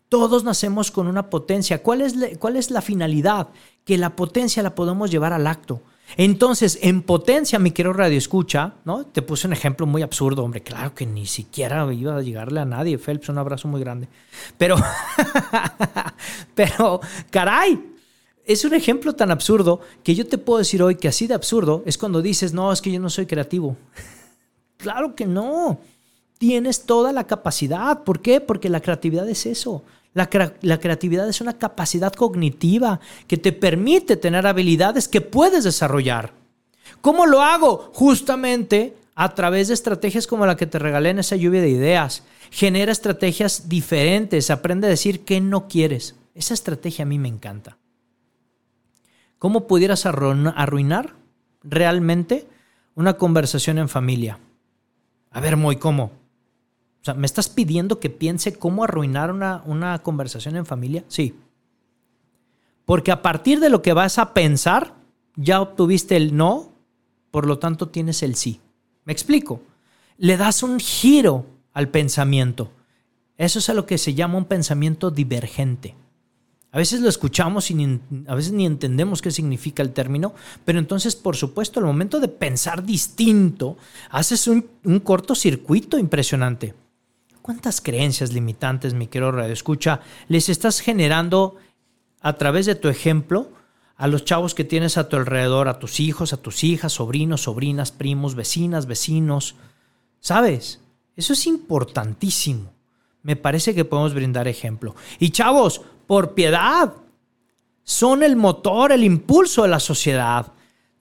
Todos 0.08 0.42
nacemos 0.44 0.90
con 0.90 1.06
una 1.06 1.30
potencia. 1.30 1.82
¿Cuál 1.82 2.00
es, 2.00 2.16
la, 2.16 2.28
¿Cuál 2.38 2.56
es 2.56 2.70
la 2.70 2.82
finalidad? 2.82 3.48
Que 3.84 3.96
la 3.96 4.16
potencia 4.16 4.62
la 4.62 4.74
podemos 4.74 5.10
llevar 5.10 5.32
al 5.32 5.46
acto. 5.46 5.82
Entonces, 6.16 6.78
en 6.82 7.02
potencia, 7.02 7.58
mi 7.58 7.70
querido 7.70 7.92
Radio 7.92 8.18
Escucha, 8.18 8.74
¿no? 8.84 9.04
Te 9.04 9.22
puse 9.22 9.46
un 9.46 9.52
ejemplo 9.52 9.86
muy 9.86 10.02
absurdo, 10.02 10.42
hombre. 10.42 10.62
Claro 10.62 10.94
que 10.94 11.06
ni 11.06 11.26
siquiera 11.26 11.90
iba 11.92 12.16
a 12.16 12.22
llegarle 12.22 12.60
a 12.60 12.64
nadie. 12.64 12.98
Phelps, 12.98 13.28
un 13.28 13.38
abrazo 13.38 13.68
muy 13.68 13.80
grande. 13.80 14.08
Pero, 14.58 14.76
pero, 16.54 17.00
caray, 17.30 17.89
es 18.52 18.64
un 18.64 18.74
ejemplo 18.74 19.14
tan 19.14 19.30
absurdo 19.30 19.80
que 20.02 20.14
yo 20.14 20.26
te 20.26 20.36
puedo 20.36 20.58
decir 20.58 20.82
hoy 20.82 20.96
que 20.96 21.06
así 21.06 21.26
de 21.28 21.34
absurdo 21.34 21.84
es 21.86 21.96
cuando 21.96 22.20
dices, 22.20 22.52
no, 22.52 22.72
es 22.72 22.80
que 22.80 22.90
yo 22.90 22.98
no 22.98 23.08
soy 23.08 23.26
creativo. 23.26 23.76
claro 24.76 25.14
que 25.14 25.24
no. 25.24 25.78
Tienes 26.36 26.84
toda 26.84 27.12
la 27.12 27.24
capacidad. 27.24 28.02
¿Por 28.02 28.20
qué? 28.20 28.40
Porque 28.40 28.68
la 28.68 28.80
creatividad 28.80 29.28
es 29.28 29.46
eso. 29.46 29.84
La, 30.14 30.28
creatividad 30.28 31.28
es 31.28 31.40
una 31.40 31.58
capacidad 31.58 32.12
cognitiva 32.12 32.98
que 33.28 33.36
te 33.36 33.52
permite 33.52 34.16
tener 34.16 34.46
habilidades 34.46 35.06
que 35.06 35.20
puedes 35.20 35.62
desarrollar. 35.62 36.32
¿Cómo 37.00 37.26
lo 37.26 37.42
hago? 37.42 37.90
Justamente 37.94 38.96
a 39.14 39.34
través 39.34 39.68
de 39.68 39.74
estrategias 39.74 40.26
como 40.26 40.46
la 40.46 40.56
que 40.56 40.66
te 40.66 40.80
regalé 40.80 41.10
en 41.10 41.20
esa 41.20 41.36
lluvia 41.36 41.60
de 41.60 41.68
ideas. 41.68 42.24
Genera 42.50 42.90
estrategias 42.90 43.68
diferentes, 43.68 44.50
aprende 44.50 44.88
a 44.88 44.90
decir 44.90 45.24
qué 45.24 45.40
no 45.40 45.68
quieres. 45.68 46.16
Esa 46.34 46.54
estrategia 46.54 47.04
a 47.04 47.06
mí 47.06 47.18
me 47.18 47.28
encanta. 47.28 47.76
¿Cómo 49.40 49.66
pudieras 49.66 50.04
arruinar 50.04 51.14
realmente 51.62 52.46
una 52.94 53.14
conversación 53.14 53.78
en 53.78 53.88
familia? 53.88 54.38
A 55.30 55.40
ver, 55.40 55.56
Moy, 55.56 55.76
¿cómo? 55.76 56.12
O 57.00 57.04
sea, 57.04 57.14
¿me 57.14 57.24
estás 57.24 57.48
pidiendo 57.48 58.00
que 58.00 58.10
piense 58.10 58.52
cómo 58.52 58.84
arruinar 58.84 59.30
una, 59.30 59.62
una 59.64 59.98
conversación 60.00 60.56
en 60.56 60.66
familia? 60.66 61.04
Sí. 61.08 61.34
Porque 62.84 63.12
a 63.12 63.22
partir 63.22 63.60
de 63.60 63.70
lo 63.70 63.80
que 63.80 63.94
vas 63.94 64.18
a 64.18 64.34
pensar, 64.34 64.92
ya 65.36 65.62
obtuviste 65.62 66.18
el 66.18 66.36
no, 66.36 66.74
por 67.30 67.46
lo 67.46 67.58
tanto 67.58 67.88
tienes 67.88 68.22
el 68.22 68.34
sí. 68.34 68.60
¿Me 69.06 69.14
explico? 69.14 69.62
Le 70.18 70.36
das 70.36 70.62
un 70.62 70.78
giro 70.80 71.46
al 71.72 71.88
pensamiento. 71.88 72.72
Eso 73.38 73.58
es 73.60 73.70
a 73.70 73.74
lo 73.74 73.86
que 73.86 73.96
se 73.96 74.12
llama 74.12 74.36
un 74.36 74.44
pensamiento 74.44 75.10
divergente. 75.10 75.94
A 76.72 76.78
veces 76.78 77.00
lo 77.00 77.08
escuchamos 77.08 77.70
y 77.70 78.00
a 78.28 78.34
veces 78.34 78.52
ni 78.52 78.64
entendemos 78.64 79.20
qué 79.20 79.32
significa 79.32 79.82
el 79.82 79.92
término, 79.92 80.34
pero 80.64 80.78
entonces, 80.78 81.16
por 81.16 81.36
supuesto, 81.36 81.80
al 81.80 81.86
momento 81.86 82.20
de 82.20 82.28
pensar 82.28 82.84
distinto, 82.84 83.76
haces 84.10 84.46
un, 84.46 84.68
cortocircuito 85.02 85.98
impresionante. 85.98 86.74
¿Cuántas 87.42 87.80
creencias 87.80 88.32
limitantes, 88.32 88.94
mi 88.94 89.08
querido 89.08 89.32
Radio 89.32 89.52
Escucha, 89.52 90.00
les 90.28 90.48
estás 90.48 90.80
generando 90.80 91.56
a 92.20 92.34
través 92.34 92.66
de 92.66 92.76
tu 92.76 92.88
ejemplo 92.88 93.50
a 93.96 94.06
los 94.06 94.24
chavos 94.24 94.54
que 94.54 94.64
tienes 94.64 94.96
a 94.96 95.08
tu 95.08 95.16
alrededor, 95.16 95.66
a 95.66 95.80
tus 95.80 95.98
hijos, 95.98 96.32
a 96.32 96.36
tus 96.36 96.62
hijas, 96.62 96.92
sobrinos, 96.92 97.42
sobrinas, 97.42 97.90
primos, 97.90 98.36
vecinas, 98.36 98.86
vecinos? 98.86 99.56
¿Sabes? 100.20 100.80
Eso 101.16 101.32
es 101.32 101.46
importantísimo. 101.48 102.72
Me 103.22 103.36
parece 103.36 103.74
que 103.74 103.84
podemos 103.84 104.14
brindar 104.14 104.48
ejemplo. 104.48 104.94
Y 105.18 105.30
chavos, 105.30 105.82
por 106.10 106.34
piedad, 106.34 106.92
son 107.84 108.24
el 108.24 108.34
motor, 108.34 108.90
el 108.90 109.04
impulso 109.04 109.62
de 109.62 109.68
la 109.68 109.78
sociedad. 109.78 110.48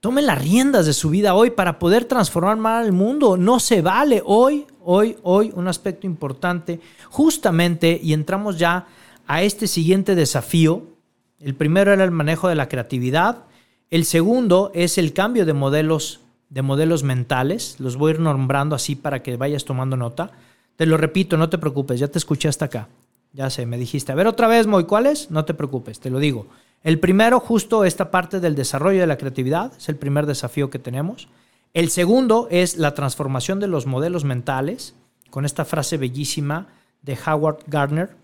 Tomen 0.01 0.27
las 0.27 0.39
riendas 0.39 0.85
de 0.85 0.93
su 0.93 1.09
vida 1.09 1.33
hoy 1.33 1.49
para 1.49 1.79
poder 1.79 2.05
transformar 2.05 2.57
mal 2.57 2.85
el 2.85 2.91
mundo. 2.91 3.35
No 3.35 3.59
se 3.59 3.81
vale 3.81 4.21
hoy, 4.23 4.67
hoy, 4.83 5.17
hoy, 5.23 5.51
un 5.55 5.67
aspecto 5.67 6.05
importante, 6.05 6.79
justamente, 7.09 7.99
y 8.03 8.13
entramos 8.13 8.59
ya 8.59 8.85
a 9.25 9.41
este 9.41 9.65
siguiente 9.65 10.13
desafío. 10.13 10.83
El 11.39 11.55
primero 11.55 11.91
era 11.91 12.03
el 12.03 12.11
manejo 12.11 12.47
de 12.47 12.53
la 12.53 12.69
creatividad. 12.69 13.45
El 13.89 14.05
segundo 14.05 14.69
es 14.75 14.99
el 14.99 15.13
cambio 15.13 15.47
de 15.47 15.53
modelos, 15.53 16.19
de 16.49 16.61
modelos 16.61 17.01
mentales. 17.01 17.77
Los 17.79 17.97
voy 17.97 18.11
a 18.11 18.13
ir 18.13 18.19
nombrando 18.19 18.75
así 18.75 18.95
para 18.95 19.23
que 19.23 19.37
vayas 19.37 19.65
tomando 19.65 19.97
nota. 19.97 20.29
Te 20.75 20.85
lo 20.85 20.97
repito, 20.97 21.35
no 21.35 21.49
te 21.49 21.57
preocupes, 21.57 21.99
ya 21.99 22.09
te 22.09 22.19
escuché 22.19 22.47
hasta 22.47 22.65
acá. 22.65 22.89
Ya 23.31 23.49
sé, 23.49 23.65
me 23.65 23.77
dijiste, 23.77 24.11
a 24.11 24.15
ver 24.15 24.27
otra 24.27 24.47
vez, 24.47 24.65
Moy, 24.65 24.85
¿cuál 24.85 25.05
es? 25.05 25.29
No 25.29 25.45
te 25.45 25.53
preocupes, 25.53 25.99
te 25.99 26.09
lo 26.09 26.19
digo. 26.19 26.47
El 26.83 26.99
primero, 26.99 27.39
justo 27.39 27.85
esta 27.85 28.09
parte 28.09 28.39
del 28.39 28.55
desarrollo 28.55 29.01
de 29.01 29.07
la 29.07 29.17
creatividad, 29.17 29.73
es 29.77 29.89
el 29.89 29.97
primer 29.97 30.25
desafío 30.25 30.69
que 30.69 30.79
tenemos. 30.79 31.27
El 31.73 31.89
segundo 31.89 32.47
es 32.49 32.77
la 32.77 32.95
transformación 32.95 33.59
de 33.59 33.67
los 33.67 33.85
modelos 33.85 34.23
mentales, 34.23 34.95
con 35.29 35.45
esta 35.45 35.65
frase 35.65 35.97
bellísima 35.97 36.67
de 37.01 37.17
Howard 37.27 37.59
Gardner. 37.67 38.15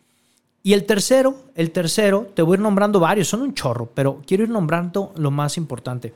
Y 0.64 0.74
el 0.74 0.86
tercero, 0.86 1.36
el 1.54 1.72
tercero, 1.72 2.32
te 2.34 2.42
voy 2.42 2.56
a 2.56 2.58
ir 2.58 2.62
nombrando 2.62 3.00
varios, 3.00 3.28
son 3.28 3.42
un 3.42 3.54
chorro, 3.54 3.92
pero 3.94 4.22
quiero 4.26 4.44
ir 4.44 4.50
nombrando 4.50 5.14
lo 5.16 5.30
más 5.30 5.58
importante, 5.58 6.16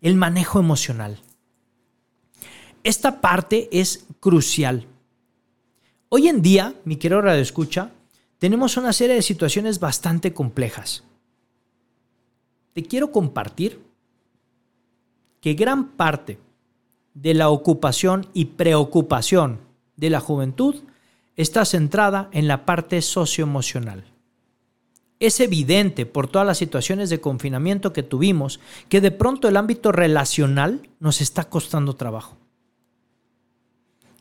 el 0.00 0.16
manejo 0.16 0.58
emocional. 0.58 1.20
Esta 2.82 3.20
parte 3.20 3.68
es 3.70 4.06
crucial. 4.18 4.86
Hoy 6.08 6.28
en 6.28 6.42
día, 6.42 6.74
mi 6.84 6.96
querido 6.96 7.22
radio 7.22 7.40
escucha, 7.40 7.92
tenemos 8.38 8.76
una 8.76 8.92
serie 8.92 9.16
de 9.16 9.22
situaciones 9.22 9.80
bastante 9.80 10.32
complejas 10.32 11.04
te 12.74 12.82
quiero 12.82 13.12
compartir 13.12 13.80
que 15.40 15.54
gran 15.54 15.92
parte 15.92 16.38
de 17.14 17.32
la 17.32 17.48
ocupación 17.48 18.26
y 18.34 18.46
preocupación 18.46 19.60
de 19.96 20.10
la 20.10 20.20
juventud 20.20 20.82
está 21.36 21.64
centrada 21.64 22.28
en 22.32 22.48
la 22.48 22.66
parte 22.66 23.00
socioemocional. 23.00 24.04
Es 25.20 25.38
evidente 25.38 26.04
por 26.04 26.26
todas 26.26 26.46
las 26.46 26.58
situaciones 26.58 27.10
de 27.10 27.20
confinamiento 27.20 27.92
que 27.92 28.02
tuvimos 28.02 28.58
que 28.88 29.00
de 29.00 29.12
pronto 29.12 29.46
el 29.46 29.56
ámbito 29.56 29.92
relacional 29.92 30.88
nos 30.98 31.20
está 31.20 31.44
costando 31.48 31.94
trabajo. 31.94 32.36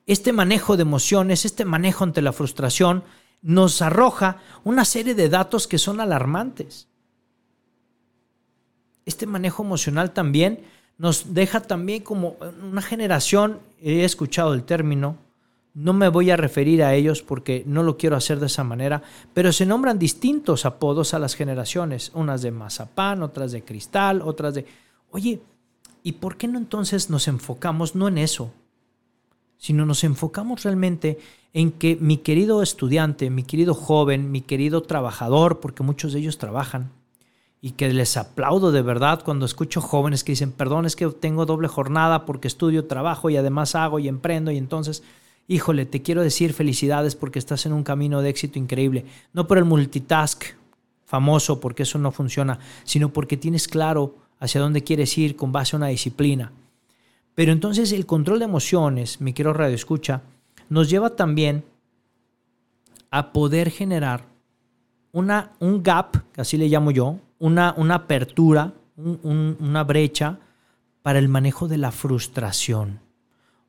Este 0.06 0.32
manejo 0.32 0.78
de 0.78 0.84
emociones, 0.84 1.46
este 1.46 1.66
manejo 1.66 2.04
ante 2.04 2.22
la 2.22 2.34
frustración, 2.34 3.04
nos 3.44 3.82
arroja 3.82 4.38
una 4.64 4.86
serie 4.86 5.14
de 5.14 5.30
datos 5.30 5.68
que 5.68 5.78
son 5.78 6.00
alarmantes. 6.00 6.88
Este 9.06 9.28
manejo 9.28 9.64
emocional 9.64 10.12
también 10.12 10.62
nos 10.98 11.34
deja 11.34 11.62
también 11.62 12.04
como 12.04 12.38
una 12.62 12.82
generación, 12.82 13.60
he 13.82 14.06
escuchado 14.06 14.54
el 14.54 14.64
término, 14.64 15.18
no 15.74 15.92
me 15.94 16.08
voy 16.08 16.30
a 16.30 16.38
referir 16.38 16.84
a 16.84 16.94
ellos 16.94 17.24
porque 17.24 17.64
no 17.66 17.84
lo 17.84 17.98
quiero 17.98 18.16
hacer 18.16 18.40
de 18.40 18.46
esa 18.46 18.64
manera, 18.64 19.02
pero 19.34 19.52
se 19.52 19.66
nombran 19.66 20.00
distintos 20.00 20.66
apodos 20.66 21.14
a 21.14 21.20
las 21.20 21.36
generaciones, 21.36 22.12
unas 22.14 22.42
de 22.42 22.52
mazapán, 22.52 23.24
otras 23.24 23.52
de 23.52 23.64
cristal, 23.64 24.22
otras 24.22 24.54
de... 24.54 24.66
Oye, 25.12 25.42
¿y 26.04 26.14
por 26.14 26.38
qué 26.38 26.48
no 26.48 26.60
entonces 26.60 27.10
nos 27.10 27.28
enfocamos 27.28 27.96
no 27.96 28.08
en 28.08 28.20
eso, 28.20 28.54
sino 29.64 29.86
nos 29.86 30.04
enfocamos 30.04 30.64
realmente 30.64 31.20
en 31.54 31.72
que 31.72 31.96
mi 31.96 32.18
querido 32.18 32.62
estudiante, 32.62 33.30
mi 33.30 33.44
querido 33.44 33.74
joven, 33.74 34.30
mi 34.30 34.42
querido 34.42 34.84
trabajador, 34.84 35.62
porque 35.62 35.84
muchos 35.84 36.12
de 36.12 36.20
ellos 36.20 36.38
trabajan, 36.38 36.92
y 37.62 37.72
que 37.72 37.88
les 37.94 38.18
aplaudo 38.18 38.74
de 38.74 38.82
verdad 38.82 39.24
cuando 39.24 39.46
escucho 39.46 39.80
jóvenes 39.80 40.26
que 40.26 40.34
dicen, 40.34 40.52
perdón, 40.52 40.86
es 40.86 40.98
que 40.98 41.08
tengo 41.08 41.46
doble 41.46 41.70
jornada 41.70 42.26
porque 42.26 42.50
estudio, 42.50 42.88
trabajo 42.88 43.30
y 43.30 43.38
además 43.38 43.74
hago 43.76 44.00
y 44.00 44.10
emprendo 44.10 44.52
y 44.52 44.58
entonces, 44.58 45.02
híjole, 45.48 45.86
te 45.86 46.02
quiero 46.02 46.24
decir 46.24 46.52
felicidades 46.52 47.16
porque 47.16 47.40
estás 47.40 47.66
en 47.66 47.72
un 47.72 47.84
camino 47.84 48.22
de 48.22 48.32
éxito 48.32 48.60
increíble. 48.60 49.06
No 49.32 49.48
por 49.48 49.58
el 49.58 49.64
multitask 49.64 50.44
famoso, 51.06 51.62
porque 51.62 51.84
eso 51.84 51.98
no 52.00 52.12
funciona, 52.12 52.60
sino 52.84 53.14
porque 53.14 53.38
tienes 53.38 53.70
claro 53.70 54.18
hacia 54.42 54.60
dónde 54.60 54.84
quieres 54.84 55.18
ir 55.18 55.38
con 55.38 55.54
base 55.54 55.78
a 55.78 55.78
una 55.78 55.88
disciplina. 55.88 56.52
Pero 57.36 57.52
entonces 57.52 57.92
el 57.92 58.06
control 58.06 58.40
de 58.40 58.46
emociones, 58.46 59.22
mi 59.22 59.34
quiero 59.34 59.54
radio 59.54 59.76
escucha, 59.76 60.22
nos 60.70 60.90
lleva 60.90 61.16
también 61.16 61.66
a 63.10 63.32
poder 63.32 63.70
generar 63.70 64.26
una, 65.12 65.52
un 65.60 65.84
gap, 65.84 66.18
así 66.38 66.58
le 66.58 66.68
llamo 66.68 66.92
yo, 66.92 67.20
una, 67.40 67.74
una 67.78 67.96
apertura, 67.96 68.74
una 68.96 69.84
brecha 69.84 70.40
para 71.02 71.20
el 71.20 71.30
manejo 71.30 71.68
de 71.68 71.78
la 71.78 71.92
frustración. 71.92 73.02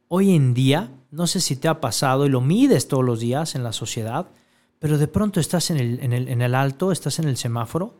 Hoy 0.09 0.35
en 0.35 0.55
día, 0.55 0.91
no 1.11 1.27
sé 1.27 1.41
si 1.41 1.57
te 1.57 1.69
ha 1.69 1.81
pasado 1.81 2.27
y 2.27 2.29
lo 2.29 2.41
mides 2.41 2.89
todos 2.89 3.05
los 3.05 3.21
días 3.21 3.55
en 3.55 3.65
la 3.65 3.73
sociedad, 3.73 4.29
pero 4.79 4.99
de 4.99 5.09
pronto 5.09 5.41
estás 5.41 5.71
en 5.71 5.79
el, 5.79 5.99
en 6.01 6.43
el, 6.43 6.55
alto, 6.55 6.93
estás 6.93 7.19
en 7.19 7.27
el 7.27 7.37
semáforo 7.37 7.99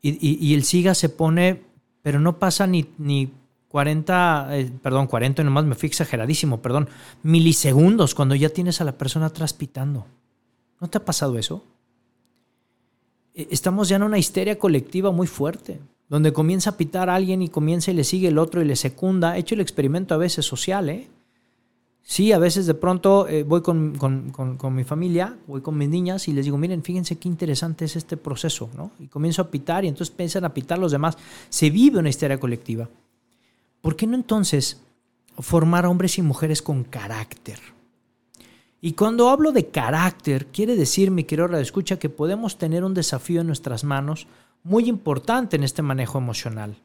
y, 0.00 0.54
el 0.54 0.64
SIGA 0.64 0.94
se 0.94 1.08
pone, 1.08 1.62
pero 2.02 2.20
no 2.20 2.38
pasa 2.38 2.66
ni, 2.66 2.86
ni 2.98 3.32
40, 3.72 4.48
eh, 4.50 4.70
perdón, 4.82 5.06
40, 5.06 5.42
nomás 5.42 5.64
me 5.64 5.74
fui 5.74 5.86
exageradísimo, 5.86 6.60
perdón, 6.60 6.90
milisegundos 7.22 8.14
cuando 8.14 8.34
ya 8.34 8.50
tienes 8.50 8.82
a 8.82 8.84
la 8.84 8.92
persona 8.92 9.26
atrás 9.26 9.54
pitando. 9.54 10.04
¿No 10.78 10.88
te 10.88 10.98
ha 10.98 11.04
pasado 11.06 11.38
eso? 11.38 11.64
E, 13.34 13.48
estamos 13.50 13.88
ya 13.88 13.96
en 13.96 14.02
una 14.02 14.18
histeria 14.18 14.58
colectiva 14.58 15.10
muy 15.10 15.26
fuerte, 15.26 15.80
donde 16.10 16.34
comienza 16.34 16.68
a 16.68 16.76
pitar 16.76 17.08
a 17.08 17.14
alguien 17.14 17.40
y 17.40 17.48
comienza 17.48 17.90
y 17.90 17.94
le 17.94 18.04
sigue 18.04 18.28
el 18.28 18.36
otro 18.36 18.60
y 18.60 18.66
le 18.66 18.76
secunda. 18.76 19.38
He 19.38 19.40
hecho 19.40 19.54
el 19.54 19.62
experimento 19.62 20.14
a 20.14 20.18
veces 20.18 20.44
social, 20.44 20.90
¿eh? 20.90 21.08
Sí, 22.02 22.32
a 22.32 22.38
veces 22.38 22.66
de 22.66 22.74
pronto 22.74 23.26
eh, 23.26 23.42
voy 23.42 23.62
con, 23.62 23.92
mi 24.74 24.84
familia, 24.84 25.38
voy 25.46 25.62
con 25.62 25.78
mis 25.78 25.88
niñas 25.88 26.28
y 26.28 26.34
les 26.34 26.44
digo, 26.44 26.58
miren, 26.58 26.82
fíjense 26.82 27.16
qué 27.16 27.26
interesante 27.26 27.86
es 27.86 27.96
este 27.96 28.18
proceso, 28.18 28.68
¿no? 28.76 28.90
Y 28.98 29.06
comienzo 29.06 29.40
a 29.40 29.50
pitar 29.50 29.86
y 29.86 29.88
entonces 29.88 30.14
piensan 30.14 30.44
a 30.44 30.52
pitar 30.52 30.78
los 30.78 30.92
demás. 30.92 31.16
Se 31.48 31.70
vive 31.70 32.00
una 32.00 32.10
histeria 32.10 32.38
colectiva. 32.38 32.90
¿Por 33.82 33.96
qué 33.96 34.06
no 34.06 34.14
entonces 34.14 34.80
formar 35.38 35.84
hombres 35.84 36.16
y 36.16 36.22
mujeres 36.22 36.62
con 36.62 36.84
carácter? 36.84 37.58
Y 38.80 38.94
cuando 38.94 39.28
hablo 39.28 39.52
de 39.52 39.68
carácter, 39.68 40.46
quiere 40.46 40.74
decir, 40.74 41.10
mi 41.10 41.24
querido 41.24 41.56
escucha, 41.58 41.98
que 41.98 42.08
podemos 42.08 42.58
tener 42.58 42.82
un 42.82 42.94
desafío 42.94 43.42
en 43.42 43.46
nuestras 43.46 43.84
manos 43.84 44.26
muy 44.64 44.88
importante 44.88 45.56
en 45.56 45.62
este 45.62 45.82
manejo 45.82 46.18
emocional. 46.18 46.76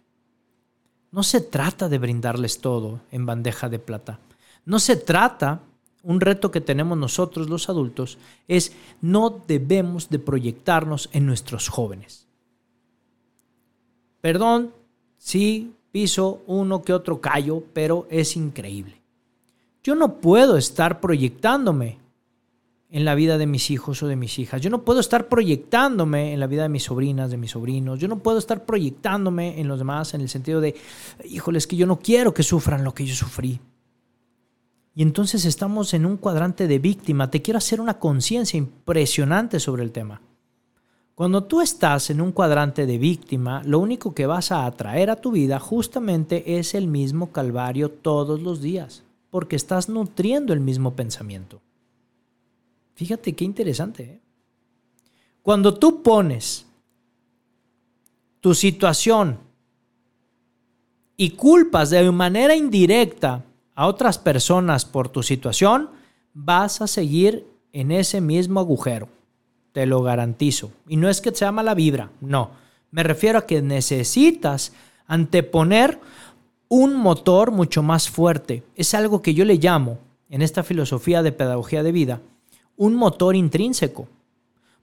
No 1.12 1.24
se 1.24 1.42
trata 1.42 1.90
de 1.90 1.98
brindarles 1.98 2.60
todo 2.60 3.02
en 3.12 3.26
bandeja 3.26 3.70
de 3.70 3.80
plata. 3.80 4.20
No 4.66 4.80
se 4.80 4.96
trata, 4.96 5.62
un 6.04 6.22
reto 6.22 6.52
que 6.52 6.62
tenemos 6.62 6.98
nosotros 6.98 7.50
los 7.50 7.70
adultos, 7.70 8.20
es 8.48 8.74
no 9.02 9.42
debemos 9.48 10.10
de 10.10 10.20
proyectarnos 10.20 11.10
en 11.14 11.26
nuestros 11.26 11.68
jóvenes. 11.68 12.28
Perdón, 14.22 14.72
sí, 15.18 15.74
piso 15.98 16.44
uno 16.46 16.84
que 16.84 16.94
otro 16.94 17.20
callo, 17.20 17.64
pero 17.74 18.06
es 18.12 18.36
increíble. 18.36 19.02
Yo 19.84 19.96
no 19.96 20.20
puedo 20.20 20.56
estar 20.56 21.00
proyectándome 21.00 21.98
en 22.92 23.04
la 23.04 23.16
vida 23.16 23.40
de 23.40 23.48
mis 23.48 23.72
hijos 23.72 24.04
o 24.04 24.08
de 24.08 24.16
mis 24.16 24.38
hijas. 24.38 24.62
Yo 24.62 24.70
no 24.70 24.84
puedo 24.86 25.00
estar 25.00 25.28
proyectándome 25.28 26.34
en 26.34 26.40
la 26.40 26.46
vida 26.46 26.62
de 26.62 26.70
mis 26.70 26.84
sobrinas, 26.84 27.32
de 27.32 27.38
mis 27.38 27.50
sobrinos. 27.50 27.98
Yo 27.98 28.08
no 28.08 28.20
puedo 28.20 28.38
estar 28.38 28.64
proyectándome 28.64 29.60
en 29.60 29.68
los 29.68 29.80
demás 29.80 30.14
en 30.14 30.22
el 30.22 30.30
sentido 30.30 30.62
de, 30.62 30.76
híjoles, 31.26 31.66
que 31.66 31.78
yo 31.78 31.88
no 31.88 31.98
quiero 31.98 32.32
que 32.32 32.44
sufran 32.44 32.84
lo 32.84 32.94
que 32.94 33.08
yo 33.08 33.16
sufrí. 33.16 33.60
Y 34.94 35.02
entonces 35.02 35.46
estamos 35.46 35.96
en 35.96 36.06
un 36.06 36.18
cuadrante 36.18 36.68
de 36.68 36.78
víctima. 36.78 37.32
Te 37.32 37.42
quiero 37.42 37.58
hacer 37.58 37.82
una 37.82 37.98
conciencia 37.98 38.60
impresionante 38.60 39.60
sobre 39.60 39.82
el 39.82 39.92
tema. 39.92 40.22
Cuando 41.18 41.46
tú 41.46 41.62
estás 41.62 42.12
en 42.12 42.22
un 42.22 42.32
cuadrante 42.32 42.86
de 42.86 43.00
víctima, 43.00 43.64
lo 43.66 43.80
único 43.80 44.14
que 44.14 44.28
vas 44.28 44.52
a 44.52 44.68
atraer 44.68 45.10
a 45.10 45.16
tu 45.16 45.32
vida 45.32 45.60
justamente 45.60 46.60
es 46.60 46.76
el 46.76 46.86
mismo 46.86 47.32
calvario 47.32 47.90
todos 47.90 48.40
los 48.40 48.62
días, 48.62 49.02
porque 49.32 49.56
estás 49.56 49.90
nutriendo 49.90 50.54
el 50.54 50.60
mismo 50.60 50.96
pensamiento. 50.96 51.60
Fíjate 52.94 53.34
qué 53.34 53.46
interesante. 53.46 54.04
¿eh? 54.04 54.20
Cuando 55.42 55.74
tú 55.74 56.04
pones 56.04 56.68
tu 58.40 58.54
situación 58.54 59.40
y 61.16 61.32
culpas 61.32 61.90
de 61.90 62.12
manera 62.12 62.56
indirecta 62.56 63.44
a 63.74 63.88
otras 63.88 64.20
personas 64.20 64.86
por 64.86 65.10
tu 65.10 65.24
situación, 65.24 65.90
vas 66.36 66.80
a 66.80 66.86
seguir 66.86 67.48
en 67.74 67.92
ese 67.92 68.22
mismo 68.22 68.60
agujero 68.60 69.17
te 69.78 69.86
lo 69.86 70.02
garantizo. 70.02 70.72
Y 70.88 70.98
no 70.98 71.08
es 71.08 71.22
que 71.22 71.36
sea 71.36 71.52
mala 71.52 71.76
vibra, 71.76 72.10
no. 72.20 72.50
Me 72.90 73.04
refiero 73.04 73.38
a 73.38 73.46
que 73.46 73.62
necesitas 73.62 74.74
anteponer 75.06 76.00
un 76.68 76.96
motor 76.96 77.52
mucho 77.52 77.84
más 77.84 78.10
fuerte. 78.10 78.64
Es 78.76 78.96
algo 78.96 79.22
que 79.22 79.36
yo 79.36 79.46
le 79.46 79.58
llamo, 79.58 80.00
en 80.32 80.42
esta 80.42 80.64
filosofía 80.64 81.22
de 81.22 81.32
pedagogía 81.32 81.84
de 81.84 81.92
vida, 81.92 82.22
un 82.76 82.96
motor 82.96 83.36
intrínseco. 83.36 84.08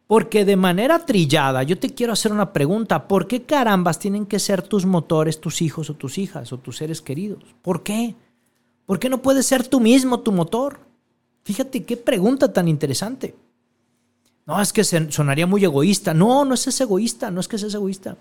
Porque 0.06 0.44
de 0.44 0.54
manera 0.54 1.04
trillada, 1.04 1.64
yo 1.64 1.76
te 1.76 1.92
quiero 1.92 2.12
hacer 2.12 2.30
una 2.30 2.52
pregunta, 2.52 3.08
¿por 3.08 3.26
qué 3.26 3.42
carambas 3.42 3.98
tienen 3.98 4.26
que 4.26 4.38
ser 4.38 4.62
tus 4.62 4.86
motores, 4.86 5.40
tus 5.40 5.60
hijos 5.60 5.90
o 5.90 5.94
tus 5.94 6.18
hijas 6.18 6.52
o 6.52 6.58
tus 6.58 6.76
seres 6.76 7.02
queridos? 7.02 7.42
¿Por 7.62 7.82
qué? 7.82 8.14
¿Por 8.86 9.00
qué 9.00 9.08
no 9.08 9.22
puedes 9.22 9.44
ser 9.44 9.66
tú 9.66 9.80
mismo 9.80 10.20
tu 10.20 10.30
motor? 10.30 10.78
Fíjate 11.42 11.82
qué 11.82 11.96
pregunta 11.96 12.52
tan 12.52 12.68
interesante. 12.68 13.34
No, 14.46 14.60
es 14.60 14.72
que 14.72 14.84
sonaría 14.84 15.46
muy 15.46 15.64
egoísta. 15.64 16.12
No, 16.12 16.44
no 16.44 16.54
es 16.54 16.80
egoísta, 16.80 17.30
no 17.30 17.40
es 17.40 17.48
que 17.48 17.58
seas 17.58 17.74
egoísta. 17.74 18.16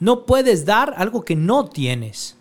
No 0.00 0.24
puedes 0.24 0.64
dar 0.64 0.94
algo 0.96 1.24
que 1.24 1.36
no 1.36 1.66
tienes. 1.66 2.36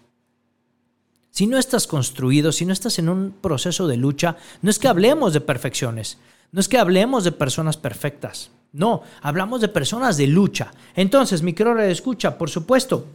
Si 1.32 1.48
no 1.48 1.58
estás 1.58 1.86
construido, 1.86 2.54
si 2.54 2.66
no 2.66 2.72
estás 2.72 2.98
en 2.98 3.10
un 3.10 3.36
proceso 3.42 3.88
de 3.88 3.98
lucha, 3.98 4.38
no 4.62 4.70
es 4.70 4.80
que 4.80 4.88
hablemos 4.88 5.34
de 5.34 5.42
perfecciones, 5.42 6.18
no 6.54 6.62
es 6.62 6.70
que 6.70 6.78
hablemos 6.78 7.26
de 7.26 7.34
personas 7.34 7.76
perfectas. 7.76 8.52
No, 8.72 9.04
hablamos 9.22 9.60
de 9.60 9.68
personas 9.68 10.16
de 10.16 10.28
lucha. 10.28 10.72
Entonces, 10.96 11.42
mi 11.42 11.54
querido 11.54 11.80
escucha, 11.80 12.38
por 12.38 12.50
supuesto, 12.50 13.06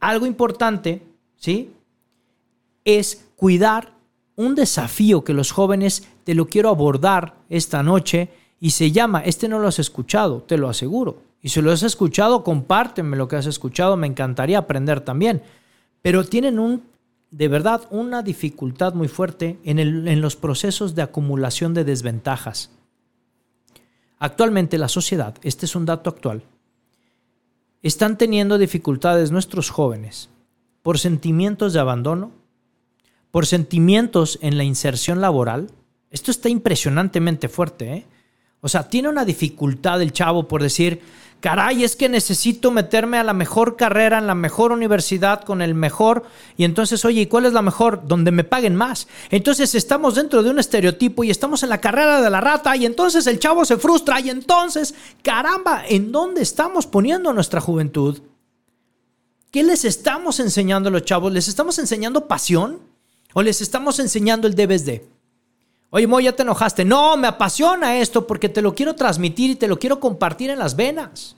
algo 0.00 0.26
importante, 0.26 1.06
¿sí? 1.36 1.72
Es 2.84 3.26
cuidar 3.36 3.94
un 4.36 4.54
desafío 4.54 5.24
que 5.24 5.32
los 5.32 5.50
jóvenes 5.50 6.06
te 6.24 6.34
lo 6.34 6.46
quiero 6.46 6.68
abordar 6.68 7.36
esta 7.48 7.82
noche 7.82 8.30
y 8.60 8.70
se 8.70 8.92
llama, 8.92 9.20
este 9.20 9.48
no 9.48 9.58
lo 9.58 9.68
has 9.68 9.78
escuchado, 9.78 10.42
te 10.42 10.56
lo 10.56 10.68
aseguro. 10.68 11.22
Y 11.42 11.50
si 11.50 11.60
lo 11.60 11.70
has 11.70 11.82
escuchado, 11.82 12.42
compárteme 12.42 13.16
lo 13.16 13.28
que 13.28 13.36
has 13.36 13.46
escuchado, 13.46 13.96
me 13.96 14.06
encantaría 14.06 14.58
aprender 14.58 15.00
también. 15.00 15.42
Pero 16.00 16.24
tienen 16.24 16.58
un, 16.58 16.82
de 17.30 17.48
verdad, 17.48 17.86
una 17.90 18.22
dificultad 18.22 18.94
muy 18.94 19.08
fuerte 19.08 19.58
en, 19.64 19.78
en 19.78 20.20
los 20.20 20.36
procesos 20.36 20.94
de 20.94 21.02
acumulación 21.02 21.74
de 21.74 21.84
desventajas. 21.84 22.70
Actualmente 24.18 24.78
la 24.78 24.88
sociedad, 24.88 25.34
este 25.42 25.66
es 25.66 25.76
un 25.76 25.84
dato 25.84 26.08
actual, 26.08 26.44
están 27.82 28.16
teniendo 28.16 28.56
dificultades 28.56 29.30
nuestros 29.30 29.68
jóvenes 29.68 30.30
por 30.82 30.98
sentimientos 30.98 31.74
de 31.74 31.80
abandono, 31.80 32.32
por 33.30 33.44
sentimientos 33.44 34.38
en 34.40 34.56
la 34.56 34.64
inserción 34.64 35.20
laboral. 35.20 35.70
Esto 36.10 36.30
está 36.30 36.48
impresionantemente 36.48 37.50
fuerte. 37.50 37.92
¿eh? 37.92 38.06
O 38.64 38.68
sea, 38.68 38.88
tiene 38.88 39.10
una 39.10 39.26
dificultad 39.26 40.00
el 40.00 40.14
chavo 40.14 40.48
por 40.48 40.62
decir, 40.62 41.02
caray, 41.40 41.84
es 41.84 41.96
que 41.96 42.08
necesito 42.08 42.70
meterme 42.70 43.18
a 43.18 43.22
la 43.22 43.34
mejor 43.34 43.76
carrera 43.76 44.16
en 44.16 44.26
la 44.26 44.34
mejor 44.34 44.72
universidad 44.72 45.44
con 45.44 45.60
el 45.60 45.74
mejor. 45.74 46.22
Y 46.56 46.64
entonces, 46.64 47.04
oye, 47.04 47.20
¿y 47.20 47.26
cuál 47.26 47.44
es 47.44 47.52
la 47.52 47.60
mejor? 47.60 48.08
Donde 48.08 48.30
me 48.30 48.42
paguen 48.42 48.74
más. 48.74 49.06
Entonces 49.28 49.74
estamos 49.74 50.14
dentro 50.14 50.42
de 50.42 50.48
un 50.48 50.58
estereotipo 50.58 51.24
y 51.24 51.30
estamos 51.30 51.62
en 51.62 51.68
la 51.68 51.82
carrera 51.82 52.22
de 52.22 52.30
la 52.30 52.40
rata 52.40 52.74
y 52.74 52.86
entonces 52.86 53.26
el 53.26 53.38
chavo 53.38 53.66
se 53.66 53.76
frustra 53.76 54.18
y 54.20 54.30
entonces, 54.30 54.94
caramba, 55.22 55.82
¿en 55.86 56.10
dónde 56.10 56.40
estamos 56.40 56.86
poniendo 56.86 57.34
nuestra 57.34 57.60
juventud? 57.60 58.22
¿Qué 59.50 59.62
les 59.62 59.84
estamos 59.84 60.40
enseñando 60.40 60.88
a 60.88 60.92
los 60.92 61.04
chavos? 61.04 61.30
¿Les 61.30 61.48
estamos 61.48 61.78
enseñando 61.78 62.28
pasión? 62.28 62.80
¿O 63.34 63.42
les 63.42 63.60
estamos 63.60 63.98
enseñando 63.98 64.48
el 64.48 64.54
debes 64.54 64.86
de? 64.86 65.13
Oye, 65.96 66.08
Mo, 66.08 66.18
ya 66.18 66.32
te 66.32 66.42
enojaste. 66.42 66.84
No, 66.84 67.16
me 67.16 67.28
apasiona 67.28 67.98
esto 68.00 68.26
porque 68.26 68.48
te 68.48 68.60
lo 68.60 68.74
quiero 68.74 68.96
transmitir 68.96 69.50
y 69.50 69.54
te 69.54 69.68
lo 69.68 69.78
quiero 69.78 70.00
compartir 70.00 70.50
en 70.50 70.58
las 70.58 70.74
venas. 70.74 71.36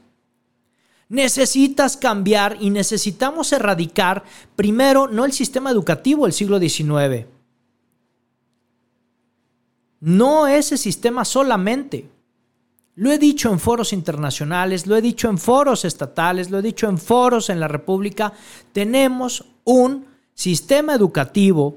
Necesitas 1.11 1.99
cambiar 1.99 2.57
y 2.59 2.71
necesitamos 2.71 3.53
erradicar 3.53 4.25
primero 4.57 5.09
no 5.09 5.27
el 5.27 5.35
sistema 5.35 5.71
educativo 5.71 6.25
del 6.25 6.33
siglo 6.33 6.59
XIX. 6.59 7.27
No 10.01 10.47
ese 10.47 10.79
sistema 10.79 11.27
solamente. 11.27 12.09
Lo 12.95 13.13
he 13.13 13.19
dicho 13.19 13.53
en 13.53 13.61
foros 13.61 13.93
internacionales, 13.93 14.87
lo 14.87 14.97
he 14.97 15.03
dicho 15.03 15.29
en 15.29 15.37
foros 15.37 15.85
estatales, 15.85 16.51
lo 16.51 16.61
he 16.61 16.63
dicho 16.63 16.89
en 16.89 16.97
foros 16.97 17.51
en 17.51 17.61
la 17.61 17.69
República. 17.69 18.33
Tenemos 18.73 19.45
un 19.65 20.07
sistema 20.33 20.95
educativo 20.95 21.77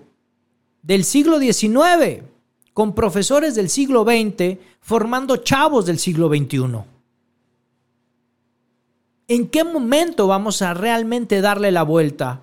del 0.81 1.03
siglo 1.03 1.39
XIX 1.39 2.23
con 2.79 2.95
profesores 2.95 3.55
del 3.55 3.67
siglo 3.67 4.05
XX 4.05 4.57
formando 4.79 5.35
chavos 5.35 5.85
del 5.85 5.99
siglo 5.99 6.29
XXI. 6.29 6.77
¿En 9.27 9.49
qué 9.49 9.65
momento 9.65 10.27
vamos 10.27 10.61
a 10.61 10.73
realmente 10.73 11.41
darle 11.41 11.73
la 11.73 11.83
vuelta? 11.83 12.39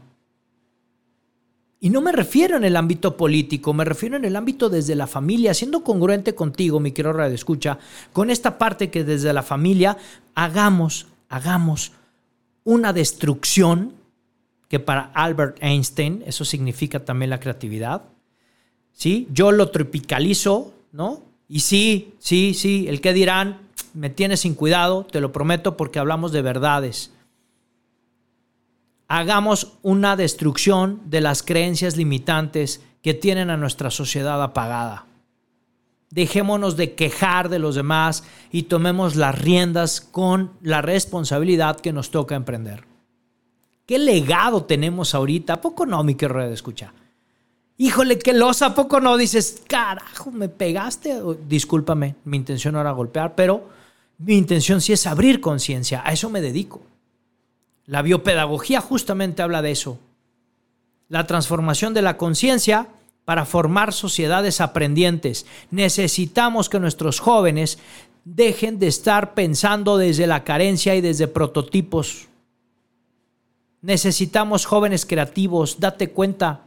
Y 1.80 1.88
no 1.88 2.02
me 2.02 2.12
refiero 2.12 2.58
en 2.58 2.64
el 2.64 2.76
ámbito 2.76 3.16
político, 3.16 3.72
me 3.72 3.86
refiero 3.86 4.18
en 4.18 4.26
el 4.26 4.36
ámbito 4.36 4.68
desde 4.68 4.94
la 4.94 5.06
familia, 5.06 5.54
siendo 5.54 5.82
congruente 5.82 6.34
contigo, 6.34 6.80
mi 6.80 6.92
querido 6.92 7.14
Radio 7.14 7.34
Escucha, 7.34 7.78
con 8.12 8.28
esta 8.28 8.58
parte 8.58 8.90
que 8.90 9.04
desde 9.04 9.32
la 9.32 9.42
familia 9.42 9.96
hagamos, 10.34 11.06
hagamos 11.30 11.92
una 12.62 12.92
destrucción, 12.92 13.94
que 14.68 14.80
para 14.80 15.12
Albert 15.14 15.56
Einstein 15.62 16.22
eso 16.26 16.44
significa 16.44 17.06
también 17.06 17.30
la 17.30 17.40
creatividad, 17.40 18.02
¿sí? 18.96 19.28
Yo 19.30 19.52
lo 19.52 19.70
tropicalizo, 19.70 20.72
¿no? 20.90 21.22
Y 21.48 21.60
sí, 21.60 22.14
sí, 22.18 22.54
sí, 22.54 22.86
el 22.88 23.00
que 23.00 23.12
dirán, 23.12 23.60
me 23.94 24.10
tienes 24.10 24.40
sin 24.40 24.54
cuidado, 24.54 25.04
te 25.04 25.20
lo 25.20 25.30
prometo 25.30 25.76
porque 25.76 26.00
hablamos 26.00 26.32
de 26.32 26.42
verdades. 26.42 27.12
Hagamos 29.06 29.74
una 29.82 30.16
destrucción 30.16 31.00
de 31.04 31.20
las 31.20 31.44
creencias 31.44 31.96
limitantes 31.96 32.82
que 33.02 33.14
tienen 33.14 33.50
a 33.50 33.56
nuestra 33.56 33.90
sociedad 33.90 34.42
apagada. 34.42 35.06
Dejémonos 36.10 36.76
de 36.76 36.94
quejar 36.94 37.48
de 37.48 37.58
los 37.58 37.74
demás 37.76 38.24
y 38.50 38.64
tomemos 38.64 39.14
las 39.14 39.38
riendas 39.38 40.00
con 40.00 40.52
la 40.62 40.82
responsabilidad 40.82 41.78
que 41.78 41.92
nos 41.92 42.10
toca 42.10 42.34
emprender. 42.34 42.84
¿Qué 43.84 43.98
legado 43.98 44.64
tenemos 44.64 45.14
ahorita? 45.14 45.54
¿A 45.54 45.60
poco 45.60 45.86
no, 45.86 46.02
mi 46.02 46.16
querido 46.16 46.42
escucha? 46.42 46.92
Híjole, 47.78 48.18
qué 48.18 48.32
losa, 48.32 48.66
¿a 48.66 48.74
poco 48.74 49.00
no? 49.00 49.16
Dices, 49.16 49.62
carajo, 49.68 50.30
me 50.30 50.48
pegaste. 50.48 51.20
Discúlpame, 51.46 52.14
mi 52.24 52.38
intención 52.38 52.74
no 52.74 52.80
era 52.80 52.92
golpear, 52.92 53.34
pero 53.34 53.68
mi 54.18 54.36
intención 54.36 54.80
sí 54.80 54.92
es 54.94 55.06
abrir 55.06 55.40
conciencia. 55.40 56.02
A 56.04 56.12
eso 56.12 56.30
me 56.30 56.40
dedico. 56.40 56.80
La 57.84 58.02
biopedagogía 58.02 58.80
justamente 58.80 59.42
habla 59.42 59.60
de 59.62 59.72
eso. 59.72 59.98
La 61.08 61.26
transformación 61.26 61.92
de 61.92 62.02
la 62.02 62.16
conciencia 62.16 62.88
para 63.26 63.44
formar 63.44 63.92
sociedades 63.92 64.60
aprendientes. 64.60 65.46
Necesitamos 65.70 66.68
que 66.68 66.80
nuestros 66.80 67.20
jóvenes 67.20 67.78
dejen 68.24 68.78
de 68.78 68.88
estar 68.88 69.34
pensando 69.34 69.98
desde 69.98 70.26
la 70.26 70.44
carencia 70.44 70.94
y 70.94 71.00
desde 71.00 71.28
prototipos. 71.28 72.26
Necesitamos 73.82 74.64
jóvenes 74.64 75.06
creativos, 75.06 75.78
date 75.78 76.10
cuenta. 76.10 76.65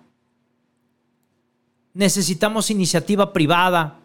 Necesitamos 1.99 2.71
iniciativa 2.71 3.33
privada, 3.33 3.99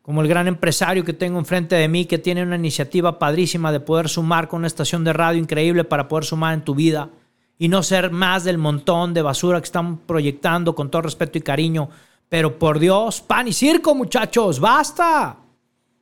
como 0.00 0.22
el 0.22 0.28
gran 0.28 0.46
empresario 0.46 1.02
que 1.02 1.12
tengo 1.12 1.40
enfrente 1.40 1.74
de 1.74 1.88
mí, 1.88 2.04
que 2.04 2.18
tiene 2.18 2.44
una 2.44 2.54
iniciativa 2.54 3.18
padrísima 3.18 3.72
de 3.72 3.80
poder 3.80 4.08
sumar 4.08 4.46
con 4.46 4.58
una 4.58 4.68
estación 4.68 5.02
de 5.02 5.12
radio 5.12 5.40
increíble 5.40 5.82
para 5.82 6.06
poder 6.06 6.24
sumar 6.24 6.54
en 6.54 6.62
tu 6.62 6.76
vida 6.76 7.10
y 7.58 7.66
no 7.66 7.82
ser 7.82 8.12
más 8.12 8.44
del 8.44 8.58
montón 8.58 9.12
de 9.12 9.22
basura 9.22 9.60
que 9.60 9.64
están 9.64 9.96
proyectando 9.96 10.76
con 10.76 10.88
todo 10.88 11.02
respeto 11.02 11.38
y 11.38 11.40
cariño. 11.40 11.88
Pero 12.28 12.60
por 12.60 12.78
Dios, 12.78 13.20
pan 13.20 13.48
y 13.48 13.52
circo, 13.52 13.92
muchachos, 13.92 14.60
basta. 14.60 15.36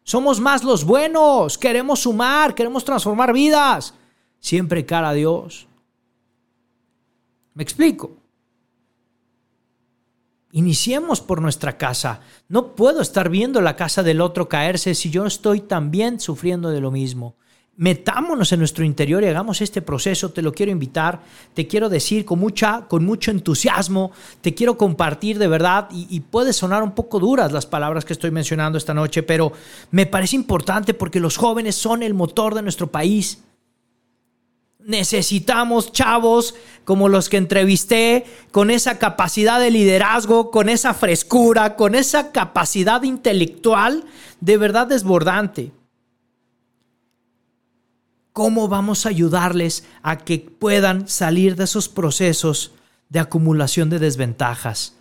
Somos 0.03 0.41
más 0.41 0.63
los 0.63 0.85
buenos, 0.85 1.57
queremos 1.57 2.01
sumar, 2.01 2.55
queremos 2.55 2.85
transformar 2.85 3.33
vidas. 3.33 3.95
Siempre 4.41 4.85
cara 4.85 5.09
a 5.09 5.15
Dios. 5.15 5.67
¿Me 7.55 7.63
explico? 7.63 8.20
Iniciemos 10.53 11.21
por 11.21 11.41
nuestra 11.41 11.79
casa. 11.79 12.21
No 12.49 12.75
puedo 12.75 13.01
estar 13.01 13.29
viendo 13.29 13.61
la 13.61 13.77
casa 13.77 14.03
del 14.03 14.21
otro 14.21 14.49
caerse 14.49 14.95
si 14.95 15.09
yo 15.09 15.25
estoy 15.25 15.61
también 15.61 16.19
sufriendo 16.19 16.71
de 16.71 16.81
lo 16.81 16.91
mismo. 16.91 17.37
Metámonos 17.77 18.53
en 18.53 18.59
nuestro 18.59 18.85
interior 18.85 19.23
y 19.23 19.29
hagamos 19.29 19.61
este 19.61 19.81
proceso. 19.81 20.33
Te 20.33 20.43
lo 20.43 20.53
quiero 20.53 20.73
invitar, 20.73 21.23
te 21.55 21.69
quiero 21.69 21.89
decir 21.89 22.25
con, 22.25 22.41
mucha, 22.41 22.87
con 22.89 23.05
mucho 23.05 23.31
entusiasmo, 23.31 24.11
te 24.41 24.53
quiero 24.53 24.77
compartir 24.77 25.39
de 25.39 25.47
verdad 25.47 25.89
y, 25.93 26.07
y 26.11 26.21
puede 26.21 26.53
sonar 26.53 26.83
un 26.83 26.93
poco 26.93 27.21
duras 27.21 27.53
las 27.53 27.65
palabras 27.67 28.05
que 28.05 28.13
estoy 28.13 28.33
mencionando 28.33 28.77
esta 28.77 28.93
noche, 28.93 29.23
pero 29.23 29.53
me 29.93 30.05
parece 30.05 30.35
importante 30.35 30.95
porque 30.95 31.21
los 31.21 31.37
jóvenes 31.37 31.77
son 31.77 32.03
el 32.03 32.13
motor 32.13 32.57
de 32.57 32.63
nuestro 32.63 32.89
país. 32.89 33.39
Necesitamos 34.85 35.93
chavos 35.93 36.55
como 36.85 37.09
los 37.09 37.29
que 37.29 37.37
entrevisté, 37.37 38.25
con 38.51 38.71
esa 38.71 38.99
capacidad 38.99 39.61
de 39.61 39.71
liderazgo, 39.71 40.51
con 40.51 40.69
esa 40.69 40.95
frescura, 40.95 41.77
con 41.77 41.95
esa 41.95 42.33
capacidad 42.33 43.03
intelectual 43.03 44.05
de 44.41 44.57
verdad 44.57 44.87
desbordante. 44.87 45.73
¿Cómo 48.33 48.69
vamos 48.69 49.05
a 49.05 49.11
ayudarles 49.11 49.85
a 50.03 50.19
que 50.19 50.39
puedan 50.39 51.09
salir 51.09 51.57
de 51.57 51.65
esos 51.65 51.89
procesos 51.89 52.73
de 53.09 53.19
acumulación 53.19 53.91
de 53.91 53.99
desventajas? 53.99 54.95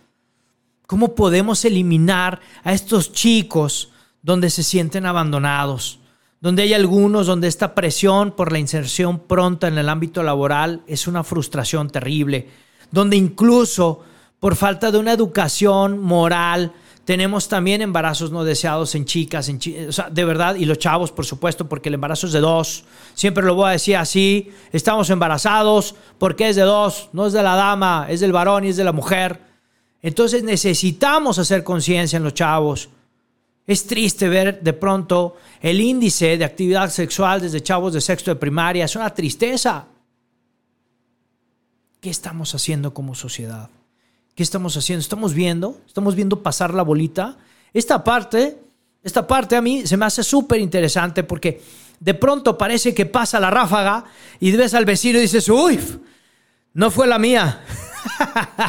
¿Cómo 0.86 1.14
podemos 1.14 1.64
eliminar 1.64 2.40
a 2.64 2.72
estos 2.72 3.12
chicos 3.12 3.92
donde 4.22 4.50
se 4.50 4.64
sienten 4.64 5.06
abandonados? 5.06 5.99
Donde 6.40 6.62
hay 6.62 6.74
algunos 6.74 7.26
donde 7.26 7.48
esta 7.48 7.74
presión 7.74 8.32
por 8.32 8.50
la 8.50 8.58
inserción 8.58 9.18
pronta 9.18 9.68
en 9.68 9.78
el 9.78 9.88
ámbito 9.88 10.22
laboral 10.22 10.82
es 10.86 11.06
una 11.06 11.22
frustración 11.22 11.90
terrible, 11.90 12.48
donde 12.90 13.16
incluso 13.16 14.00
por 14.40 14.56
falta 14.56 14.90
de 14.90 14.98
una 14.98 15.12
educación 15.12 15.98
moral, 15.98 16.72
tenemos 17.04 17.48
también 17.48 17.82
embarazos 17.82 18.30
no 18.30 18.42
deseados 18.42 18.94
en 18.94 19.04
chicas, 19.04 19.48
en 19.48 19.58
de 19.58 20.24
verdad, 20.24 20.54
y 20.54 20.64
los 20.64 20.78
chavos, 20.78 21.12
por 21.12 21.26
supuesto, 21.26 21.68
porque 21.68 21.90
el 21.90 21.96
embarazo 21.96 22.26
es 22.26 22.32
de 22.32 22.40
dos. 22.40 22.84
Siempre 23.14 23.44
lo 23.44 23.54
voy 23.54 23.68
a 23.68 23.72
decir 23.72 23.96
así, 23.96 24.50
estamos 24.72 25.10
embarazados 25.10 25.94
porque 26.18 26.48
es 26.48 26.56
de 26.56 26.62
dos, 26.62 27.10
no 27.12 27.26
es 27.26 27.34
de 27.34 27.42
la 27.42 27.54
dama, 27.54 28.06
es 28.08 28.20
del 28.20 28.32
varón 28.32 28.64
y 28.64 28.68
es 28.68 28.76
de 28.76 28.84
la 28.84 28.92
mujer. 28.92 29.40
Entonces 30.02 30.42
necesitamos 30.42 31.38
hacer 31.38 31.62
conciencia 31.64 32.16
en 32.16 32.24
los 32.24 32.32
chavos. 32.32 32.88
Es 33.70 33.86
triste 33.86 34.28
ver 34.28 34.60
de 34.60 34.72
pronto 34.72 35.36
el 35.60 35.80
índice 35.80 36.36
de 36.36 36.44
actividad 36.44 36.90
sexual 36.90 37.40
desde 37.40 37.62
chavos 37.62 37.92
de 37.92 38.00
sexto 38.00 38.32
de 38.32 38.34
primaria. 38.34 38.84
Es 38.84 38.96
una 38.96 39.14
tristeza. 39.14 39.86
¿Qué 42.00 42.10
estamos 42.10 42.52
haciendo 42.52 42.92
como 42.92 43.14
sociedad? 43.14 43.70
¿Qué 44.34 44.42
estamos 44.42 44.76
haciendo? 44.76 45.00
¿Estamos 45.00 45.34
viendo? 45.34 45.80
¿Estamos 45.86 46.16
viendo 46.16 46.42
pasar 46.42 46.74
la 46.74 46.82
bolita? 46.82 47.38
Esta 47.72 48.02
parte, 48.02 48.58
esta 49.04 49.24
parte 49.24 49.54
a 49.54 49.62
mí 49.62 49.86
se 49.86 49.96
me 49.96 50.04
hace 50.04 50.24
súper 50.24 50.60
interesante 50.60 51.22
porque 51.22 51.62
de 52.00 52.14
pronto 52.14 52.58
parece 52.58 52.92
que 52.92 53.06
pasa 53.06 53.38
la 53.38 53.50
ráfaga 53.50 54.04
y 54.40 54.50
ves 54.50 54.74
al 54.74 54.84
vecino 54.84 55.20
y 55.20 55.22
dices, 55.22 55.48
uy, 55.48 55.78
no 56.74 56.90
fue 56.90 57.06
la 57.06 57.20
mía. 57.20 57.64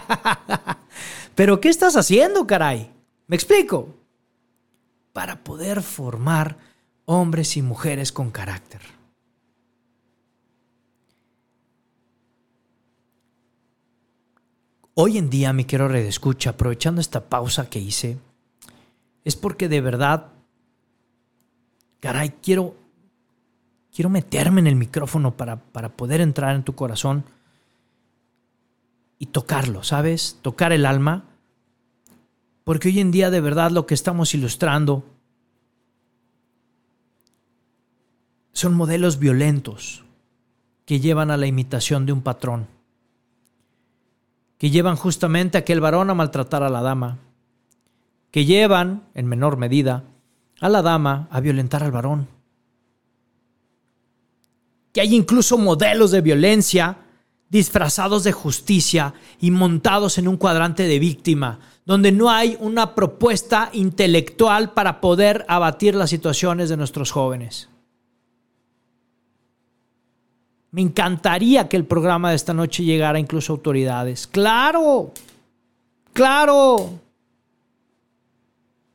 Pero 1.34 1.60
¿qué 1.60 1.70
estás 1.70 1.96
haciendo, 1.96 2.46
caray? 2.46 2.92
¿Me 3.26 3.36
explico? 3.36 4.01
Para 5.14 5.44
poder 5.44 5.82
formar 5.82 6.58
hombres 7.06 7.58
y 7.58 7.62
mujeres 7.62 8.12
con 8.12 8.32
carácter. 8.32 8.82
Hoy 14.94 15.18
en 15.18 15.30
día, 15.30 15.54
mi 15.54 15.66
quiero 15.66 15.88
redescucha, 15.88 16.52
aprovechando 16.52 17.02
esta 17.02 17.30
pausa 17.30 17.70
que 17.70 17.80
hice, 17.80 18.18
es 19.24 19.36
porque 19.36 19.70
de 19.70 19.82
verdad, 19.82 20.28
caray, 22.00 22.36
quiero, 22.42 22.76
quiero 23.94 24.10
meterme 24.10 24.62
en 24.62 24.68
el 24.68 24.76
micrófono 24.76 25.38
para, 25.38 25.58
para 25.58 25.90
poder 25.96 26.22
entrar 26.22 26.56
en 26.56 26.64
tu 26.64 26.76
corazón 26.76 27.24
y 29.18 29.28
tocarlo, 29.28 29.84
¿sabes? 29.84 30.40
Tocar 30.42 30.74
el 30.74 30.86
alma 30.86 31.31
porque 32.64 32.90
hoy 32.90 33.00
en 33.00 33.12
día 33.12 33.30
de 33.30 33.42
verdad 33.42 33.72
lo 33.72 33.86
que 33.86 33.94
estamos 33.94 34.34
ilustrando 34.34 35.04
son 38.54 38.74
modelos 38.74 39.18
violentos 39.18 40.04
que 40.86 41.00
llevan 41.00 41.32
a 41.32 41.38
la 41.38 41.48
imitación 41.48 42.06
de 42.06 42.14
un 42.14 42.22
patrón, 42.22 42.68
que 44.58 44.70
llevan 44.70 44.96
justamente 44.96 45.58
a 45.58 45.62
aquel 45.62 45.80
varón 45.80 46.10
a 46.10 46.14
maltratar 46.14 46.64
a 46.64 46.70
la 46.70 46.82
dama, 46.82 47.18
que 48.30 48.46
llevan, 48.46 49.04
en 49.14 49.26
menor 49.28 49.58
medida, 49.58 50.04
a 50.60 50.70
la 50.70 50.82
dama 50.82 51.28
a 51.32 51.40
violentar 51.40 51.84
al 51.84 51.92
varón. 51.92 52.28
Que 54.94 55.02
hay 55.02 55.16
incluso 55.16 55.58
modelos 55.58 56.12
de 56.12 56.22
violencia 56.22 56.98
disfrazados 57.52 58.24
de 58.24 58.32
justicia 58.32 59.14
y 59.42 59.52
montados 59.52 60.18
en 60.18 60.30
un 60.30 60.38
cuadrante 60.38 60.84
de 60.84 61.00
víctima, 61.00 61.60
donde 61.86 62.14
no 62.14 62.32
hay 62.32 62.58
una 62.62 62.96
propuesta 62.96 63.70
intelectual 63.74 64.72
para 64.72 65.02
poder 65.02 65.46
abatir 65.50 65.94
las 65.94 66.10
situaciones 66.10 66.70
de 66.70 66.78
nuestros 66.78 67.12
jóvenes. 67.12 67.68
Me 70.72 70.82
encantaría 70.82 71.68
que 71.68 71.76
el 71.76 71.84
programa 71.84 72.30
de 72.30 72.38
esta 72.38 72.54
noche 72.54 72.86
llegara 72.86 73.20
incluso 73.20 73.52
a 73.52 73.58
autoridades. 73.58 74.26
Claro, 74.26 75.12
claro. 76.14 77.02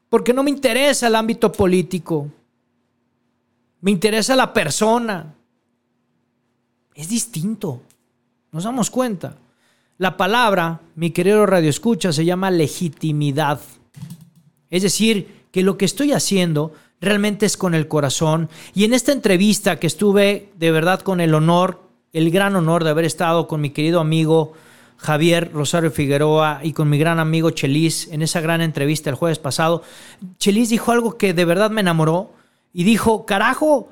Porque 0.09 0.33
no 0.33 0.43
me 0.43 0.51
interesa 0.51 1.09
el 1.09 1.15
ámbito 1.15 1.53
político. 1.53 2.29
Me 3.83 3.91
interesa 3.91 4.35
la 4.35 4.51
persona. 4.55 5.35
Es 6.95 7.11
distinto. 7.11 7.83
Nos 8.57 8.65
damos 8.65 8.91
cuenta. 8.91 9.35
La 9.99 10.17
palabra, 10.17 10.81
mi 10.95 11.11
querido 11.11 11.45
Radio 11.45 11.69
Escucha, 11.69 12.11
se 12.11 12.25
llama 12.25 12.51
legitimidad. 12.51 13.61
Es 14.71 14.83
decir, 14.83 15.45
que 15.53 15.63
lo 15.63 15.77
que 15.77 15.85
estoy 15.85 16.15
haciendo 16.15 16.73
realmente 16.99 17.45
es 17.45 17.59
con 17.59 17.75
el 17.75 17.87
corazón. 17.87 18.49
Y 18.75 18.85
en 18.85 18.95
esta 18.95 19.13
entrevista 19.13 19.79
que 19.79 19.87
estuve 19.87 20.49
de 20.57 20.71
verdad 20.71 21.01
con 21.01 21.21
el 21.21 21.35
honor, 21.35 21.83
el 22.15 22.31
gran 22.31 22.57
honor 22.57 22.83
de 22.83 22.89
haber 22.89 23.05
estado 23.05 23.47
con 23.47 23.61
mi 23.61 23.69
querido 23.69 24.01
amigo 24.01 24.55
Javier 24.97 25.53
Rosario 25.53 25.91
Figueroa 25.91 26.61
y 26.63 26.73
con 26.73 26.89
mi 26.89 26.97
gran 26.97 27.19
amigo 27.19 27.51
Chelis 27.51 28.09
en 28.11 28.23
esa 28.23 28.41
gran 28.41 28.63
entrevista 28.63 29.11
el 29.11 29.17
jueves 29.17 29.39
pasado, 29.39 29.83
Chelis 30.39 30.71
dijo 30.71 30.93
algo 30.93 31.19
que 31.19 31.35
de 31.35 31.45
verdad 31.45 31.71
me 31.71 31.83
enamoró 31.83 32.33
y 32.73 32.85
dijo, 32.85 33.27
carajo, 33.27 33.91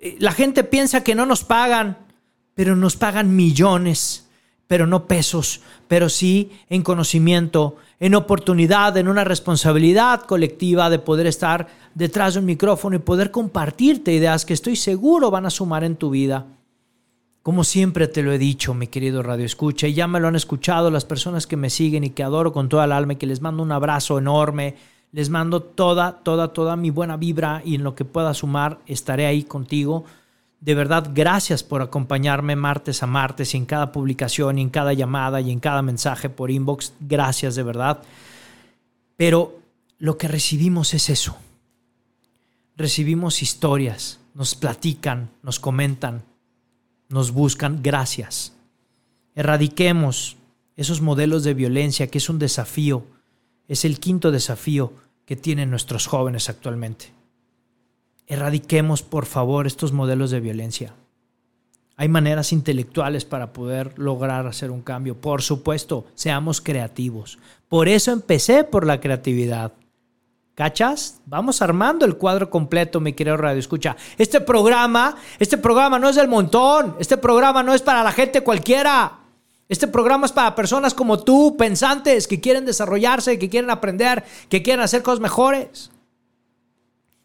eh, 0.00 0.16
la 0.18 0.32
gente 0.32 0.64
piensa 0.64 1.04
que 1.04 1.14
no 1.14 1.26
nos 1.26 1.44
pagan, 1.44 2.09
pero 2.54 2.76
nos 2.76 2.96
pagan 2.96 3.34
millones, 3.34 4.28
pero 4.66 4.86
no 4.86 5.06
pesos, 5.06 5.60
pero 5.88 6.08
sí 6.08 6.52
en 6.68 6.82
conocimiento, 6.82 7.76
en 7.98 8.14
oportunidad, 8.14 8.96
en 8.96 9.08
una 9.08 9.24
responsabilidad 9.24 10.22
colectiva 10.22 10.88
de 10.90 10.98
poder 10.98 11.26
estar 11.26 11.66
detrás 11.94 12.34
de 12.34 12.40
un 12.40 12.46
micrófono 12.46 12.96
y 12.96 13.00
poder 13.00 13.30
compartirte 13.30 14.12
ideas 14.12 14.44
que 14.44 14.54
estoy 14.54 14.76
seguro 14.76 15.30
van 15.30 15.46
a 15.46 15.50
sumar 15.50 15.84
en 15.84 15.96
tu 15.96 16.10
vida. 16.10 16.46
Como 17.42 17.64
siempre 17.64 18.06
te 18.06 18.22
lo 18.22 18.32
he 18.32 18.38
dicho, 18.38 18.74
mi 18.74 18.86
querido 18.86 19.22
Radio 19.22 19.46
Escucha, 19.46 19.88
y 19.88 19.94
ya 19.94 20.06
me 20.06 20.20
lo 20.20 20.28
han 20.28 20.36
escuchado 20.36 20.90
las 20.90 21.04
personas 21.04 21.46
que 21.46 21.56
me 21.56 21.70
siguen 21.70 22.04
y 22.04 22.10
que 22.10 22.22
adoro 22.22 22.52
con 22.52 22.68
toda 22.68 22.84
el 22.84 22.92
alma 22.92 23.14
y 23.14 23.16
que 23.16 23.26
les 23.26 23.40
mando 23.40 23.62
un 23.62 23.72
abrazo 23.72 24.18
enorme, 24.18 24.76
les 25.12 25.30
mando 25.30 25.62
toda, 25.62 26.20
toda, 26.22 26.52
toda 26.52 26.76
mi 26.76 26.90
buena 26.90 27.16
vibra 27.16 27.62
y 27.64 27.74
en 27.74 27.82
lo 27.82 27.94
que 27.94 28.04
pueda 28.04 28.34
sumar 28.34 28.78
estaré 28.86 29.26
ahí 29.26 29.42
contigo. 29.42 30.04
De 30.60 30.74
verdad, 30.74 31.10
gracias 31.14 31.62
por 31.62 31.82
acompañarme 31.82 32.54
martes 32.54 33.02
a 33.02 33.06
martes 33.06 33.54
en 33.54 33.64
cada 33.64 33.92
publicación 33.92 34.58
en 34.58 34.70
cada 34.70 34.92
llamada 34.92 35.40
y 35.40 35.50
en 35.50 35.60
cada 35.60 35.82
mensaje 35.82 36.28
por 36.28 36.50
inbox. 36.50 36.92
Gracias 37.00 37.54
de 37.54 37.62
verdad. 37.62 38.02
Pero 39.16 39.58
lo 39.98 40.18
que 40.18 40.28
recibimos 40.28 40.94
es 40.94 41.08
eso 41.08 41.36
recibimos 42.80 43.42
historias, 43.42 44.20
nos 44.32 44.54
platican, 44.54 45.30
nos 45.42 45.60
comentan, 45.60 46.24
nos 47.10 47.30
buscan. 47.30 47.82
Gracias. 47.82 48.54
Erradiquemos 49.34 50.38
esos 50.76 51.02
modelos 51.02 51.44
de 51.44 51.52
violencia 51.52 52.06
que 52.06 52.16
es 52.16 52.30
un 52.30 52.38
desafío, 52.38 53.04
es 53.68 53.84
el 53.84 54.00
quinto 54.00 54.30
desafío 54.30 54.94
que 55.26 55.36
tienen 55.36 55.68
nuestros 55.68 56.06
jóvenes 56.06 56.48
actualmente. 56.48 57.12
Erradiquemos, 58.30 59.02
por 59.02 59.26
favor, 59.26 59.66
estos 59.66 59.92
modelos 59.92 60.30
de 60.30 60.38
violencia. 60.38 60.94
Hay 61.96 62.08
maneras 62.08 62.52
intelectuales 62.52 63.24
para 63.24 63.52
poder 63.52 63.98
lograr 63.98 64.46
hacer 64.46 64.70
un 64.70 64.82
cambio. 64.82 65.20
Por 65.20 65.42
supuesto, 65.42 66.06
seamos 66.14 66.60
creativos. 66.60 67.40
Por 67.68 67.88
eso 67.88 68.12
empecé 68.12 68.62
por 68.62 68.86
la 68.86 69.00
creatividad. 69.00 69.72
¿Cachas? 70.54 71.20
Vamos 71.26 71.60
armando 71.60 72.06
el 72.06 72.16
cuadro 72.18 72.50
completo, 72.50 73.00
mi 73.00 73.14
querido 73.14 73.36
Radio 73.36 73.58
Escucha. 73.58 73.96
Este 74.16 74.40
programa, 74.40 75.16
este 75.40 75.58
programa 75.58 75.98
no 75.98 76.08
es 76.08 76.14
del 76.14 76.28
montón. 76.28 76.94
Este 77.00 77.16
programa 77.16 77.64
no 77.64 77.74
es 77.74 77.82
para 77.82 78.04
la 78.04 78.12
gente 78.12 78.42
cualquiera. 78.42 79.18
Este 79.68 79.88
programa 79.88 80.26
es 80.26 80.32
para 80.32 80.54
personas 80.54 80.94
como 80.94 81.18
tú, 81.18 81.56
pensantes, 81.56 82.28
que 82.28 82.40
quieren 82.40 82.64
desarrollarse, 82.64 83.40
que 83.40 83.50
quieren 83.50 83.70
aprender, 83.70 84.22
que 84.48 84.62
quieren 84.62 84.84
hacer 84.84 85.02
cosas 85.02 85.18
mejores. 85.18 85.90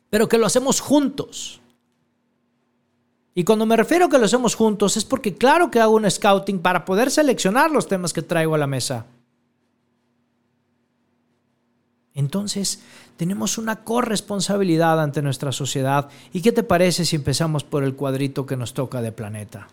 Pero 0.09 0.27
que 0.27 0.37
lo 0.37 0.45
hacemos 0.45 0.79
juntos. 0.79 1.61
Y 3.33 3.43
cuando 3.43 3.65
me 3.65 3.75
refiero 3.75 4.05
a 4.05 4.09
que 4.09 4.17
lo 4.17 4.25
hacemos 4.25 4.55
juntos 4.55 4.95
es 4.95 5.03
porque 5.03 5.35
claro 5.35 5.69
que 5.69 5.79
hago 5.79 5.95
un 5.95 6.09
scouting 6.09 6.59
para 6.59 6.85
poder 6.85 7.11
seleccionar 7.11 7.69
los 7.69 7.87
temas 7.87 8.13
que 8.13 8.21
traigo 8.21 8.55
a 8.55 8.57
la 8.57 8.67
mesa. 8.67 9.05
Entonces, 12.13 12.81
tenemos 13.17 13.57
una 13.57 13.83
corresponsabilidad 13.83 15.01
ante 15.01 15.21
nuestra 15.21 15.51
sociedad. 15.51 16.09
¿Y 16.31 16.41
qué 16.41 16.53
te 16.53 16.63
parece 16.63 17.03
si 17.03 17.17
empezamos 17.17 17.65
por 17.65 17.83
el 17.83 17.95
cuadrito 17.95 18.45
que 18.45 18.55
nos 18.55 18.73
toca 18.73 19.01
de 19.01 19.11
planeta? 19.11 19.67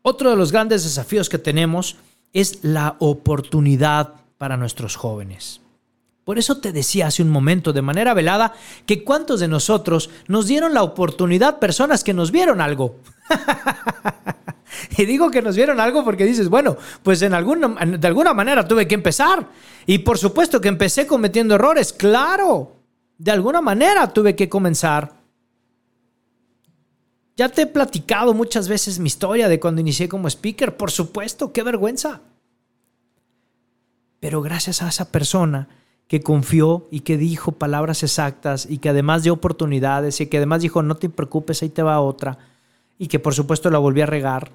Otro 0.00 0.30
de 0.30 0.36
los 0.36 0.50
grandes 0.50 0.82
desafíos 0.82 1.28
que 1.28 1.38
tenemos 1.38 1.96
es 2.32 2.64
la 2.64 2.96
oportunidad 2.98 4.14
para 4.38 4.56
nuestros 4.56 4.96
jóvenes. 4.96 5.61
Por 6.24 6.38
eso 6.38 6.58
te 6.58 6.72
decía 6.72 7.08
hace 7.08 7.22
un 7.22 7.30
momento 7.30 7.72
de 7.72 7.82
manera 7.82 8.14
velada 8.14 8.54
que 8.86 9.02
cuántos 9.02 9.40
de 9.40 9.48
nosotros 9.48 10.10
nos 10.28 10.46
dieron 10.46 10.72
la 10.72 10.84
oportunidad 10.84 11.58
personas 11.58 12.04
que 12.04 12.14
nos 12.14 12.30
vieron 12.30 12.60
algo. 12.60 12.96
Y 14.96 15.04
digo 15.04 15.30
que 15.30 15.42
nos 15.42 15.56
vieron 15.56 15.80
algo 15.80 16.04
porque 16.04 16.24
dices, 16.24 16.48
bueno, 16.48 16.76
pues 17.02 17.22
en 17.22 17.34
alguna, 17.34 17.68
de 17.86 18.06
alguna 18.06 18.34
manera 18.34 18.66
tuve 18.66 18.88
que 18.88 18.94
empezar. 18.94 19.48
Y 19.86 19.98
por 19.98 20.18
supuesto 20.18 20.60
que 20.60 20.68
empecé 20.68 21.06
cometiendo 21.06 21.54
errores, 21.54 21.92
claro. 21.92 22.76
De 23.18 23.30
alguna 23.30 23.60
manera 23.60 24.12
tuve 24.12 24.34
que 24.34 24.48
comenzar. 24.48 25.12
Ya 27.36 27.48
te 27.48 27.62
he 27.62 27.66
platicado 27.66 28.34
muchas 28.34 28.68
veces 28.68 28.98
mi 28.98 29.06
historia 29.06 29.48
de 29.48 29.60
cuando 29.60 29.80
inicié 29.80 30.08
como 30.08 30.28
speaker, 30.28 30.76
por 30.76 30.90
supuesto, 30.90 31.52
qué 31.52 31.62
vergüenza. 31.62 32.20
Pero 34.20 34.42
gracias 34.42 34.82
a 34.82 34.88
esa 34.88 35.10
persona 35.10 35.68
que 36.12 36.20
confió 36.20 36.86
y 36.90 37.00
que 37.00 37.16
dijo 37.16 37.52
palabras 37.52 38.02
exactas 38.02 38.66
y 38.68 38.76
que 38.76 38.90
además 38.90 39.22
dio 39.22 39.32
oportunidades 39.32 40.20
y 40.20 40.26
que 40.26 40.36
además 40.36 40.60
dijo, 40.60 40.82
no 40.82 40.96
te 40.96 41.08
preocupes, 41.08 41.62
ahí 41.62 41.70
te 41.70 41.82
va 41.82 42.02
otra 42.02 42.36
y 42.98 43.06
que 43.06 43.18
por 43.18 43.32
supuesto 43.32 43.70
la 43.70 43.78
volví 43.78 44.02
a 44.02 44.06
regar. 44.06 44.50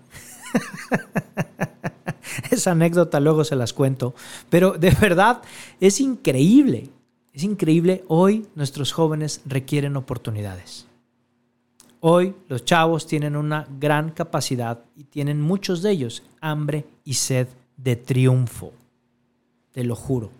Esa 2.51 2.73
anécdota 2.73 3.19
luego 3.19 3.43
se 3.43 3.55
las 3.55 3.73
cuento. 3.73 4.13
Pero 4.51 4.73
de 4.73 4.91
verdad 4.91 5.41
es 5.79 5.99
increíble. 5.99 6.91
Es 7.33 7.41
increíble. 7.41 8.03
Hoy 8.07 8.45
nuestros 8.53 8.91
jóvenes 8.91 9.41
requieren 9.43 9.97
oportunidades. 9.97 10.85
Hoy 12.01 12.35
los 12.49 12.65
chavos 12.65 13.07
tienen 13.07 13.35
una 13.35 13.67
gran 13.79 14.11
capacidad 14.11 14.83
y 14.95 15.05
tienen 15.05 15.41
muchos 15.41 15.81
de 15.81 15.89
ellos 15.89 16.21
hambre 16.39 16.85
y 17.03 17.15
sed 17.15 17.47
de 17.77 17.95
triunfo. 17.95 18.73
Te 19.71 19.83
lo 19.83 19.95
juro. 19.95 20.36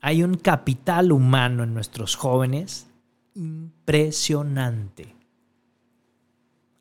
Hay 0.00 0.22
un 0.22 0.34
capital 0.34 1.12
humano 1.12 1.62
en 1.62 1.74
nuestros 1.74 2.16
jóvenes 2.16 2.86
impresionante 3.34 5.20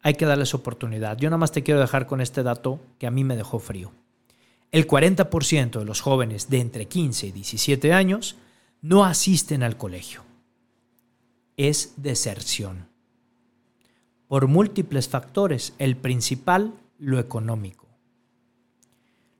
hay 0.01 0.13
que 0.13 0.25
darles 0.25 0.53
oportunidad. 0.53 1.17
Yo 1.17 1.29
nada 1.29 1.37
más 1.37 1.51
te 1.51 1.63
quiero 1.63 1.79
dejar 1.79 2.07
con 2.07 2.21
este 2.21 2.43
dato 2.43 2.79
que 2.97 3.07
a 3.07 3.11
mí 3.11 3.23
me 3.23 3.35
dejó 3.35 3.59
frío. 3.59 3.91
El 4.71 4.87
40% 4.87 5.79
de 5.79 5.85
los 5.85 6.01
jóvenes 6.01 6.49
de 6.49 6.59
entre 6.59 6.87
15 6.87 7.27
y 7.27 7.31
17 7.31 7.93
años 7.93 8.37
no 8.81 9.03
asisten 9.03 9.63
al 9.63 9.77
colegio. 9.77 10.23
Es 11.57 11.95
deserción. 11.97 12.87
Por 14.27 14.47
múltiples 14.47 15.09
factores, 15.09 15.73
el 15.79 15.97
principal, 15.97 16.73
lo 16.97 17.19
económico. 17.19 17.88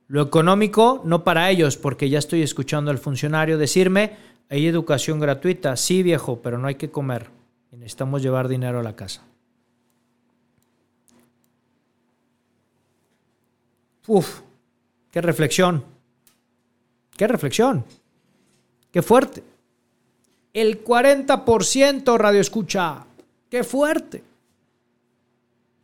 Lo 0.09 0.23
económico 0.23 1.01
no 1.05 1.23
para 1.23 1.51
ellos, 1.51 1.77
porque 1.77 2.09
ya 2.09 2.17
estoy 2.17 2.41
escuchando 2.41 2.89
al 2.89 2.97
funcionario 2.97 3.59
decirme, 3.59 4.17
hay 4.49 4.65
educación 4.65 5.19
gratuita, 5.19 5.77
sí 5.77 6.01
viejo, 6.01 6.41
pero 6.41 6.57
no 6.57 6.67
hay 6.67 6.75
que 6.75 6.89
comer 6.89 7.29
y 7.71 7.77
necesitamos 7.77 8.23
llevar 8.23 8.47
dinero 8.47 8.79
a 8.79 8.83
la 8.83 8.95
casa. 8.95 9.21
Uf, 14.07 14.41
qué 15.11 15.21
reflexión. 15.21 15.83
Qué 17.15 17.27
reflexión. 17.27 17.85
Qué 18.91 19.03
fuerte. 19.03 19.43
El 20.51 20.83
40% 20.83 22.17
radio 22.17 22.41
escucha. 22.41 23.05
Qué 23.47 23.63
fuerte. 23.63 24.23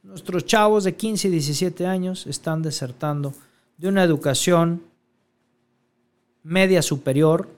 Nuestros 0.02 0.48
chavos 0.48 0.84
de 0.86 0.96
15 0.96 1.28
y 1.28 1.32
17 1.32 1.86
años 1.86 2.26
están 2.26 2.64
desertando 2.64 3.32
de 3.78 3.88
una 3.88 4.04
educación 4.04 4.84
media 6.44 6.82
superior, 6.82 7.50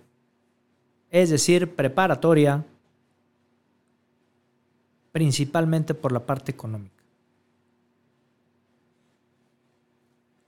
es 1.11 1.29
decir, 1.29 1.75
preparatoria, 1.75 2.63
principalmente 5.11 5.93
por 5.93 6.11
la 6.11 6.25
parte 6.25 6.51
económica. 6.51 6.95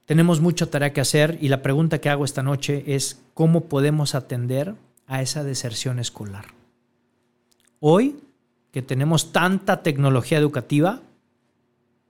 Tenemos 0.06 0.42
mucha 0.42 0.66
tarea 0.66 0.92
que 0.92 1.02
hacer 1.02 1.38
y 1.40 1.50
la 1.50 1.62
pregunta 1.62 2.00
que 2.00 2.10
hago 2.10 2.26
esta 2.26 2.42
noche 2.42 2.84
es 2.88 3.22
cómo 3.36 3.66
podemos 3.66 4.16
atender 4.16 4.74
a 5.06 5.22
esa 5.22 5.44
deserción 5.44 6.00
escolar. 6.00 6.46
Hoy, 7.80 8.20
que 8.72 8.82
tenemos 8.82 9.32
tanta 9.32 9.84
tecnología 9.84 10.38
educativa, 10.38 11.02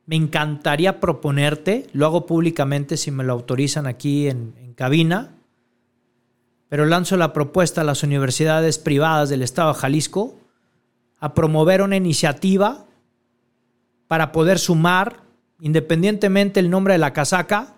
me 0.09 0.15
encantaría 0.15 0.99
proponerte, 0.99 1.85
lo 1.93 2.07
hago 2.07 2.25
públicamente 2.25 2.97
si 2.97 3.11
me 3.11 3.23
lo 3.23 3.31
autorizan 3.31 3.85
aquí 3.85 4.27
en, 4.27 4.73
cabina, 4.75 5.35
pero 6.67 6.87
lanzo 6.87 7.15
la 7.15 7.31
propuesta 7.31 7.81
a 7.81 7.83
las 7.83 8.01
universidades 8.01 8.79
privadas 8.79 9.29
del 9.29 9.43
Estado 9.43 9.71
de 9.71 9.79
Jalisco 9.79 10.35
a 11.19 11.35
promover 11.35 11.83
una 11.83 11.95
iniciativa 11.95 12.85
para 14.07 14.31
poder 14.31 14.57
sumar, 14.57 15.17
independientemente 15.59 16.59
el 16.59 16.71
nombre 16.71 16.95
de 16.95 16.99
la 16.99 17.13
casaca, 17.13 17.75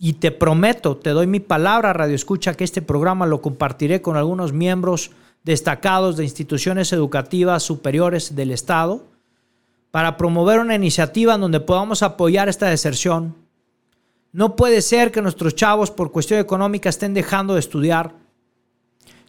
y 0.00 0.14
te 0.14 0.32
prometo, 0.32 0.96
te 0.96 1.10
doy 1.10 1.28
mi 1.28 1.38
palabra, 1.38 1.92
Radio 1.92 2.16
Escucha, 2.16 2.54
que 2.54 2.64
este 2.64 2.82
programa 2.82 3.24
lo 3.24 3.40
compartiré 3.40 4.02
con 4.02 4.16
algunos 4.16 4.52
miembros 4.52 5.12
destacados 5.44 6.16
de 6.16 6.24
instituciones 6.24 6.92
educativas 6.92 7.62
superiores 7.62 8.34
del 8.34 8.50
Estado 8.50 9.04
para 9.90 10.16
promover 10.16 10.60
una 10.60 10.74
iniciativa 10.74 11.34
en 11.34 11.40
donde 11.40 11.60
podamos 11.60 12.02
apoyar 12.02 12.48
esta 12.48 12.66
deserción. 12.66 13.34
No 14.32 14.56
puede 14.56 14.82
ser 14.82 15.10
que 15.10 15.22
nuestros 15.22 15.54
chavos 15.54 15.90
por 15.90 16.12
cuestión 16.12 16.40
económica 16.40 16.88
estén 16.88 17.14
dejando 17.14 17.54
de 17.54 17.60
estudiar. 17.60 18.14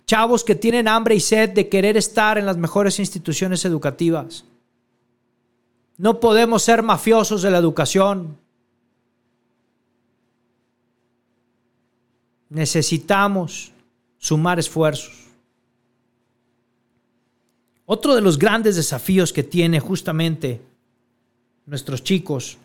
Chavos 0.06 0.44
que 0.44 0.56
tienen 0.56 0.88
hambre 0.88 1.16
y 1.16 1.20
sed 1.20 1.52
de 1.52 1.70
querer 1.70 1.96
estar 1.98 2.38
en 2.38 2.46
las 2.46 2.58
mejores 2.58 3.00
instituciones 3.00 3.64
educativas. 3.64 4.46
No 5.98 6.20
podemos 6.20 6.64
ser 6.64 6.84
mafiosos 6.84 7.42
de 7.42 7.52
la 7.52 7.58
educación. 7.58 8.38
necesitamos 12.50 13.72
sumar 14.18 14.60
esfuerzos. 14.60 15.29
Otro 17.92 18.14
de 18.14 18.22
los 18.22 18.38
grandes 18.38 18.76
desafíos 18.76 19.34
que 19.34 19.42
tiene 19.42 19.80
justamente 19.80 20.62
nuestros 21.66 22.04
chicos 22.04 22.60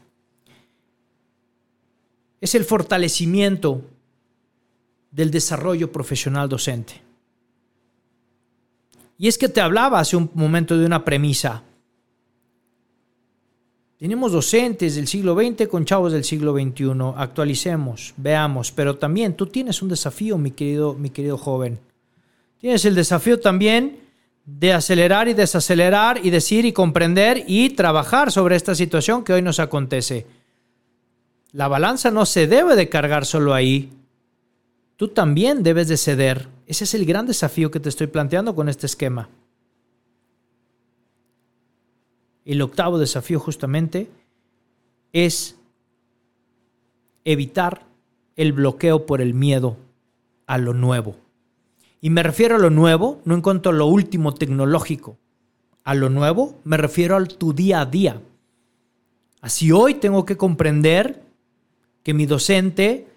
es 2.42 2.54
el 2.54 2.62
fortalecimiento 2.62 3.80
del 5.10 5.30
desarrollo 5.30 5.90
profesional 5.90 6.46
docente. 6.46 7.00
Y 9.16 9.28
es 9.28 9.38
que 9.38 9.48
te 9.48 9.62
hablaba 9.62 9.98
hace 9.98 10.14
un 10.14 10.30
momento 10.34 10.76
de 10.76 10.84
una 10.84 11.02
premisa. 11.06 11.62
Tenemos 13.96 14.30
docentes 14.30 14.94
del 14.96 15.06
siglo 15.06 15.34
XX 15.34 15.68
con 15.68 15.86
chavos 15.86 16.12
del 16.12 16.24
siglo 16.24 16.52
XXI. 16.52 17.14
Actualicemos, 17.16 18.12
veamos. 18.18 18.72
Pero 18.72 18.98
también 18.98 19.34
tú 19.34 19.46
tienes 19.46 19.80
un 19.80 19.88
desafío, 19.88 20.36
mi 20.36 20.50
querido, 20.50 20.92
mi 20.92 21.08
querido 21.08 21.38
joven. 21.38 21.78
Tienes 22.60 22.84
el 22.84 22.94
desafío 22.94 23.40
también 23.40 24.03
de 24.46 24.72
acelerar 24.72 25.28
y 25.28 25.34
desacelerar 25.34 26.24
y 26.24 26.30
decir 26.30 26.64
y 26.64 26.72
comprender 26.72 27.44
y 27.46 27.70
trabajar 27.70 28.30
sobre 28.30 28.56
esta 28.56 28.74
situación 28.74 29.24
que 29.24 29.32
hoy 29.32 29.42
nos 29.42 29.58
acontece. 29.58 30.26
La 31.52 31.68
balanza 31.68 32.10
no 32.10 32.26
se 32.26 32.46
debe 32.46 32.76
de 32.76 32.88
cargar 32.88 33.24
solo 33.24 33.54
ahí. 33.54 33.92
Tú 34.96 35.08
también 35.08 35.62
debes 35.62 35.88
de 35.88 35.96
ceder. 35.96 36.48
Ese 36.66 36.84
es 36.84 36.94
el 36.94 37.06
gran 37.06 37.26
desafío 37.26 37.70
que 37.70 37.80
te 37.80 37.88
estoy 37.88 38.06
planteando 38.06 38.54
con 38.54 38.68
este 38.68 38.86
esquema. 38.86 39.28
El 42.44 42.60
octavo 42.60 42.98
desafío 42.98 43.40
justamente 43.40 44.10
es 45.12 45.56
evitar 47.24 47.86
el 48.36 48.52
bloqueo 48.52 49.06
por 49.06 49.22
el 49.22 49.32
miedo 49.32 49.78
a 50.46 50.58
lo 50.58 50.74
nuevo. 50.74 51.16
Y 52.04 52.10
me 52.10 52.22
refiero 52.22 52.56
a 52.56 52.58
lo 52.58 52.68
nuevo, 52.68 53.22
no 53.24 53.34
en 53.34 53.40
cuanto 53.40 53.70
a 53.70 53.72
lo 53.72 53.86
último 53.86 54.34
tecnológico. 54.34 55.16
A 55.84 55.94
lo 55.94 56.10
nuevo 56.10 56.60
me 56.62 56.76
refiero 56.76 57.16
a 57.16 57.24
tu 57.24 57.54
día 57.54 57.80
a 57.80 57.86
día. 57.86 58.20
Así 59.40 59.72
hoy 59.72 59.94
tengo 59.94 60.26
que 60.26 60.36
comprender 60.36 61.22
que 62.02 62.12
mi 62.12 62.26
docente, 62.26 63.08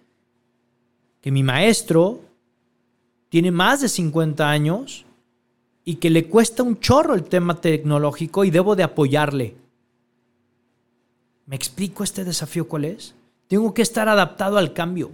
que 1.20 1.32
mi 1.32 1.44
maestro, 1.44 2.22
tiene 3.28 3.52
más 3.52 3.82
de 3.82 3.90
50 3.90 4.50
años 4.50 5.06
y 5.84 5.96
que 5.96 6.10
le 6.10 6.30
cuesta 6.30 6.64
un 6.64 6.80
chorro 6.80 7.14
el 7.14 7.26
tema 7.26 7.60
tecnológico 7.60 8.46
y 8.46 8.52
debo 8.52 8.78
de 8.78 8.84
apoyarle. 8.84 9.58
¿Me 11.46 11.58
explico 11.58 12.06
este 12.06 12.24
desafío 12.24 12.70
cuál 12.70 12.86
es? 12.86 13.16
Tengo 13.50 13.74
que 13.74 13.82
estar 13.82 14.08
adaptado 14.08 14.58
al 14.58 14.72
cambio. 14.72 15.12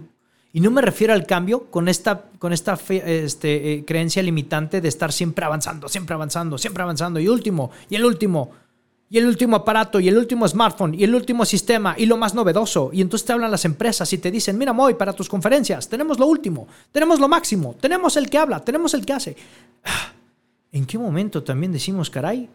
Y 0.54 0.60
no 0.60 0.70
me 0.70 0.82
refiero 0.82 1.12
al 1.12 1.26
cambio 1.26 1.64
con 1.64 1.88
esta, 1.88 2.26
con 2.38 2.52
esta 2.52 2.78
este, 2.88 3.72
eh, 3.72 3.84
creencia 3.84 4.22
limitante 4.22 4.80
de 4.80 4.86
estar 4.86 5.12
siempre 5.12 5.44
avanzando, 5.44 5.88
siempre 5.88 6.14
avanzando, 6.14 6.58
siempre 6.58 6.84
avanzando. 6.84 7.18
Y 7.18 7.26
último, 7.26 7.72
y 7.90 7.96
el 7.96 8.04
último, 8.04 8.52
y 9.10 9.18
el 9.18 9.26
último 9.26 9.56
aparato, 9.56 9.98
y 9.98 10.06
el 10.06 10.16
último 10.16 10.46
smartphone, 10.46 10.94
y 10.94 11.02
el 11.02 11.12
último 11.12 11.44
sistema, 11.44 11.96
y 11.98 12.06
lo 12.06 12.16
más 12.16 12.34
novedoso. 12.34 12.90
Y 12.92 13.00
entonces 13.00 13.26
te 13.26 13.32
hablan 13.32 13.50
las 13.50 13.64
empresas 13.64 14.12
y 14.12 14.18
te 14.18 14.30
dicen, 14.30 14.56
mira, 14.56 14.72
Moy, 14.72 14.94
para 14.94 15.12
tus 15.12 15.28
conferencias, 15.28 15.88
tenemos 15.88 16.20
lo 16.20 16.26
último, 16.26 16.68
tenemos 16.92 17.18
lo 17.18 17.26
máximo, 17.26 17.74
tenemos 17.80 18.16
el 18.16 18.30
que 18.30 18.38
habla, 18.38 18.60
tenemos 18.60 18.94
el 18.94 19.04
que 19.04 19.12
hace. 19.12 19.36
¿En 20.70 20.86
qué 20.86 20.96
momento 20.96 21.42
también 21.42 21.72
decimos, 21.72 22.10
caray, 22.10 22.48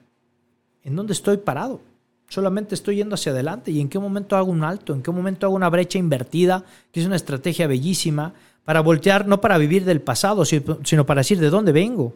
¿en 0.86 0.96
dónde 0.96 1.12
estoy 1.12 1.36
parado? 1.36 1.82
Solamente 2.30 2.76
estoy 2.76 2.98
yendo 2.98 3.16
hacia 3.16 3.32
adelante. 3.32 3.72
¿Y 3.72 3.82
en 3.82 3.90
qué 3.90 4.00
momento 4.00 4.38
hago 4.38 4.52
un 4.52 4.64
alto? 4.64 4.94
¿En 4.94 5.02
qué 5.02 5.12
momento 5.12 5.46
hago 5.46 5.56
una 5.56 5.70
brecha 5.70 5.98
invertida? 5.98 6.64
Que 6.92 7.02
es 7.02 7.06
una 7.06 7.16
estrategia 7.16 7.68
bellísima 7.68 8.34
para 8.64 8.82
voltear, 8.82 9.28
no 9.28 9.42
para 9.42 9.58
vivir 9.58 9.84
del 9.84 10.00
pasado, 10.00 10.46
sino 10.46 11.06
para 11.06 11.22
decir 11.22 11.40
de 11.40 11.50
dónde 11.50 11.72
vengo 11.72 12.14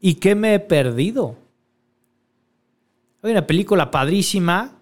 y 0.00 0.14
qué 0.16 0.34
me 0.34 0.54
he 0.54 0.60
perdido. 0.60 1.36
Hay 3.22 3.32
una 3.32 3.46
película 3.46 3.90
padrísima, 3.90 4.72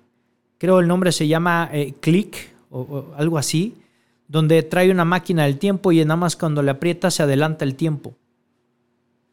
creo 0.59 0.81
el 0.81 0.89
nombre 0.89 1.13
se 1.13 1.29
llama 1.29 1.71
eh, 1.73 1.95
Click 2.01 2.53
o, 2.71 3.13
algo 3.17 3.39
así, 3.39 3.77
donde 4.27 4.63
trae 4.65 4.91
una 4.91 5.05
máquina 5.05 5.45
del 5.45 5.59
tiempo 5.59 5.93
y 5.93 6.05
nada 6.05 6.17
más 6.17 6.35
cuando 6.35 6.63
le 6.63 6.73
aprieta 6.73 7.11
se 7.11 7.23
adelanta 7.23 7.65
el 7.65 7.77
tiempo 7.77 8.15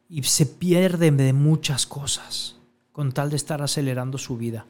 y 0.08 0.22
se 0.22 0.46
pierde 0.46 1.10
de 1.10 1.32
muchas 1.32 1.86
cosas 1.86 2.56
con 2.92 3.10
tal 3.10 3.30
de 3.30 3.36
estar 3.36 3.62
acelerando 3.62 4.16
su 4.18 4.36
vida. 4.36 4.66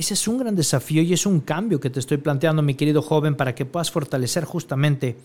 Ese 0.00 0.14
es 0.14 0.26
un 0.26 0.38
gran 0.38 0.56
desafío 0.56 1.02
y 1.02 1.12
es 1.12 1.26
un 1.26 1.40
cambio 1.40 1.78
que 1.78 1.90
te 1.90 2.00
estoy 2.00 2.16
planteando, 2.16 2.62
mi 2.62 2.74
querido 2.74 3.02
joven, 3.02 3.36
para 3.36 3.54
que 3.54 3.66
puedas 3.66 3.90
fortalecer 3.90 4.44
justamente 4.44 5.18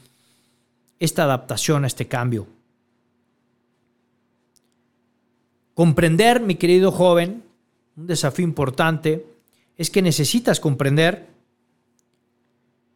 esta 0.99 1.23
adaptación 1.23 1.85
a 1.85 1.87
este 1.87 2.09
cambio. 2.09 2.45
Comprender, 5.73 6.41
mi 6.41 6.55
querido 6.55 6.91
joven, 6.91 7.41
un 7.95 8.07
desafío 8.07 8.43
importante, 8.43 9.25
es 9.77 9.89
que 9.89 10.01
necesitas 10.01 10.59
comprender 10.59 11.29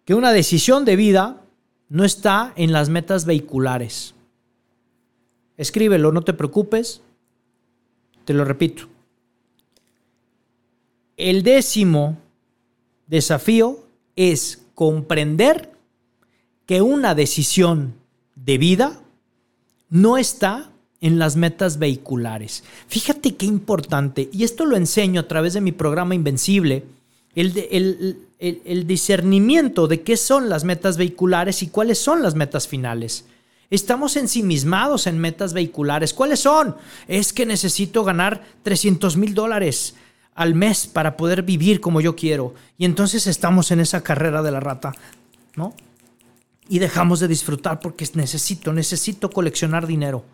que 0.03 0.15
una 0.15 0.33
decisión 0.33 0.83
de 0.83 0.97
vida 0.97 1.43
no 1.87 2.03
está 2.03 2.51
en 2.57 2.73
las 2.73 2.89
metas 2.89 3.23
vehiculares 3.23 4.15
Escríbelo, 5.55 6.11
no 6.11 6.23
te 6.23 6.33
preocupes. 6.33 7.01
Te 8.25 8.33
lo 8.33 8.43
repito. 8.43 8.98
El 11.19 11.43
décimo 11.43 12.17
desafío 13.07 13.83
es 14.15 14.61
comprender 14.73 15.69
que 16.65 16.81
una 16.81 17.13
decisión 17.13 17.93
de 18.35 18.57
vida 18.57 19.01
no 19.89 20.17
está 20.17 20.71
en 21.01 21.19
las 21.19 21.35
metas 21.35 21.77
vehiculares. 21.77 22.63
Fíjate 22.87 23.35
qué 23.35 23.45
importante, 23.45 24.29
y 24.31 24.45
esto 24.45 24.65
lo 24.65 24.77
enseño 24.77 25.19
a 25.19 25.27
través 25.27 25.53
de 25.53 25.61
mi 25.61 25.73
programa 25.73 26.15
Invencible, 26.15 26.85
el, 27.35 28.87
discernimiento 28.87 29.87
de 29.87 30.01
qué 30.03 30.15
son 30.15 30.47
las 30.47 30.63
metas 30.63 30.95
vehiculares 30.95 31.61
y 31.63 31.67
cuáles 31.67 31.97
son 31.97 32.21
las 32.23 32.35
metas 32.35 32.65
finales. 32.65 33.25
Estamos 33.69 34.15
ensimismados 34.15 35.05
en 35.05 35.19
metas 35.19 35.51
vehiculares. 35.51 36.13
¿Cuáles 36.13 36.39
son? 36.39 36.77
Es 37.09 37.33
que 37.33 37.45
necesito 37.45 38.05
ganar 38.05 38.41
300 38.63 39.17
mil 39.17 39.33
dólares 39.33 39.95
al 40.35 40.55
mes 40.55 40.87
para 40.87 41.17
poder 41.17 41.43
vivir 41.43 41.81
como 41.81 42.01
yo 42.01 42.15
quiero. 42.15 42.53
Y 42.77 42.85
entonces 42.85 43.27
estamos 43.27 43.71
en 43.71 43.79
esa 43.79 44.01
carrera 44.01 44.41
de 44.41 44.51
la 44.51 44.59
rata, 44.59 44.95
¿no? 45.55 45.73
Y 46.67 46.79
dejamos 46.79 47.19
de 47.19 47.27
disfrutar 47.27 47.79
porque 47.79 48.07
necesito, 48.13 48.71
necesito 48.73 49.29
coleccionar 49.29 49.87
dinero. 49.87 50.25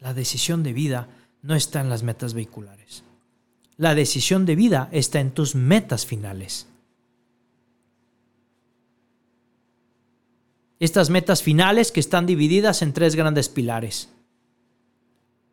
La 0.00 0.14
decisión 0.14 0.62
de 0.62 0.72
vida 0.72 1.08
no 1.42 1.54
está 1.54 1.80
en 1.80 1.88
las 1.88 2.02
metas 2.02 2.34
vehiculares. 2.34 3.02
La 3.76 3.94
decisión 3.94 4.46
de 4.46 4.56
vida 4.56 4.88
está 4.92 5.20
en 5.20 5.32
tus 5.32 5.54
metas 5.54 6.06
finales. 6.06 6.66
Estas 10.78 11.10
metas 11.10 11.42
finales 11.42 11.90
que 11.90 12.00
están 12.00 12.26
divididas 12.26 12.82
en 12.82 12.92
tres 12.92 13.16
grandes 13.16 13.48
pilares. 13.48 14.10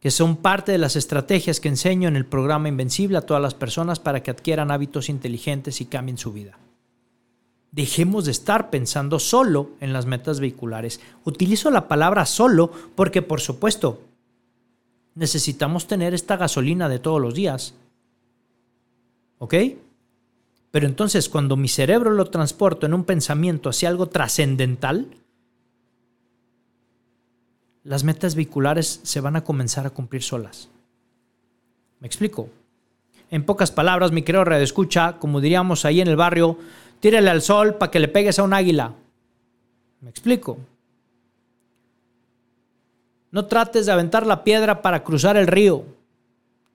Que 0.04 0.12
son 0.12 0.36
parte 0.36 0.74
de 0.74 0.78
las 0.78 0.98
estrategias 0.98 1.62
que 1.62 1.70
enseño 1.70 2.10
en 2.10 2.18
el 2.18 2.26
programa 2.26 2.68
Invencible 2.68 3.18
a 3.18 3.22
todas 3.22 3.42
las 3.42 3.54
personas 3.54 4.02
para 4.02 4.22
que 4.22 4.32
adquieran 4.32 4.70
hábitos 4.70 5.08
inteligentes 5.08 5.80
y 5.80 5.86
cambien 5.86 6.18
su 6.18 6.34
vida. 6.34 6.58
Dejemos 7.72 8.26
de 8.26 8.32
estar 8.32 8.70
pensando 8.70 9.18
solo 9.18 9.70
en 9.80 9.94
las 9.94 10.06
metas 10.06 10.42
vehiculares. 10.42 11.00
Utilizo 11.24 11.72
la 11.72 11.88
palabra 11.88 12.26
solo 12.26 12.70
porque, 12.96 13.22
por 13.22 13.40
supuesto, 13.40 14.02
necesitamos 15.16 15.88
tener 15.88 16.14
esta 16.14 16.36
gasolina 16.36 16.90
de 16.90 17.00
todos 17.00 17.22
los 17.22 17.34
días. 17.34 17.74
¿Ok? 19.38 19.56
Pero 20.72 20.86
entonces 20.86 21.30
cuando 21.30 21.56
mi 21.56 21.70
cerebro 21.70 22.12
lo 22.12 22.26
transporto 22.26 22.86
en 22.86 22.94
un 22.94 23.06
pensamiento 23.06 23.70
hacia 23.70 23.88
algo 23.88 24.08
trascendental, 24.08 25.08
las 27.84 28.04
metas 28.04 28.36
vehiculares 28.36 29.02
se 29.04 29.20
van 29.20 29.36
a 29.36 29.44
comenzar 29.44 29.86
a 29.86 29.90
cumplir 29.90 30.24
solas. 30.24 30.70
¿Me 32.00 32.08
explico? 32.08 32.50
En 33.30 33.46
pocas 33.46 33.72
palabras, 33.72 34.12
mi 34.12 34.22
querido 34.22 34.46
Radio 34.46 34.64
Escucha, 34.64 35.18
como 35.20 35.42
diríamos 35.42 35.86
ahí 35.86 36.02
en 36.02 36.08
el 36.08 36.16
barrio, 36.16 36.58
tírale 37.00 37.30
al 37.30 37.42
sol 37.42 37.76
para 37.76 37.92
que 37.92 38.00
le 38.00 38.08
pegues 38.08 38.40
a 38.40 38.44
un 38.44 38.54
águila. 38.54 38.94
¿Me 40.02 40.10
explico? 40.10 40.58
No 43.32 43.46
trates 43.46 43.86
de 43.86 43.92
aventar 43.92 44.28
la 44.28 44.44
piedra 44.44 44.82
para 44.82 45.04
cruzar 45.04 45.36
el 45.38 45.48
río. 45.48 45.84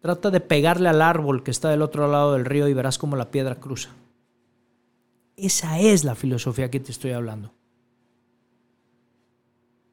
Trata 0.01 0.31
de 0.31 0.41
pegarle 0.41 0.89
al 0.89 1.03
árbol 1.03 1.43
que 1.43 1.51
está 1.51 1.71
del 1.71 1.83
otro 1.83 2.11
lado 2.11 2.33
del 2.33 2.45
río 2.45 2.69
y 2.69 2.75
verás 2.75 2.99
cómo 2.99 3.17
la 3.17 3.31
piedra 3.31 3.57
cruza. 3.57 3.91
Esa 5.37 5.79
es 5.79 6.05
la 6.05 6.15
filosofía 6.15 6.71
que 6.71 6.81
te 6.81 6.91
estoy 6.91 7.13
hablando 7.13 7.58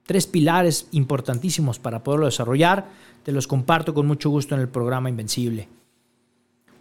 tres 0.06 0.28
pilares 0.28 0.88
importantísimos 0.92 1.80
para 1.80 2.04
poderlo 2.04 2.28
desarrollar. 2.28 2.90
Te 3.24 3.32
los 3.32 3.48
comparto 3.48 3.94
con 3.94 4.06
mucho 4.06 4.30
gusto 4.30 4.56
en 4.56 4.62
el 4.62 4.70
programa 4.70 5.10
Invencible. 5.10 5.68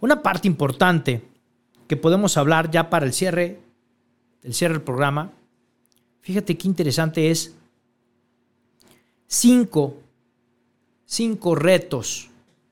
Una 0.01 0.21
parte 0.21 0.47
importante 0.47 1.23
que 1.87 1.97
podemos 1.97 2.37
hablar 2.37 2.69
ya 2.69 2.89
para 2.89 3.05
el 3.05 3.13
cierre, 3.13 3.59
el 4.43 4.53
cierre 4.53 4.75
del 4.75 4.83
programa, 4.83 5.31
fíjate 6.21 6.57
qué 6.57 6.67
interesante 6.67 7.31
es 7.31 7.55
cinco, 9.27 9.97
cinco 11.05 11.55
retos 11.55 12.29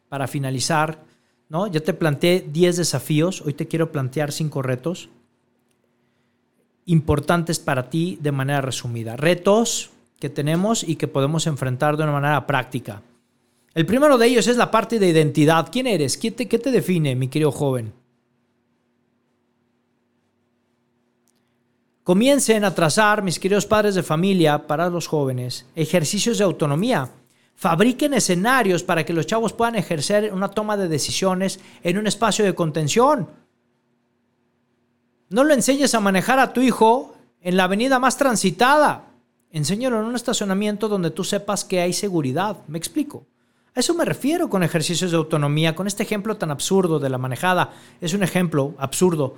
para 0.09 0.27
finalizar. 0.27 1.03
¿no? 1.49 1.67
Ya 1.67 1.79
te 1.79 1.93
planteé 1.93 2.41
10 2.41 2.77
desafíos, 2.77 3.41
hoy 3.41 3.53
te 3.53 3.67
quiero 3.67 3.91
plantear 3.91 4.31
cinco 4.31 4.61
retos 4.61 5.09
importantes 6.85 7.59
para 7.59 7.89
ti 7.89 8.17
de 8.21 8.31
manera 8.31 8.61
resumida. 8.61 9.15
Retos 9.15 9.92
que 10.23 10.29
tenemos 10.29 10.85
y 10.87 10.95
que 10.95 11.09
podemos 11.09 11.47
enfrentar 11.47 11.97
de 11.97 12.03
una 12.03 12.13
manera 12.13 12.47
práctica. 12.47 13.01
El 13.73 13.85
primero 13.85 14.17
de 14.17 14.25
ellos 14.25 14.47
es 14.47 14.55
la 14.55 14.71
parte 14.71 14.97
de 14.97 15.09
identidad. 15.09 15.67
¿Quién 15.69 15.85
eres? 15.85 16.17
¿Qué 16.17 16.31
te, 16.31 16.47
qué 16.47 16.57
te 16.57 16.71
define, 16.71 17.13
mi 17.13 17.27
querido 17.27 17.51
joven? 17.51 17.91
Comiencen 22.05 22.63
a 22.63 22.73
trazar, 22.73 23.21
mis 23.21 23.37
queridos 23.37 23.65
padres 23.65 23.95
de 23.95 24.03
familia, 24.03 24.65
para 24.65 24.89
los 24.89 25.07
jóvenes, 25.07 25.65
ejercicios 25.75 26.37
de 26.37 26.45
autonomía. 26.45 27.11
Fabriquen 27.55 28.13
escenarios 28.13 28.81
para 28.81 29.03
que 29.03 29.11
los 29.11 29.27
chavos 29.27 29.51
puedan 29.51 29.75
ejercer 29.75 30.33
una 30.33 30.47
toma 30.47 30.77
de 30.77 30.87
decisiones 30.87 31.59
en 31.83 31.97
un 31.97 32.07
espacio 32.07 32.45
de 32.45 32.55
contención. 32.55 33.27
No 35.27 35.43
lo 35.43 35.53
enseñes 35.53 35.93
a 35.93 35.99
manejar 35.99 36.39
a 36.39 36.53
tu 36.53 36.61
hijo 36.61 37.13
en 37.41 37.57
la 37.57 37.65
avenida 37.65 37.99
más 37.99 38.15
transitada. 38.15 39.09
Enséñalo 39.53 39.99
en 39.99 40.07
un 40.07 40.15
estacionamiento 40.15 40.89
donde 40.89 41.11
tú 41.11 41.23
sepas 41.23 41.63
que 41.63 41.79
hay 41.79 41.93
seguridad. 41.93 42.57
¿Me 42.67 42.79
explico? 42.79 43.27
A 43.75 43.79
eso 43.79 43.93
me 43.93 44.03
refiero 44.03 44.49
con 44.49 44.63
ejercicios 44.63 45.11
de 45.11 45.17
autonomía, 45.17 45.75
con 45.75 45.85
este 45.85 46.01
ejemplo 46.01 46.37
tan 46.37 46.49
absurdo 46.49 46.99
de 46.99 47.09
la 47.09 47.19
manejada. 47.19 47.71
Es 48.01 48.15
un 48.15 48.23
ejemplo 48.23 48.73
absurdo. 48.79 49.37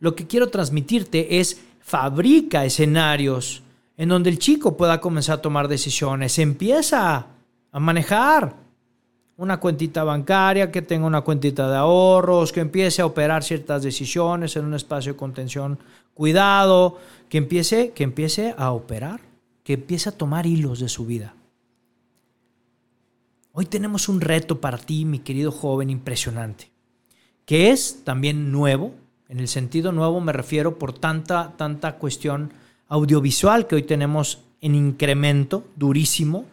Lo 0.00 0.16
que 0.16 0.26
quiero 0.26 0.48
transmitirte 0.48 1.38
es 1.38 1.60
fabrica 1.80 2.64
escenarios 2.64 3.62
en 3.96 4.08
donde 4.08 4.28
el 4.28 4.40
chico 4.40 4.76
pueda 4.76 5.00
comenzar 5.00 5.38
a 5.38 5.42
tomar 5.42 5.68
decisiones. 5.68 6.38
Empieza 6.40 7.26
a 7.70 7.80
manejar 7.80 8.56
una 9.36 9.60
cuentita 9.60 10.02
bancaria, 10.02 10.70
que 10.70 10.82
tenga 10.82 11.06
una 11.06 11.20
cuentita 11.20 11.68
de 11.68 11.76
ahorros, 11.76 12.52
que 12.52 12.60
empiece 12.60 13.02
a 13.02 13.06
operar 13.06 13.44
ciertas 13.44 13.82
decisiones 13.82 14.56
en 14.56 14.64
un 14.64 14.74
espacio 14.74 15.12
de 15.12 15.18
contención 15.18 15.78
cuidado, 16.14 16.98
que 17.28 17.38
empiece, 17.38 17.90
que 17.90 18.04
empiece 18.04 18.54
a 18.56 18.72
operar, 18.72 19.20
que 19.62 19.74
empiece 19.74 20.08
a 20.08 20.12
tomar 20.12 20.46
hilos 20.46 20.80
de 20.80 20.88
su 20.88 21.04
vida. 21.04 21.34
Hoy 23.52 23.66
tenemos 23.66 24.08
un 24.08 24.20
reto 24.20 24.60
para 24.60 24.78
ti, 24.78 25.04
mi 25.04 25.18
querido 25.18 25.52
joven, 25.52 25.90
impresionante, 25.90 26.70
que 27.44 27.70
es 27.70 28.04
también 28.04 28.52
nuevo, 28.52 28.94
en 29.28 29.40
el 29.40 29.48
sentido 29.48 29.92
nuevo 29.92 30.20
me 30.20 30.32
refiero 30.32 30.78
por 30.78 30.92
tanta, 30.92 31.54
tanta 31.56 31.96
cuestión 31.96 32.52
audiovisual 32.88 33.66
que 33.66 33.74
hoy 33.74 33.82
tenemos 33.82 34.40
en 34.60 34.74
incremento 34.74 35.64
durísimo 35.74 36.44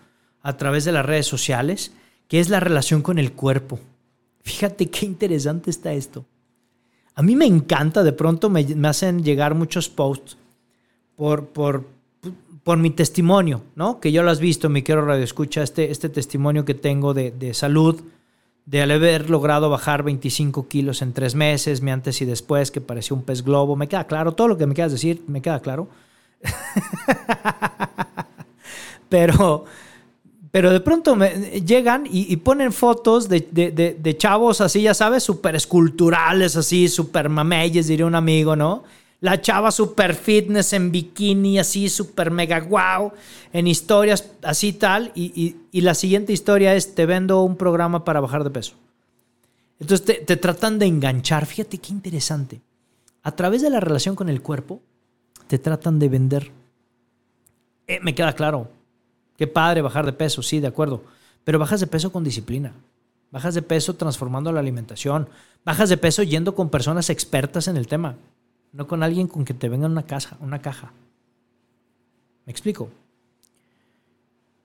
a 0.42 0.58
través 0.58 0.84
de 0.86 0.92
las 0.92 1.06
redes 1.06 1.28
sociales, 1.28 1.94
que 2.34 2.40
es 2.40 2.50
la 2.50 2.60
relación 2.60 3.04
con 3.04 3.20
el 3.20 3.34
cuerpo. 3.34 3.80
Fíjate 4.42 4.90
qué 4.90 5.06
interesante 5.06 5.70
está 5.70 5.94
esto. 5.94 6.26
A 7.14 7.22
mí 7.22 7.36
me 7.36 7.46
encanta, 7.46 8.02
de 8.02 8.12
pronto 8.12 8.50
me, 8.50 8.66
hacen 8.88 9.24
llegar 9.24 9.54
muchos 9.54 9.88
posts 9.88 10.36
por, 11.16 11.50
por, 11.50 11.86
por, 12.64 12.80
mi 12.80 12.90
testimonio, 12.90 13.62
¿no? 13.76 14.00
Que 14.00 14.12
yo 14.12 14.24
lo 14.24 14.32
has 14.32 14.40
visto, 14.40 14.68
mi 14.68 14.82
quiero 14.82 15.06
radio 15.06 15.24
escucha, 15.24 15.62
este, 15.62 15.92
este 15.92 16.10
testimonio 16.10 16.66
que 16.66 16.74
tengo 16.74 17.14
de, 17.14 17.30
de 17.30 17.54
salud, 17.54 18.02
de 18.66 18.82
haber 18.82 19.30
logrado 19.30 19.70
bajar 19.70 20.02
25 20.02 20.68
kilos 20.68 21.04
en 21.04 21.14
tres 21.14 21.36
meses, 21.36 21.84
mi 21.84 21.92
antes 21.92 22.20
y 22.24 22.26
después, 22.26 22.72
que 22.72 22.82
parecía 22.82 23.16
un 23.16 23.22
pez 23.22 23.44
globo. 23.44 23.76
Me 23.76 23.88
queda 23.88 24.08
claro, 24.08 24.32
todo 24.32 24.48
lo 24.48 24.58
que 24.58 24.66
me 24.66 24.74
quieras 24.74 24.94
decir, 24.94 25.24
me 25.28 25.44
queda 25.44 25.60
claro. 25.60 25.88
Pero 29.10 29.66
pero 30.54 30.72
de 30.72 30.82
pronto 30.82 31.18
llegan 31.66 32.04
y, 32.08 32.38
ponen 32.38 32.72
fotos 32.72 33.28
de, 33.28 34.16
chavos 34.20 34.62
así, 34.62 34.84
ya 34.84 34.94
sabes, 34.94 35.24
súper 35.24 35.56
esculturales, 35.56 36.56
así, 36.56 36.88
súper 36.90 37.28
mameyes, 37.28 37.88
diría 37.88 38.06
un 38.06 38.14
amigo, 38.14 38.56
¿no? 38.56 38.84
La 39.20 39.42
chava 39.42 39.72
súper 39.72 40.14
fitness 40.14 40.74
en 40.74 40.92
bikini, 40.92 41.58
así, 41.58 41.90
súper 41.90 42.30
mega 42.30 42.60
wow, 42.60 43.14
en 43.52 43.66
historias 43.66 44.30
así 44.44 44.74
tal. 44.74 45.12
Y, 45.16 45.56
la 45.72 45.96
siguiente 45.96 46.34
historia 46.34 46.76
es, 46.76 46.94
te 46.94 47.08
vendo 47.08 47.42
un 47.42 47.58
programa 47.58 48.06
para 48.06 48.20
bajar 48.20 48.44
de 48.44 48.52
peso. 48.52 48.76
Entonces 49.80 50.24
te, 50.24 50.38
tratan 50.38 50.78
de 50.78 50.86
enganchar. 50.86 51.48
Fíjate 51.48 51.80
qué 51.80 51.92
interesante. 51.92 52.62
A 53.24 53.32
través 53.32 53.64
de 53.64 53.72
la 53.72 53.80
relación 53.80 54.16
con 54.16 54.30
el 54.30 54.44
cuerpo, 54.44 54.84
te 55.48 55.58
tratan 55.58 55.98
de 55.98 56.10
vender. 56.10 56.52
Eh, 57.88 58.00
me 58.04 58.14
queda 58.14 58.34
claro 58.34 58.70
Qué 59.38 59.48
padre 59.48 59.82
bajar 59.82 60.06
de 60.06 60.14
peso, 60.14 60.42
sí, 60.42 60.60
de 60.60 60.68
acuerdo. 60.68 61.04
Pero 61.44 61.60
bajas 61.60 61.80
de 61.80 61.88
peso 61.88 62.12
con 62.12 62.24
disciplina. 62.24 62.74
Bajas 63.32 63.56
de 63.56 63.62
peso 63.62 63.96
transformando 63.96 64.52
la 64.52 64.60
alimentación. 64.60 65.28
Bajas 65.66 65.90
de 65.90 65.98
peso 65.98 66.24
yendo 66.24 66.56
con 66.56 66.70
personas 66.70 67.10
expertas 67.10 67.68
en 67.68 67.78
el 67.78 67.88
tema. 67.88 68.16
No 68.72 68.88
con 68.88 69.04
alguien 69.04 69.28
con 69.28 69.46
que 69.46 69.54
te 69.54 69.70
venga 69.70 69.88
una 69.88 70.04
caja, 70.04 70.38
una 70.40 70.62
caja. 70.62 70.92
¿Me 72.46 72.52
explico? 72.52 72.90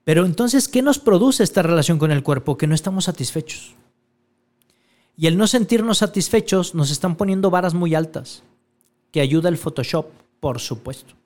Pero 0.03 0.25
entonces, 0.25 0.67
¿qué 0.67 0.81
nos 0.81 0.99
produce 0.99 1.43
esta 1.43 1.61
relación 1.61 1.99
con 1.99 2.11
el 2.11 2.23
cuerpo? 2.23 2.57
Que 2.57 2.67
no 2.67 2.75
estamos 2.75 3.05
satisfechos. 3.05 3.75
Y 5.17 5.27
el 5.27 5.37
no 5.37 5.47
sentirnos 5.47 5.99
satisfechos 5.99 6.73
nos 6.75 6.91
están 6.91 7.15
poniendo 7.15 7.49
varas 7.49 7.73
muy 7.73 7.95
altas. 7.95 8.43
Que 9.11 9.21
ayuda 9.21 9.49
el 9.49 9.57
Photoshop, 9.57 10.07
por 10.39 10.59
supuesto 10.59 11.18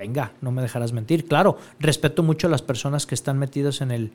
venga, 0.00 0.32
no 0.40 0.50
me 0.50 0.62
dejarás 0.62 0.94
mentir. 0.94 1.26
Claro, 1.26 1.58
respeto 1.78 2.22
mucho 2.22 2.46
a 2.46 2.50
las 2.50 2.62
personas 2.62 3.04
que 3.04 3.14
están 3.14 3.38
metidas 3.38 3.82
en 3.82 3.90
el 3.90 4.12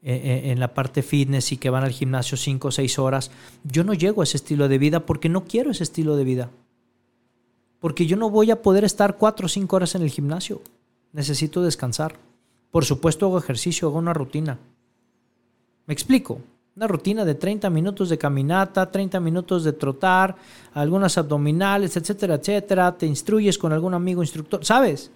eh, 0.00 0.14
eh, 0.14 0.52
en 0.52 0.60
la 0.60 0.74
parte 0.74 1.02
fitness 1.02 1.50
y 1.50 1.56
que 1.56 1.70
van 1.70 1.82
al 1.82 1.90
gimnasio 1.90 2.38
5 2.38 2.68
o 2.68 2.70
6 2.70 2.98
horas. 2.98 3.30
Yo 3.64 3.84
no 3.84 3.94
llego 3.94 4.22
a 4.22 4.24
ese 4.24 4.38
estilo 4.38 4.68
de 4.68 4.78
vida 4.78 5.04
porque 5.04 5.28
no 5.28 5.44
quiero 5.44 5.72
ese 5.72 5.82
estilo 5.82 6.16
de 6.16 6.24
vida. 6.24 6.50
Porque 7.80 8.06
yo 8.06 8.16
no 8.16 8.30
voy 8.30 8.52
a 8.52 8.62
poder 8.62 8.84
estar 8.84 9.18
4 9.18 9.46
o 9.46 9.48
5 9.48 9.76
horas 9.76 9.96
en 9.96 10.02
el 10.02 10.10
gimnasio. 10.10 10.62
Necesito 11.12 11.62
descansar. 11.62 12.14
Por 12.70 12.84
supuesto 12.84 13.26
hago 13.26 13.38
ejercicio, 13.38 13.88
hago 13.88 13.98
una 13.98 14.14
rutina. 14.14 14.58
¿Me 15.86 15.94
explico? 15.94 16.40
Una 16.76 16.86
rutina 16.86 17.24
de 17.24 17.34
30 17.34 17.68
minutos 17.68 18.08
de 18.08 18.18
caminata, 18.18 18.90
30 18.90 19.18
minutos 19.18 19.64
de 19.64 19.72
trotar, 19.72 20.36
algunas 20.74 21.18
abdominales, 21.18 21.96
etcétera, 21.96 22.36
etcétera. 22.36 22.96
Te 22.96 23.06
instruyes 23.06 23.58
con 23.58 23.72
algún 23.72 23.94
amigo 23.94 24.22
instructor, 24.22 24.64
¿sabes? 24.64 25.10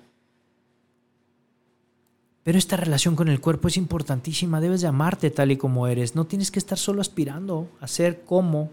Pero 2.42 2.58
esta 2.58 2.76
relación 2.76 3.14
con 3.14 3.28
el 3.28 3.40
cuerpo 3.40 3.68
es 3.68 3.76
importantísima, 3.76 4.60
debes 4.60 4.80
de 4.80 4.88
amarte 4.88 5.30
tal 5.30 5.52
y 5.52 5.56
como 5.56 5.86
eres, 5.86 6.16
no 6.16 6.26
tienes 6.26 6.50
que 6.50 6.58
estar 6.58 6.76
solo 6.76 7.00
aspirando 7.00 7.68
a 7.80 7.86
ser 7.86 8.22
como 8.24 8.70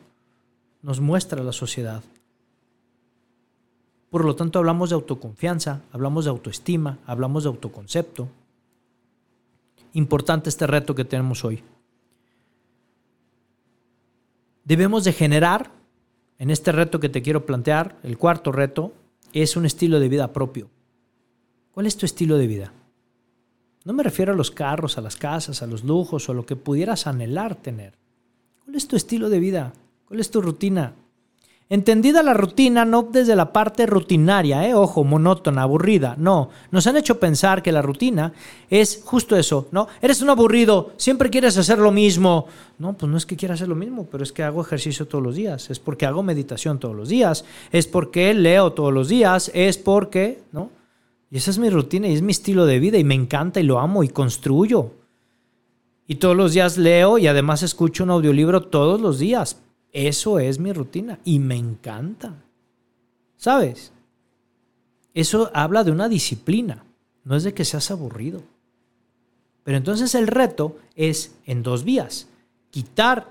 nos 0.81 0.99
muestra 0.99 1.43
la 1.43 1.51
sociedad. 1.51 2.03
Por 4.09 4.25
lo 4.25 4.35
tanto, 4.35 4.57
hablamos 4.57 4.89
de 4.89 4.95
autoconfianza, 4.95 5.81
hablamos 5.91 6.25
de 6.25 6.31
autoestima, 6.31 6.97
hablamos 7.05 7.43
de 7.43 7.49
autoconcepto. 7.49 8.27
importante 9.93 10.49
este 10.49 10.67
reto 10.67 10.93
que 10.93 11.05
tenemos 11.05 11.43
hoy. 11.43 11.63
Debemos 14.63 15.03
de 15.03 15.13
generar, 15.13 15.71
en 16.37 16.51
este 16.51 16.71
reto 16.71 16.99
que 16.99 17.09
te 17.09 17.21
quiero 17.21 17.45
plantear, 17.45 17.97
el 18.03 18.17
cuarto 18.17 18.51
reto, 18.51 18.93
es 19.33 19.55
un 19.55 19.65
estilo 19.65 19.99
de 19.99 20.09
vida 20.09 20.31
propio. 20.31 20.69
¿Cuál 21.71 21.85
es 21.85 21.97
tu 21.97 22.05
estilo 22.05 22.37
de 22.37 22.47
vida? 22.47 22.73
No 23.89 23.95
me 23.95 24.03
refiero 24.03 24.33
a 24.33 24.35
los 24.35 24.51
carros, 24.51 24.99
a 24.99 25.01
las 25.01 25.15
casas, 25.17 25.63
a 25.63 25.65
los 25.65 25.83
lujos 25.83 26.29
o 26.29 26.31
a 26.31 26.35
lo 26.35 26.45
que 26.45 26.55
pudieras 26.55 27.07
anhelar 27.07 27.55
tener. 27.55 27.93
¿Cuál 28.63 28.75
es 28.75 28.87
tu 28.87 28.95
estilo 28.95 29.29
de 29.31 29.39
vida? 29.39 29.73
¿Cuál 30.05 30.19
es 30.19 30.29
tu 30.29 30.43
rutina? 30.43 30.93
Entendida 31.69 32.21
la 32.21 32.35
rutina 32.35 32.85
no 32.85 33.01
desde 33.01 33.35
la 33.35 33.51
parte 33.51 33.87
rutinaria, 33.87 34.67
¿eh? 34.67 34.75
ojo, 34.75 35.03
monótona, 35.03 35.63
aburrida, 35.63 36.13
no. 36.19 36.51
Nos 36.69 36.85
han 36.85 36.97
hecho 36.97 37.19
pensar 37.19 37.63
que 37.63 37.71
la 37.71 37.81
rutina 37.81 38.31
es 38.69 39.01
justo 39.03 39.35
eso, 39.35 39.67
¿no? 39.71 39.87
Eres 40.03 40.21
un 40.21 40.29
aburrido, 40.29 40.91
siempre 40.97 41.31
quieres 41.31 41.57
hacer 41.57 41.79
lo 41.79 41.91
mismo. 41.91 42.45
No, 42.77 42.93
pues 42.93 43.11
no 43.11 43.17
es 43.17 43.25
que 43.25 43.37
quiera 43.37 43.55
hacer 43.55 43.69
lo 43.69 43.75
mismo, 43.75 44.05
pero 44.05 44.23
es 44.23 44.31
que 44.31 44.43
hago 44.43 44.61
ejercicio 44.61 45.07
todos 45.07 45.23
los 45.23 45.35
días, 45.35 45.71
es 45.71 45.79
porque 45.79 46.05
hago 46.05 46.21
meditación 46.21 46.77
todos 46.77 46.95
los 46.95 47.09
días, 47.09 47.43
es 47.71 47.87
porque 47.87 48.35
leo 48.35 48.71
todos 48.71 48.93
los 48.93 49.09
días, 49.09 49.49
es 49.55 49.79
porque, 49.79 50.43
¿no? 50.51 50.69
Y 51.31 51.37
esa 51.37 51.51
es 51.51 51.59
mi 51.59 51.69
rutina 51.69 52.07
y 52.07 52.13
es 52.13 52.21
mi 52.21 52.31
estilo 52.31 52.65
de 52.65 52.79
vida 52.79 52.97
y 52.97 53.03
me 53.03 53.15
encanta 53.15 53.59
y 53.59 53.63
lo 53.63 53.79
amo 53.79 54.03
y 54.03 54.09
construyo. 54.09 54.91
Y 56.07 56.15
todos 56.15 56.35
los 56.35 56.53
días 56.53 56.77
leo 56.77 57.17
y 57.19 57.27
además 57.27 57.61
escucho 57.61 58.03
un 58.03 58.09
audiolibro 58.09 58.63
todos 58.63 58.99
los 58.99 59.19
días. 59.19 59.61
Eso 59.91 60.39
es 60.39 60.59
mi 60.59 60.73
rutina 60.73 61.19
y 61.23 61.39
me 61.39 61.55
encanta. 61.55 62.33
¿Sabes? 63.37 63.91
Eso 65.13 65.51
habla 65.53 65.83
de 65.83 65.91
una 65.91 66.09
disciplina, 66.09 66.83
no 67.23 67.35
es 67.35 67.43
de 67.43 67.53
que 67.53 67.65
seas 67.65 67.91
aburrido. 67.91 68.41
Pero 69.63 69.77
entonces 69.77 70.15
el 70.15 70.27
reto 70.27 70.77
es 70.95 71.35
en 71.45 71.61
dos 71.61 71.83
vías. 71.83 72.27
Quitar 72.71 73.27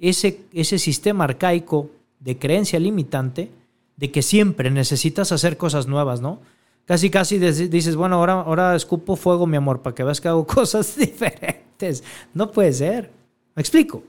ese, 0.00 0.40
ese 0.52 0.78
sistema 0.78 1.24
arcaico 1.24 1.90
de 2.18 2.38
creencia 2.38 2.80
limitante 2.80 3.50
de 3.96 4.10
que 4.10 4.22
siempre 4.22 4.70
necesitas 4.70 5.30
hacer 5.30 5.56
cosas 5.56 5.86
nuevas, 5.86 6.20
¿no? 6.20 6.40
Casi, 6.86 7.08
casi 7.08 7.38
dices, 7.38 7.96
bueno, 7.96 8.16
ahora, 8.16 8.40
ahora 8.40 8.76
escupo 8.76 9.16
fuego, 9.16 9.46
mi 9.46 9.56
amor, 9.56 9.80
para 9.80 9.94
que 9.94 10.04
veas 10.04 10.20
que 10.20 10.28
hago 10.28 10.46
cosas 10.46 10.96
diferentes. 10.96 12.04
No 12.34 12.50
puede 12.50 12.72
ser. 12.72 13.10
¿Me 13.54 13.60
explico? 13.60 14.02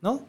¿No? 0.00 0.20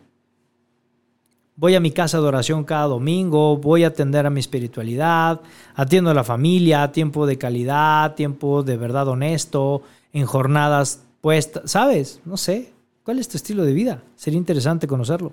Voy 1.56 1.76
a 1.76 1.80
mi 1.80 1.92
casa 1.92 2.20
de 2.20 2.28
oración 2.28 2.64
cada 2.64 2.88
domingo, 2.88 3.58
voy 3.58 3.84
a 3.84 3.88
atender 3.88 4.26
a 4.26 4.32
mi 4.32 4.40
espiritualidad, 4.40 5.40
atiendo 5.76 6.10
a 6.10 6.16
la 6.16 6.24
familia, 6.24 6.92
tiempo 6.92 7.28
de 7.28 7.38
calidad, 7.38 8.16
tiempo 8.16 8.64
de 8.64 8.76
verdad 8.76 9.08
honesto, 9.08 9.84
en 10.14 10.26
jornadas 10.26 11.04
puestas, 11.22 11.70
¿sabes? 11.72 12.20
No 12.26 12.38
sé. 12.38 12.74
¿Cuál 13.04 13.20
es 13.20 13.28
tu 13.28 13.38
estilo 13.38 13.64
de 13.66 13.74
vida? 13.74 14.02
Sería 14.16 14.38
interesante 14.38 14.88
conocerlo. 14.88 15.32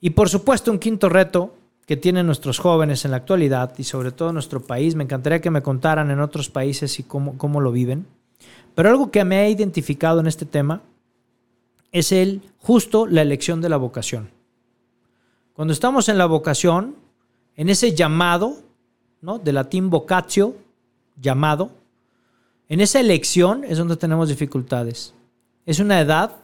Y 0.00 0.10
por 0.10 0.28
supuesto, 0.28 0.70
un 0.72 0.78
quinto 0.78 1.08
reto 1.08 1.54
que 1.86 1.96
tienen 1.96 2.26
nuestros 2.26 2.58
jóvenes 2.58 3.04
en 3.04 3.10
la 3.10 3.18
actualidad 3.18 3.74
y 3.78 3.84
sobre 3.84 4.12
todo 4.12 4.28
en 4.28 4.34
nuestro 4.34 4.62
país. 4.62 4.94
Me 4.94 5.04
encantaría 5.04 5.40
que 5.40 5.50
me 5.50 5.62
contaran 5.62 6.10
en 6.10 6.20
otros 6.20 6.48
países 6.48 6.98
y 6.98 7.02
cómo, 7.02 7.36
cómo 7.36 7.60
lo 7.60 7.72
viven. 7.72 8.06
Pero 8.74 8.88
algo 8.88 9.10
que 9.10 9.24
me 9.24 9.38
ha 9.38 9.48
identificado 9.48 10.20
en 10.20 10.26
este 10.26 10.46
tema 10.46 10.82
es 11.90 12.12
el 12.12 12.42
justo 12.58 13.06
la 13.06 13.22
elección 13.22 13.60
de 13.60 13.68
la 13.68 13.76
vocación. 13.76 14.30
Cuando 15.52 15.72
estamos 15.72 16.08
en 16.08 16.18
la 16.18 16.26
vocación, 16.26 16.96
en 17.56 17.68
ese 17.68 17.94
llamado, 17.94 18.56
¿no? 19.20 19.38
De 19.38 19.52
latín 19.52 19.90
vocatio, 19.90 20.56
llamado, 21.20 21.72
en 22.68 22.80
esa 22.80 23.00
elección 23.00 23.64
es 23.64 23.76
donde 23.76 23.96
tenemos 23.96 24.28
dificultades. 24.28 25.12
Es 25.66 25.78
una 25.78 26.00
edad 26.00 26.36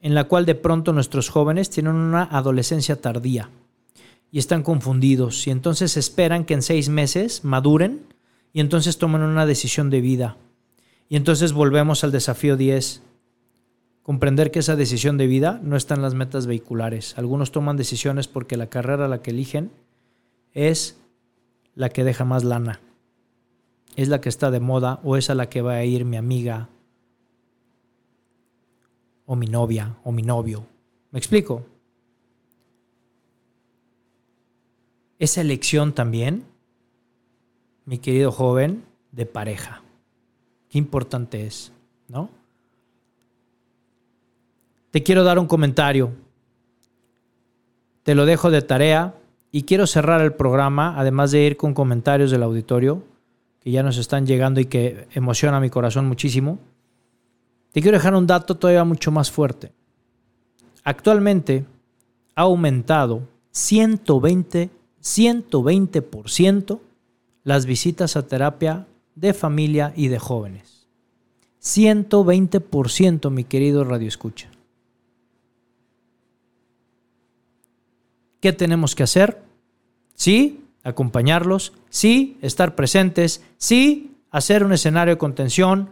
en 0.00 0.14
la 0.14 0.24
cual 0.24 0.46
de 0.46 0.54
pronto 0.54 0.92
nuestros 0.92 1.28
jóvenes 1.28 1.68
tienen 1.68 1.94
una 1.94 2.22
adolescencia 2.22 3.00
tardía 3.00 3.50
y 4.30 4.38
están 4.38 4.62
confundidos 4.62 5.46
y 5.46 5.50
entonces 5.50 5.96
esperan 5.96 6.44
que 6.44 6.54
en 6.54 6.62
seis 6.62 6.88
meses 6.88 7.44
maduren 7.44 8.06
y 8.52 8.60
entonces 8.60 8.98
toman 8.98 9.22
una 9.22 9.46
decisión 9.46 9.90
de 9.90 10.00
vida. 10.00 10.36
Y 11.08 11.16
entonces 11.16 11.52
volvemos 11.52 12.04
al 12.04 12.12
desafío 12.12 12.56
10. 12.56 13.02
Comprender 14.02 14.50
que 14.50 14.60
esa 14.60 14.76
decisión 14.76 15.18
de 15.18 15.26
vida 15.26 15.60
no 15.62 15.76
está 15.76 15.94
en 15.94 16.02
las 16.02 16.14
metas 16.14 16.46
vehiculares. 16.46 17.16
Algunos 17.18 17.52
toman 17.52 17.76
decisiones 17.76 18.28
porque 18.28 18.56
la 18.56 18.68
carrera 18.68 19.04
a 19.04 19.08
la 19.08 19.22
que 19.22 19.30
eligen 19.30 19.70
es 20.52 20.96
la 21.74 21.90
que 21.90 22.04
deja 22.04 22.24
más 22.24 22.44
lana. 22.44 22.80
Es 23.94 24.08
la 24.08 24.20
que 24.20 24.28
está 24.28 24.50
de 24.50 24.60
moda 24.60 25.00
o 25.04 25.16
es 25.16 25.30
a 25.30 25.34
la 25.34 25.48
que 25.48 25.62
va 25.62 25.74
a 25.74 25.84
ir 25.84 26.04
mi 26.04 26.16
amiga 26.16 26.68
o 29.26 29.36
mi 29.36 29.46
novia 29.46 29.96
o 30.04 30.12
mi 30.12 30.22
novio. 30.22 30.66
¿Me 31.10 31.18
explico? 31.18 31.66
Esa 35.18 35.40
elección 35.40 35.92
también, 35.92 36.44
mi 37.84 37.98
querido 37.98 38.32
joven, 38.32 38.84
de 39.12 39.26
pareja. 39.26 39.82
Qué 40.68 40.78
importante 40.78 41.46
es, 41.46 41.72
¿no? 42.08 42.30
Te 44.90 45.02
quiero 45.02 45.24
dar 45.24 45.38
un 45.38 45.46
comentario. 45.46 46.12
Te 48.02 48.14
lo 48.14 48.26
dejo 48.26 48.50
de 48.50 48.62
tarea 48.62 49.14
y 49.50 49.62
quiero 49.62 49.86
cerrar 49.86 50.20
el 50.20 50.34
programa, 50.34 50.94
además 50.98 51.30
de 51.32 51.44
ir 51.44 51.56
con 51.56 51.74
comentarios 51.74 52.30
del 52.30 52.42
auditorio 52.42 53.02
que 53.66 53.72
ya 53.72 53.82
nos 53.82 53.98
están 53.98 54.26
llegando 54.26 54.60
y 54.60 54.66
que 54.66 55.08
emociona 55.12 55.58
mi 55.58 55.70
corazón 55.70 56.06
muchísimo. 56.06 56.60
Te 57.72 57.82
quiero 57.82 57.96
dejar 57.96 58.14
un 58.14 58.24
dato 58.24 58.54
todavía 58.54 58.84
mucho 58.84 59.10
más 59.10 59.28
fuerte. 59.28 59.72
Actualmente 60.84 61.64
ha 62.36 62.42
aumentado 62.42 63.22
120 63.50 64.70
120% 65.06 66.80
las 67.44 67.64
visitas 67.64 68.16
a 68.16 68.26
terapia 68.26 68.88
de 69.14 69.34
familia 69.34 69.92
y 69.94 70.08
de 70.08 70.18
jóvenes. 70.18 70.88
120%, 71.62 73.30
mi 73.30 73.44
querido 73.44 73.84
Radio 73.84 74.08
Escucha. 74.08 74.50
¿Qué 78.40 78.52
tenemos 78.52 78.96
que 78.96 79.04
hacer? 79.04 79.42
Sí, 80.14 80.64
acompañarlos, 80.82 81.72
sí, 81.88 82.36
estar 82.42 82.74
presentes, 82.74 83.44
sí, 83.58 84.16
hacer 84.32 84.64
un 84.64 84.72
escenario 84.72 85.14
de 85.14 85.18
contención, 85.18 85.88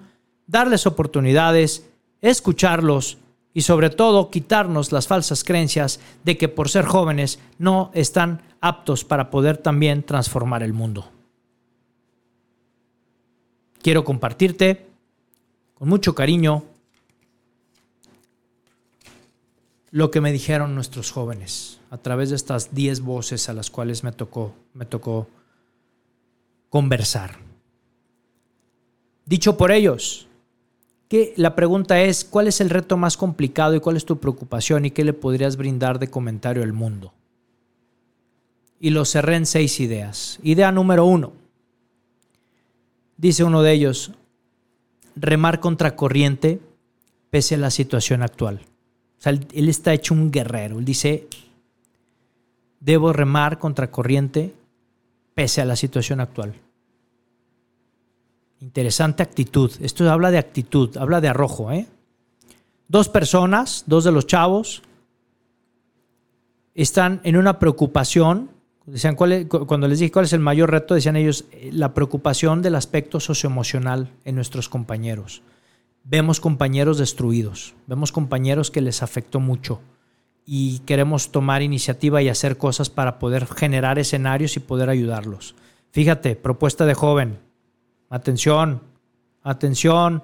darles 0.49 0.87
oportunidades, 0.87 1.89
escucharlos 2.21 3.19
y 3.55 3.63
sobre 3.63 3.89
todo 3.89 4.31
quitarnos 4.31 4.91
las 4.91 5.07
falsas 5.07 5.45
creencias 5.45 6.01
de 6.25 6.37
que 6.37 6.49
por 6.49 6.69
ser 6.69 6.85
jóvenes 6.85 7.39
no 7.59 7.93
están 7.95 8.43
aptos 8.61 9.05
para 9.05 9.31
poder 9.31 9.57
también 9.59 10.03
transformar 10.03 10.65
el 10.65 10.73
mundo. 10.73 11.09
Quiero 13.81 14.03
compartirte 14.05 14.87
con 15.75 15.89
mucho 15.89 16.15
cariño 16.15 16.65
lo 19.91 20.11
que 20.11 20.21
me 20.21 20.33
dijeron 20.33 20.75
nuestros 20.75 21.13
jóvenes 21.13 21.79
a 21.91 21.99
través 21.99 22.31
de 22.31 22.37
estas 22.37 22.75
10 22.75 23.03
voces 23.03 23.49
a 23.49 23.53
las 23.53 23.71
cuales 23.71 24.03
me 24.03 24.11
tocó, 24.11 24.53
me 24.73 24.85
tocó 24.85 25.29
conversar. 26.69 27.39
Dicho 29.25 29.57
por 29.57 29.71
ellos, 29.71 30.27
que 31.09 31.35
la 31.37 31.55
pregunta 31.55 32.01
es, 32.01 32.25
¿cuál 32.25 32.49
es 32.49 32.61
el 32.61 32.71
reto 32.71 32.97
más 32.97 33.17
complicado 33.17 33.75
y 33.75 33.81
cuál 33.81 33.97
es 33.97 34.05
tu 34.05 34.19
preocupación 34.19 34.85
y 34.85 34.91
qué 34.91 35.05
le 35.05 35.13
podrías 35.13 35.57
brindar 35.57 35.99
de 35.99 36.09
comentario 36.09 36.63
al 36.63 36.73
mundo? 36.73 37.13
y 38.85 38.91
lo 38.91 39.07
cerré 39.07 39.37
en 39.37 39.47
seis 39.47 39.81
ideas. 39.81 40.39
Idea 40.43 40.71
número 40.71 41.07
uno. 41.07 41.33
Dice 43.17 43.43
uno 43.43 43.63
de 43.63 43.73
ellos, 43.73 44.13
remar 45.17 45.59
contra 45.59 45.97
corriente 45.97 46.61
pese 47.31 47.55
a 47.55 47.59
la 47.59 47.71
situación 47.71 48.23
actual. 48.23 48.61
O 49.19 49.23
sea, 49.23 49.33
él 49.33 49.69
está 49.71 49.95
hecho 49.95 50.13
un 50.13 50.31
guerrero. 50.31 50.79
Él 50.79 50.85
dice, 50.85 51.29
debo 52.79 53.15
remar 53.15 53.59
contra 53.59 53.91
corriente 53.91 54.53
pese 55.35 55.63
a 55.63 55.65
la 55.65 55.77
situación 55.77 56.21
actual. 56.21 56.55
Interesante 58.65 59.23
actitud. 59.23 59.71
Esto 59.83 60.11
habla 60.11 60.31
de 60.31 60.39
actitud, 60.39 60.97
habla 60.97 61.21
de 61.21 61.29
arrojo. 61.29 61.71
¿eh? 61.71 61.87
Dos 62.89 63.11
personas, 63.11 63.85
dos 63.87 64.05
de 64.05 64.13
los 64.13 64.27
chavos, 64.27 64.81
están 66.75 67.21
en 67.25 67.37
una 67.37 67.59
preocupación 67.59 68.49
Decían, 68.87 69.17
cuando 69.17 69.89
les 69.89 69.99
dije 69.99 70.13
cuál 70.13 70.27
es 70.27 70.35
el 70.35 70.41
mayor 70.41 70.71
reto, 70.71 70.95
decían 70.95 71.17
ellos, 71.17 71.47
eh, 71.53 71.71
la 71.73 71.95
preocupación 71.95 72.61
del 72.61 72.75
aspecto 72.75 73.19
socioemocional 73.19 74.11
en 74.27 74.35
nuestros 74.35 74.69
compañeros. 74.69 75.41
Vemos 76.05 76.39
compañeros 76.39 76.99
destruidos, 76.99 77.75
vemos 77.87 78.13
compañeros 78.13 78.71
que 78.71 78.83
les 78.83 79.03
afectó 79.03 79.41
mucho 79.41 79.81
y 80.45 80.81
queremos 80.81 81.33
tomar 81.33 81.63
iniciativa 81.63 82.21
y 82.21 82.29
hacer 82.29 82.59
cosas 82.59 82.91
para 82.91 83.19
poder 83.19 83.47
generar 83.47 83.99
escenarios 83.99 84.59
y 84.59 84.61
poder 84.61 84.91
ayudarlos. 84.91 85.55
Fíjate, 85.93 86.37
propuesta 86.37 86.85
de 86.85 86.93
joven, 86.93 87.39
atención, 88.15 88.81
Atención, 89.45 90.23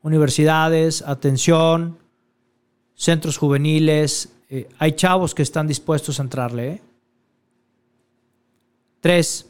universidades, 0.00 1.02
atención, 1.02 1.98
centros 2.94 3.36
juveniles. 3.36 4.30
Eh, 4.48 4.66
hay 4.78 4.92
chavos 4.92 5.34
que 5.34 5.42
están 5.42 5.66
dispuestos 5.66 6.18
a 6.18 6.22
entrarle. 6.22 6.68
¿eh? 6.68 6.82
Tres, 9.02 9.46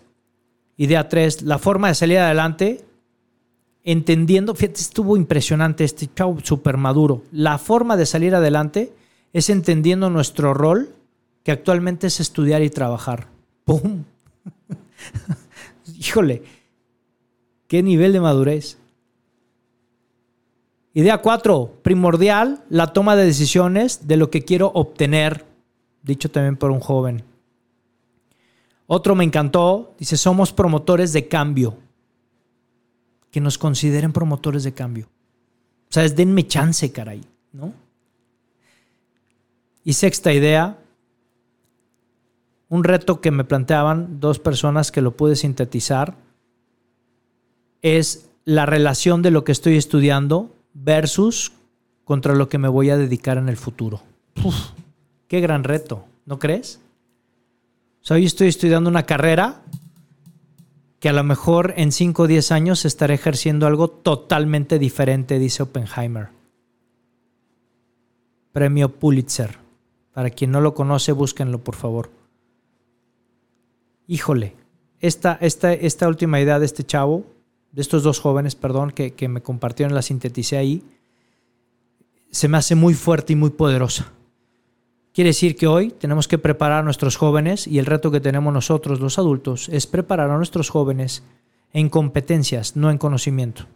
idea 0.77 1.09
tres, 1.09 1.43
la 1.43 1.61
forma 1.61 1.87
de 1.87 1.95
salir 1.95 2.19
adelante, 2.19 2.85
entendiendo, 3.85 4.57
fíjate, 4.57 4.81
estuvo 4.81 5.17
impresionante 5.17 5.85
este 5.85 6.13
chavo 6.13 6.41
súper 6.43 6.77
maduro. 6.77 7.23
La 7.31 7.59
forma 7.59 7.97
de 7.97 8.07
salir 8.07 8.35
adelante 8.35 8.93
es 9.33 9.51
entendiendo 9.51 10.11
nuestro 10.11 10.53
rol, 10.53 10.93
que 11.45 11.53
actualmente 11.53 12.09
es 12.09 12.19
estudiar 12.19 12.63
y 12.63 12.71
trabajar. 12.71 13.29
¡Pum! 13.65 14.03
Híjole, 15.97 16.43
qué 17.73 17.83
nivel 17.83 18.13
de 18.13 18.21
madurez. 18.21 18.77
Idea 20.93 21.23
4, 21.23 21.79
primordial, 21.83 22.63
la 22.69 22.93
toma 22.93 23.17
de 23.17 23.25
decisiones 23.25 24.07
de 24.07 24.19
lo 24.19 24.29
que 24.29 24.43
quiero 24.43 24.71
obtener, 24.75 25.47
dicho 26.03 26.31
también 26.31 26.59
por 26.59 26.71
un 26.71 26.81
joven. 26.81 27.23
Otro 28.87 29.15
me 29.15 29.25
encantó, 29.25 29.95
dice, 29.99 30.19
somos 30.19 30.53
promotores 30.53 31.15
de 31.15 31.29
cambio. 31.29 31.79
Que 33.31 33.41
nos 33.41 33.57
consideren 33.57 34.13
promotores 34.13 34.65
de 34.65 34.75
cambio. 34.75 35.07
O 35.89 35.93
sea, 35.95 36.05
es 36.05 36.15
denme 36.15 36.47
chance, 36.47 36.93
caray, 36.93 37.23
¿no? 37.55 37.73
Y 39.83 39.95
sexta 39.95 40.31
idea, 40.35 40.79
un 42.69 42.85
reto 42.85 43.23
que 43.23 43.31
me 43.31 43.45
planteaban 43.45 44.21
dos 44.21 44.39
personas 44.39 44.93
que 44.93 45.01
lo 45.01 45.17
pude 45.17 45.37
sintetizar, 45.37 46.19
es 47.83 48.31
la 48.45 48.67
relación 48.67 49.23
de 49.23 49.31
lo 49.31 49.45
que 49.45 49.53
estoy 49.53 49.77
estudiando 49.77 50.55
versus 50.73 51.53
contra 52.05 52.35
lo 52.35 52.49
que 52.49 52.59
me 52.59 52.69
voy 52.69 52.91
a 52.91 52.97
dedicar 52.97 53.39
en 53.39 53.49
el 53.49 53.57
futuro. 53.57 54.03
qué 55.29 55.41
gran 55.41 55.65
reto, 55.65 56.05
¿no 56.25 56.39
crees? 56.39 56.81
O 58.03 58.05
sea, 58.05 58.17
hoy 58.17 58.25
estoy 58.25 58.49
estudiando 58.49 58.89
una 58.89 59.05
carrera 59.05 59.63
que 60.99 61.09
a 61.09 61.13
lo 61.13 61.25
mejor 61.25 61.75
en 61.77 61.91
5 61.91 62.23
o 62.23 62.27
10 62.27 62.53
años 62.53 62.85
estaré 62.85 63.15
ejerciendo 63.15 63.67
algo 63.67 63.89
totalmente 63.89 64.79
diferente, 64.79 65.39
dice 65.39 65.65
Oppenheimer. 65.65 66.29
Premio 68.53 68.89
Pulitzer. 68.89 69.59
Para 70.13 70.31
quien 70.31 70.51
no 70.51 70.61
lo 70.61 70.75
conoce, 70.75 71.13
búsquenlo, 71.13 71.59
por 71.59 71.75
favor. 71.75 72.11
Híjole, 74.07 74.55
esta, 75.01 75.39
esta, 75.41 75.73
esta 75.73 76.07
última 76.07 76.41
idea 76.41 76.59
de 76.59 76.67
este 76.67 76.85
chavo 76.85 77.25
de 77.73 77.83
estos 77.83 78.03
dos 78.03 78.21
jóvenes, 78.21 78.55
perdón, 78.55 78.91
que, 78.91 79.15
que 79.15 79.29
me 79.29 79.43
compartieron, 79.43 79.95
la 79.95 80.03
sinteticé 80.03 80.57
ahí, 80.57 80.83
se 82.31 82.49
me 82.49 82.59
hace 82.59 82.75
muy 82.75 82.95
fuerte 82.95 83.33
y 83.33 83.37
muy 83.37 83.51
poderosa. 83.51 84.13
Quiere 85.13 85.29
decir 85.29 85.57
que 85.57 85.67
hoy 85.67 85.91
tenemos 85.91 86.27
que 86.27 86.39
preparar 86.39 86.81
a 86.81 86.83
nuestros 86.83 87.17
jóvenes 87.17 87.67
y 87.67 87.79
el 87.79 87.85
reto 87.85 88.11
que 88.11 88.21
tenemos 88.21 88.53
nosotros, 88.55 89.01
los 89.01 89.19
adultos, 89.19 89.69
es 89.69 89.87
preparar 89.87 90.31
a 90.31 90.39
nuestros 90.39 90.71
jóvenes 90.71 91.23
en 91.75 91.91
competencias, 91.91 92.77
no 92.77 92.91
en 92.91 92.97
conocimiento. 92.97 93.67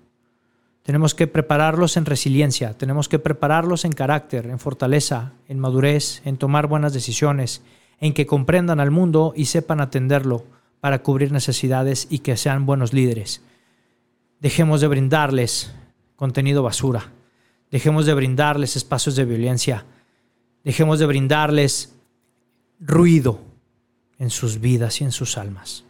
Tenemos 0.83 1.15
que 1.15 1.27
prepararlos 1.27 1.97
en 1.97 2.07
resiliencia, 2.07 2.75
tenemos 2.79 3.09
que 3.09 3.19
prepararlos 3.19 3.85
en 3.85 3.93
carácter, 3.93 4.47
en 4.47 4.59
fortaleza, 4.59 5.33
en 5.49 5.59
madurez, 5.59 6.23
en 6.25 6.39
tomar 6.39 6.69
buenas 6.69 6.95
decisiones, 6.95 7.63
en 8.01 8.15
que 8.15 8.25
comprendan 8.27 8.81
al 8.81 8.91
mundo 8.91 9.35
y 9.37 9.47
sepan 9.47 9.81
atenderlo 9.81 10.45
para 10.81 11.03
cubrir 11.03 11.33
necesidades 11.33 12.07
y 12.09 12.21
que 12.21 12.37
sean 12.37 12.65
buenos 12.65 12.93
líderes. 12.93 13.43
Dejemos 14.41 14.80
de 14.80 14.89
brindarles 14.89 15.72
contenido 16.16 16.62
basura. 16.62 17.12
Dejemos 17.70 18.07
de 18.07 18.14
brindarles 18.14 18.76
espacios 18.76 19.16
de 19.16 19.24
violencia. 19.24 19.84
Dejemos 20.64 20.99
de 20.99 21.07
brindarles 21.07 21.95
ruido 22.80 23.41
en 24.18 24.30
sus 24.30 24.61
vidas 24.61 25.01
y 25.01 25.05
en 25.05 25.12
sus 25.12 25.39
almas. 25.39 25.84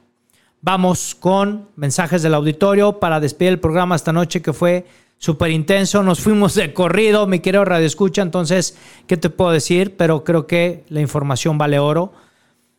Vamos 0.60 1.14
con 1.14 1.68
mensajes 1.76 2.22
del 2.22 2.34
auditorio 2.34 2.98
para 2.98 3.20
despedir 3.20 3.52
el 3.52 3.60
programa 3.60 3.94
esta 3.94 4.12
noche 4.12 4.42
que 4.42 4.52
fue 4.52 4.86
súper 5.18 5.50
intenso. 5.50 6.02
Nos 6.02 6.20
fuimos 6.20 6.54
de 6.54 6.72
corrido, 6.72 7.26
mi 7.26 7.40
querido 7.40 7.64
Radio 7.64 7.86
Escucha. 7.86 8.22
Entonces, 8.22 8.76
¿qué 9.06 9.16
te 9.16 9.30
puedo 9.30 9.50
decir? 9.50 9.96
Pero 9.96 10.24
creo 10.24 10.46
que 10.46 10.84
la 10.88 11.00
información 11.00 11.58
vale 11.58 11.78
oro. 11.78 12.12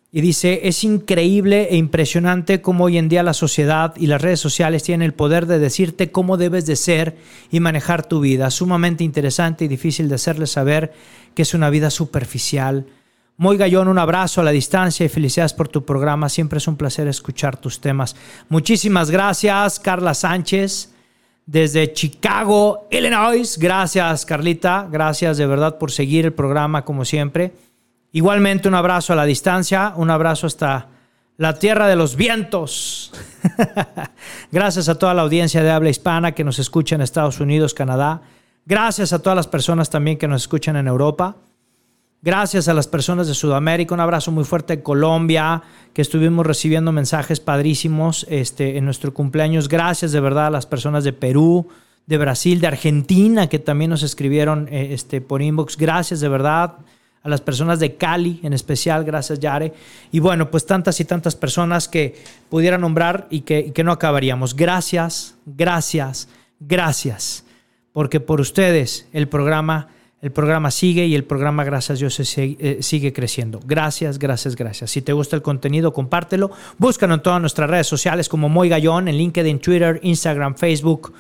Y 0.09 0.21
dice, 0.21 0.61
es 0.63 0.85
increíble 0.85 1.67
e 1.69 1.75
impresionante 1.75 2.61
cómo 2.61 2.85
hoy 2.85 2.97
en 2.97 3.09
día 3.09 3.23
la 3.23 3.33
sociedad 3.33 3.93
y 3.97 4.07
las 4.07 4.21
redes 4.21 4.39
sociales 4.39 4.83
tienen 4.83 5.05
el 5.05 5.13
poder 5.13 5.47
de 5.47 5.59
decirte 5.59 6.11
cómo 6.11 6.37
debes 6.37 6.65
de 6.65 6.77
ser 6.77 7.17
y 7.51 7.59
manejar 7.59 8.05
tu 8.05 8.21
vida. 8.21 8.49
Sumamente 8.49 9.03
interesante 9.03 9.65
y 9.65 9.67
difícil 9.67 10.07
de 10.07 10.15
hacerles 10.15 10.51
saber 10.51 10.93
que 11.35 11.41
es 11.41 11.53
una 11.53 11.69
vida 11.69 11.89
superficial. 11.89 12.85
Muy 13.35 13.57
Gallón, 13.57 13.89
un 13.89 13.99
abrazo 13.99 14.41
a 14.41 14.43
la 14.45 14.51
distancia 14.51 15.05
y 15.05 15.09
felicidades 15.09 15.53
por 15.53 15.67
tu 15.67 15.85
programa. 15.85 16.29
Siempre 16.29 16.57
es 16.57 16.67
un 16.67 16.77
placer 16.77 17.07
escuchar 17.07 17.57
tus 17.57 17.81
temas. 17.81 18.15
Muchísimas 18.47 19.11
gracias, 19.11 19.79
Carla 19.79 20.13
Sánchez, 20.13 20.93
desde 21.45 21.93
Chicago, 21.93 22.87
Illinois. 22.89 23.59
Gracias, 23.59 24.25
Carlita. 24.25 24.87
Gracias 24.89 25.37
de 25.37 25.45
verdad 25.45 25.77
por 25.77 25.91
seguir 25.91 26.25
el 26.25 26.33
programa 26.33 26.85
como 26.85 27.05
siempre. 27.05 27.53
Igualmente 28.17 28.67
un 28.67 28.73
abrazo 28.73 29.13
a 29.13 29.15
la 29.15 29.25
distancia, 29.25 29.93
un 29.95 30.09
abrazo 30.09 30.47
hasta 30.47 30.87
la 31.37 31.59
tierra 31.59 31.87
de 31.87 31.95
los 31.95 32.15
vientos. 32.15 33.13
Gracias 34.51 34.89
a 34.89 34.97
toda 34.97 35.13
la 35.13 35.21
audiencia 35.21 35.61
de 35.61 35.69
habla 35.69 35.91
hispana 35.91 36.31
que 36.31 36.43
nos 36.43 36.57
escucha 36.57 36.95
en 36.95 37.01
Estados 37.01 37.39
Unidos, 37.39 37.75
Canadá. 37.75 38.23
Gracias 38.65 39.13
a 39.13 39.21
todas 39.21 39.35
las 39.35 39.45
personas 39.45 39.91
también 39.91 40.17
que 40.17 40.27
nos 40.27 40.41
escuchan 40.41 40.77
en 40.77 40.87
Europa. 40.87 41.35
Gracias 42.23 42.67
a 42.67 42.73
las 42.73 42.87
personas 42.87 43.27
de 43.27 43.35
Sudamérica, 43.35 43.93
un 43.93 43.99
abrazo 43.99 44.31
muy 44.31 44.45
fuerte 44.45 44.73
en 44.73 44.81
Colombia, 44.81 45.61
que 45.93 46.01
estuvimos 46.01 46.43
recibiendo 46.43 46.91
mensajes 46.91 47.39
padrísimos 47.39 48.25
este, 48.31 48.79
en 48.79 48.85
nuestro 48.85 49.13
cumpleaños. 49.13 49.69
Gracias 49.69 50.11
de 50.11 50.21
verdad 50.21 50.47
a 50.47 50.49
las 50.49 50.65
personas 50.65 51.03
de 51.03 51.13
Perú, 51.13 51.67
de 52.07 52.17
Brasil, 52.17 52.61
de 52.61 52.65
Argentina, 52.65 53.45
que 53.45 53.59
también 53.59 53.91
nos 53.91 54.01
escribieron 54.01 54.67
eh, 54.71 54.95
este, 54.95 55.21
por 55.21 55.43
inbox. 55.43 55.77
Gracias 55.77 56.19
de 56.19 56.29
verdad 56.29 56.79
a 57.23 57.29
las 57.29 57.41
personas 57.41 57.79
de 57.79 57.95
Cali 57.95 58.39
en 58.43 58.53
especial, 58.53 59.03
gracias 59.03 59.39
Yare, 59.39 59.73
y 60.11 60.19
bueno, 60.19 60.49
pues 60.49 60.65
tantas 60.65 60.99
y 60.99 61.05
tantas 61.05 61.35
personas 61.35 61.87
que 61.87 62.15
pudiera 62.49 62.77
nombrar 62.77 63.27
y 63.29 63.41
que, 63.41 63.73
que 63.73 63.83
no 63.83 63.91
acabaríamos. 63.91 64.55
Gracias, 64.55 65.35
gracias, 65.45 66.29
gracias, 66.59 67.43
porque 67.93 68.19
por 68.19 68.41
ustedes 68.41 69.07
el 69.13 69.27
programa... 69.27 69.89
El 70.19 70.31
programa 70.31 70.71
sigue 70.71 71.05
y 71.05 71.13
el 71.13 71.25
programa, 71.25 71.63
gracias 71.63 71.95
a 71.95 71.99
Dios, 71.99 72.19
eh, 72.37 72.79
sigue 72.81 73.13
creciendo. 73.13 73.59
Gracias, 73.63 74.17
gracias, 74.17 74.55
gracias. 74.55 74.89
Si 74.89 75.03
te 75.03 75.13
gusta 75.13 75.35
el 75.35 75.43
contenido, 75.43 75.93
compártelo. 75.93 76.49
Búscanos 76.79 77.17
en 77.17 77.23
todas 77.23 77.39
nuestras 77.39 77.69
redes 77.69 77.85
sociales 77.85 78.27
como 78.27 78.49
Moy 78.49 78.67
Gallón, 78.67 79.07
en 79.09 79.15
LinkedIn, 79.15 79.59
Twitter, 79.59 79.99
Instagram, 80.01 80.55
Facebook, 80.55 81.13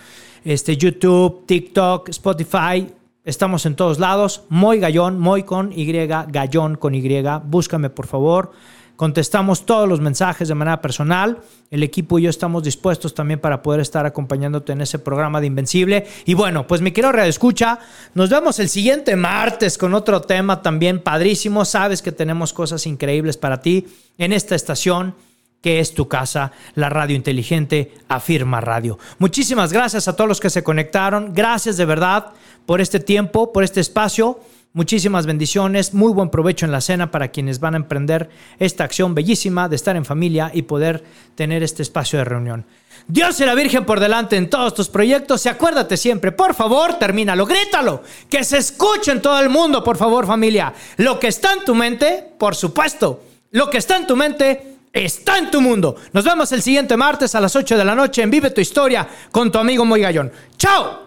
este, 0.43 0.75
YouTube, 0.77 1.45
TikTok, 1.45 2.09
Spotify. 2.09 2.87
Estamos 3.27 3.65
en 3.65 3.75
todos 3.75 3.99
lados. 3.99 4.43
Moy 4.47 4.79
Gallón, 4.79 5.19
Moy 5.19 5.43
con 5.43 5.73
Y, 5.73 5.85
Gallón 6.07 6.75
con 6.75 6.95
Y. 6.95 7.21
Búscame, 7.43 7.89
por 7.89 8.07
favor. 8.07 8.53
Contestamos 8.95 9.65
todos 9.65 9.87
los 9.87 9.99
mensajes 9.99 10.47
de 10.47 10.55
manera 10.55 10.79
personal. 10.79 11.39
El 11.69 11.83
equipo 11.83 12.17
y 12.17 12.21
yo 12.21 12.29
estamos 12.29 12.63
dispuestos 12.63 13.13
también 13.13 13.41
para 13.41 13.61
poder 13.61 13.81
estar 13.81 14.05
acompañándote 14.05 14.71
en 14.71 14.79
ese 14.79 14.97
programa 14.97 15.41
de 15.41 15.47
Invencible. 15.47 16.07
Y 16.23 16.35
bueno, 16.35 16.67
pues 16.67 16.79
mi 16.79 16.91
querido 16.91 17.11
Radio 17.11 17.29
Escucha, 17.29 17.79
nos 18.13 18.29
vemos 18.29 18.59
el 18.59 18.69
siguiente 18.69 19.17
martes 19.17 19.77
con 19.77 19.93
otro 19.93 20.21
tema 20.21 20.61
también 20.61 20.99
padrísimo. 20.99 21.65
Sabes 21.65 22.01
que 22.01 22.13
tenemos 22.13 22.53
cosas 22.53 22.87
increíbles 22.87 23.35
para 23.35 23.59
ti 23.59 23.87
en 24.17 24.31
esta 24.31 24.55
estación 24.55 25.15
que 25.61 25.79
es 25.79 25.93
tu 25.93 26.07
casa, 26.07 26.51
la 26.75 26.89
radio 26.89 27.15
inteligente 27.15 27.93
Afirma 28.07 28.61
Radio. 28.61 28.97
Muchísimas 29.19 29.73
gracias 29.73 30.07
a 30.07 30.15
todos 30.15 30.27
los 30.27 30.39
que 30.39 30.49
se 30.49 30.63
conectaron. 30.63 31.33
Gracias 31.33 31.77
de 31.77 31.85
verdad 31.85 32.33
por 32.65 32.81
este 32.81 32.99
tiempo, 32.99 33.51
por 33.51 33.63
este 33.63 33.79
espacio. 33.79 34.39
Muchísimas 34.73 35.25
bendiciones, 35.25 35.95
muy 35.95 36.13
buen 36.13 36.29
provecho 36.29 36.65
en 36.65 36.71
la 36.71 36.81
cena 36.81 37.09
para 37.09 37.29
quienes 37.29 37.59
van 37.59 37.73
a 37.73 37.77
emprender 37.77 38.29
esta 38.59 38.83
acción 38.83 39.15
bellísima 39.15 39.67
de 39.67 39.75
estar 39.75 39.95
en 39.95 40.05
familia 40.05 40.51
y 40.53 40.63
poder 40.63 41.03
tener 41.33 41.63
este 41.63 41.81
espacio 41.81 42.19
de 42.19 42.25
reunión. 42.25 42.65
Dios 43.07 43.39
y 43.39 43.45
la 43.45 43.55
Virgen 43.55 43.85
por 43.85 43.99
delante 43.99 44.35
en 44.35 44.49
todos 44.49 44.75
tus 44.75 44.89
proyectos 44.89 45.45
y 45.45 45.49
acuérdate 45.49 45.97
siempre, 45.97 46.31
por 46.31 46.53
favor, 46.53 46.95
termínalo, 46.95 47.45
grítalo, 47.47 48.03
que 48.29 48.43
se 48.43 48.57
escuche 48.57 49.11
en 49.11 49.21
todo 49.21 49.39
el 49.39 49.49
mundo, 49.49 49.83
por 49.83 49.97
favor 49.97 50.27
familia. 50.27 50.73
Lo 50.97 51.17
que 51.17 51.27
está 51.27 51.53
en 51.53 51.65
tu 51.65 51.73
mente, 51.73 52.33
por 52.37 52.53
supuesto, 52.53 53.23
lo 53.51 53.69
que 53.71 53.79
está 53.79 53.97
en 53.97 54.05
tu 54.05 54.15
mente 54.15 54.76
está 55.05 55.37
en 55.37 55.51
tu 55.51 55.61
mundo. 55.61 55.95
Nos 56.13 56.23
vemos 56.23 56.51
el 56.51 56.61
siguiente 56.61 56.97
martes 56.97 57.35
a 57.35 57.41
las 57.41 57.55
8 57.55 57.77
de 57.77 57.85
la 57.85 57.95
noche 57.95 58.21
en 58.21 58.31
Vive 58.31 58.49
tu 58.49 58.61
Historia 58.61 59.07
con 59.31 59.51
tu 59.51 59.59
amigo 59.59 59.85
Moy 59.85 60.01
Gallón. 60.01 60.31
¡Chao! 60.57 61.05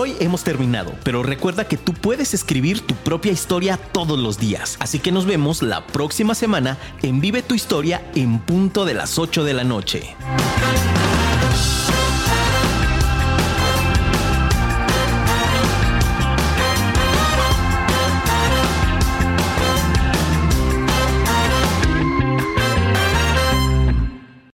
hoy 0.00 0.16
hemos 0.18 0.44
terminado, 0.44 0.94
pero 1.04 1.22
recuerda 1.22 1.68
que 1.68 1.76
tú 1.76 1.92
puedes 1.92 2.32
escribir 2.32 2.80
tu 2.80 2.94
propia 2.94 3.32
historia 3.32 3.76
todos 3.76 4.18
los 4.18 4.38
días. 4.38 4.76
Así 4.80 4.98
que 4.98 5.12
nos 5.12 5.26
vemos 5.26 5.62
la 5.62 5.86
próxima 5.86 6.34
semana 6.34 6.78
en 7.02 7.20
Vive 7.20 7.42
tu 7.42 7.54
historia 7.54 8.02
en 8.14 8.38
punto 8.38 8.86
de 8.86 8.94
las 8.94 9.18
8 9.18 9.44
de 9.44 9.52
la 9.52 9.64
noche. 9.64 10.16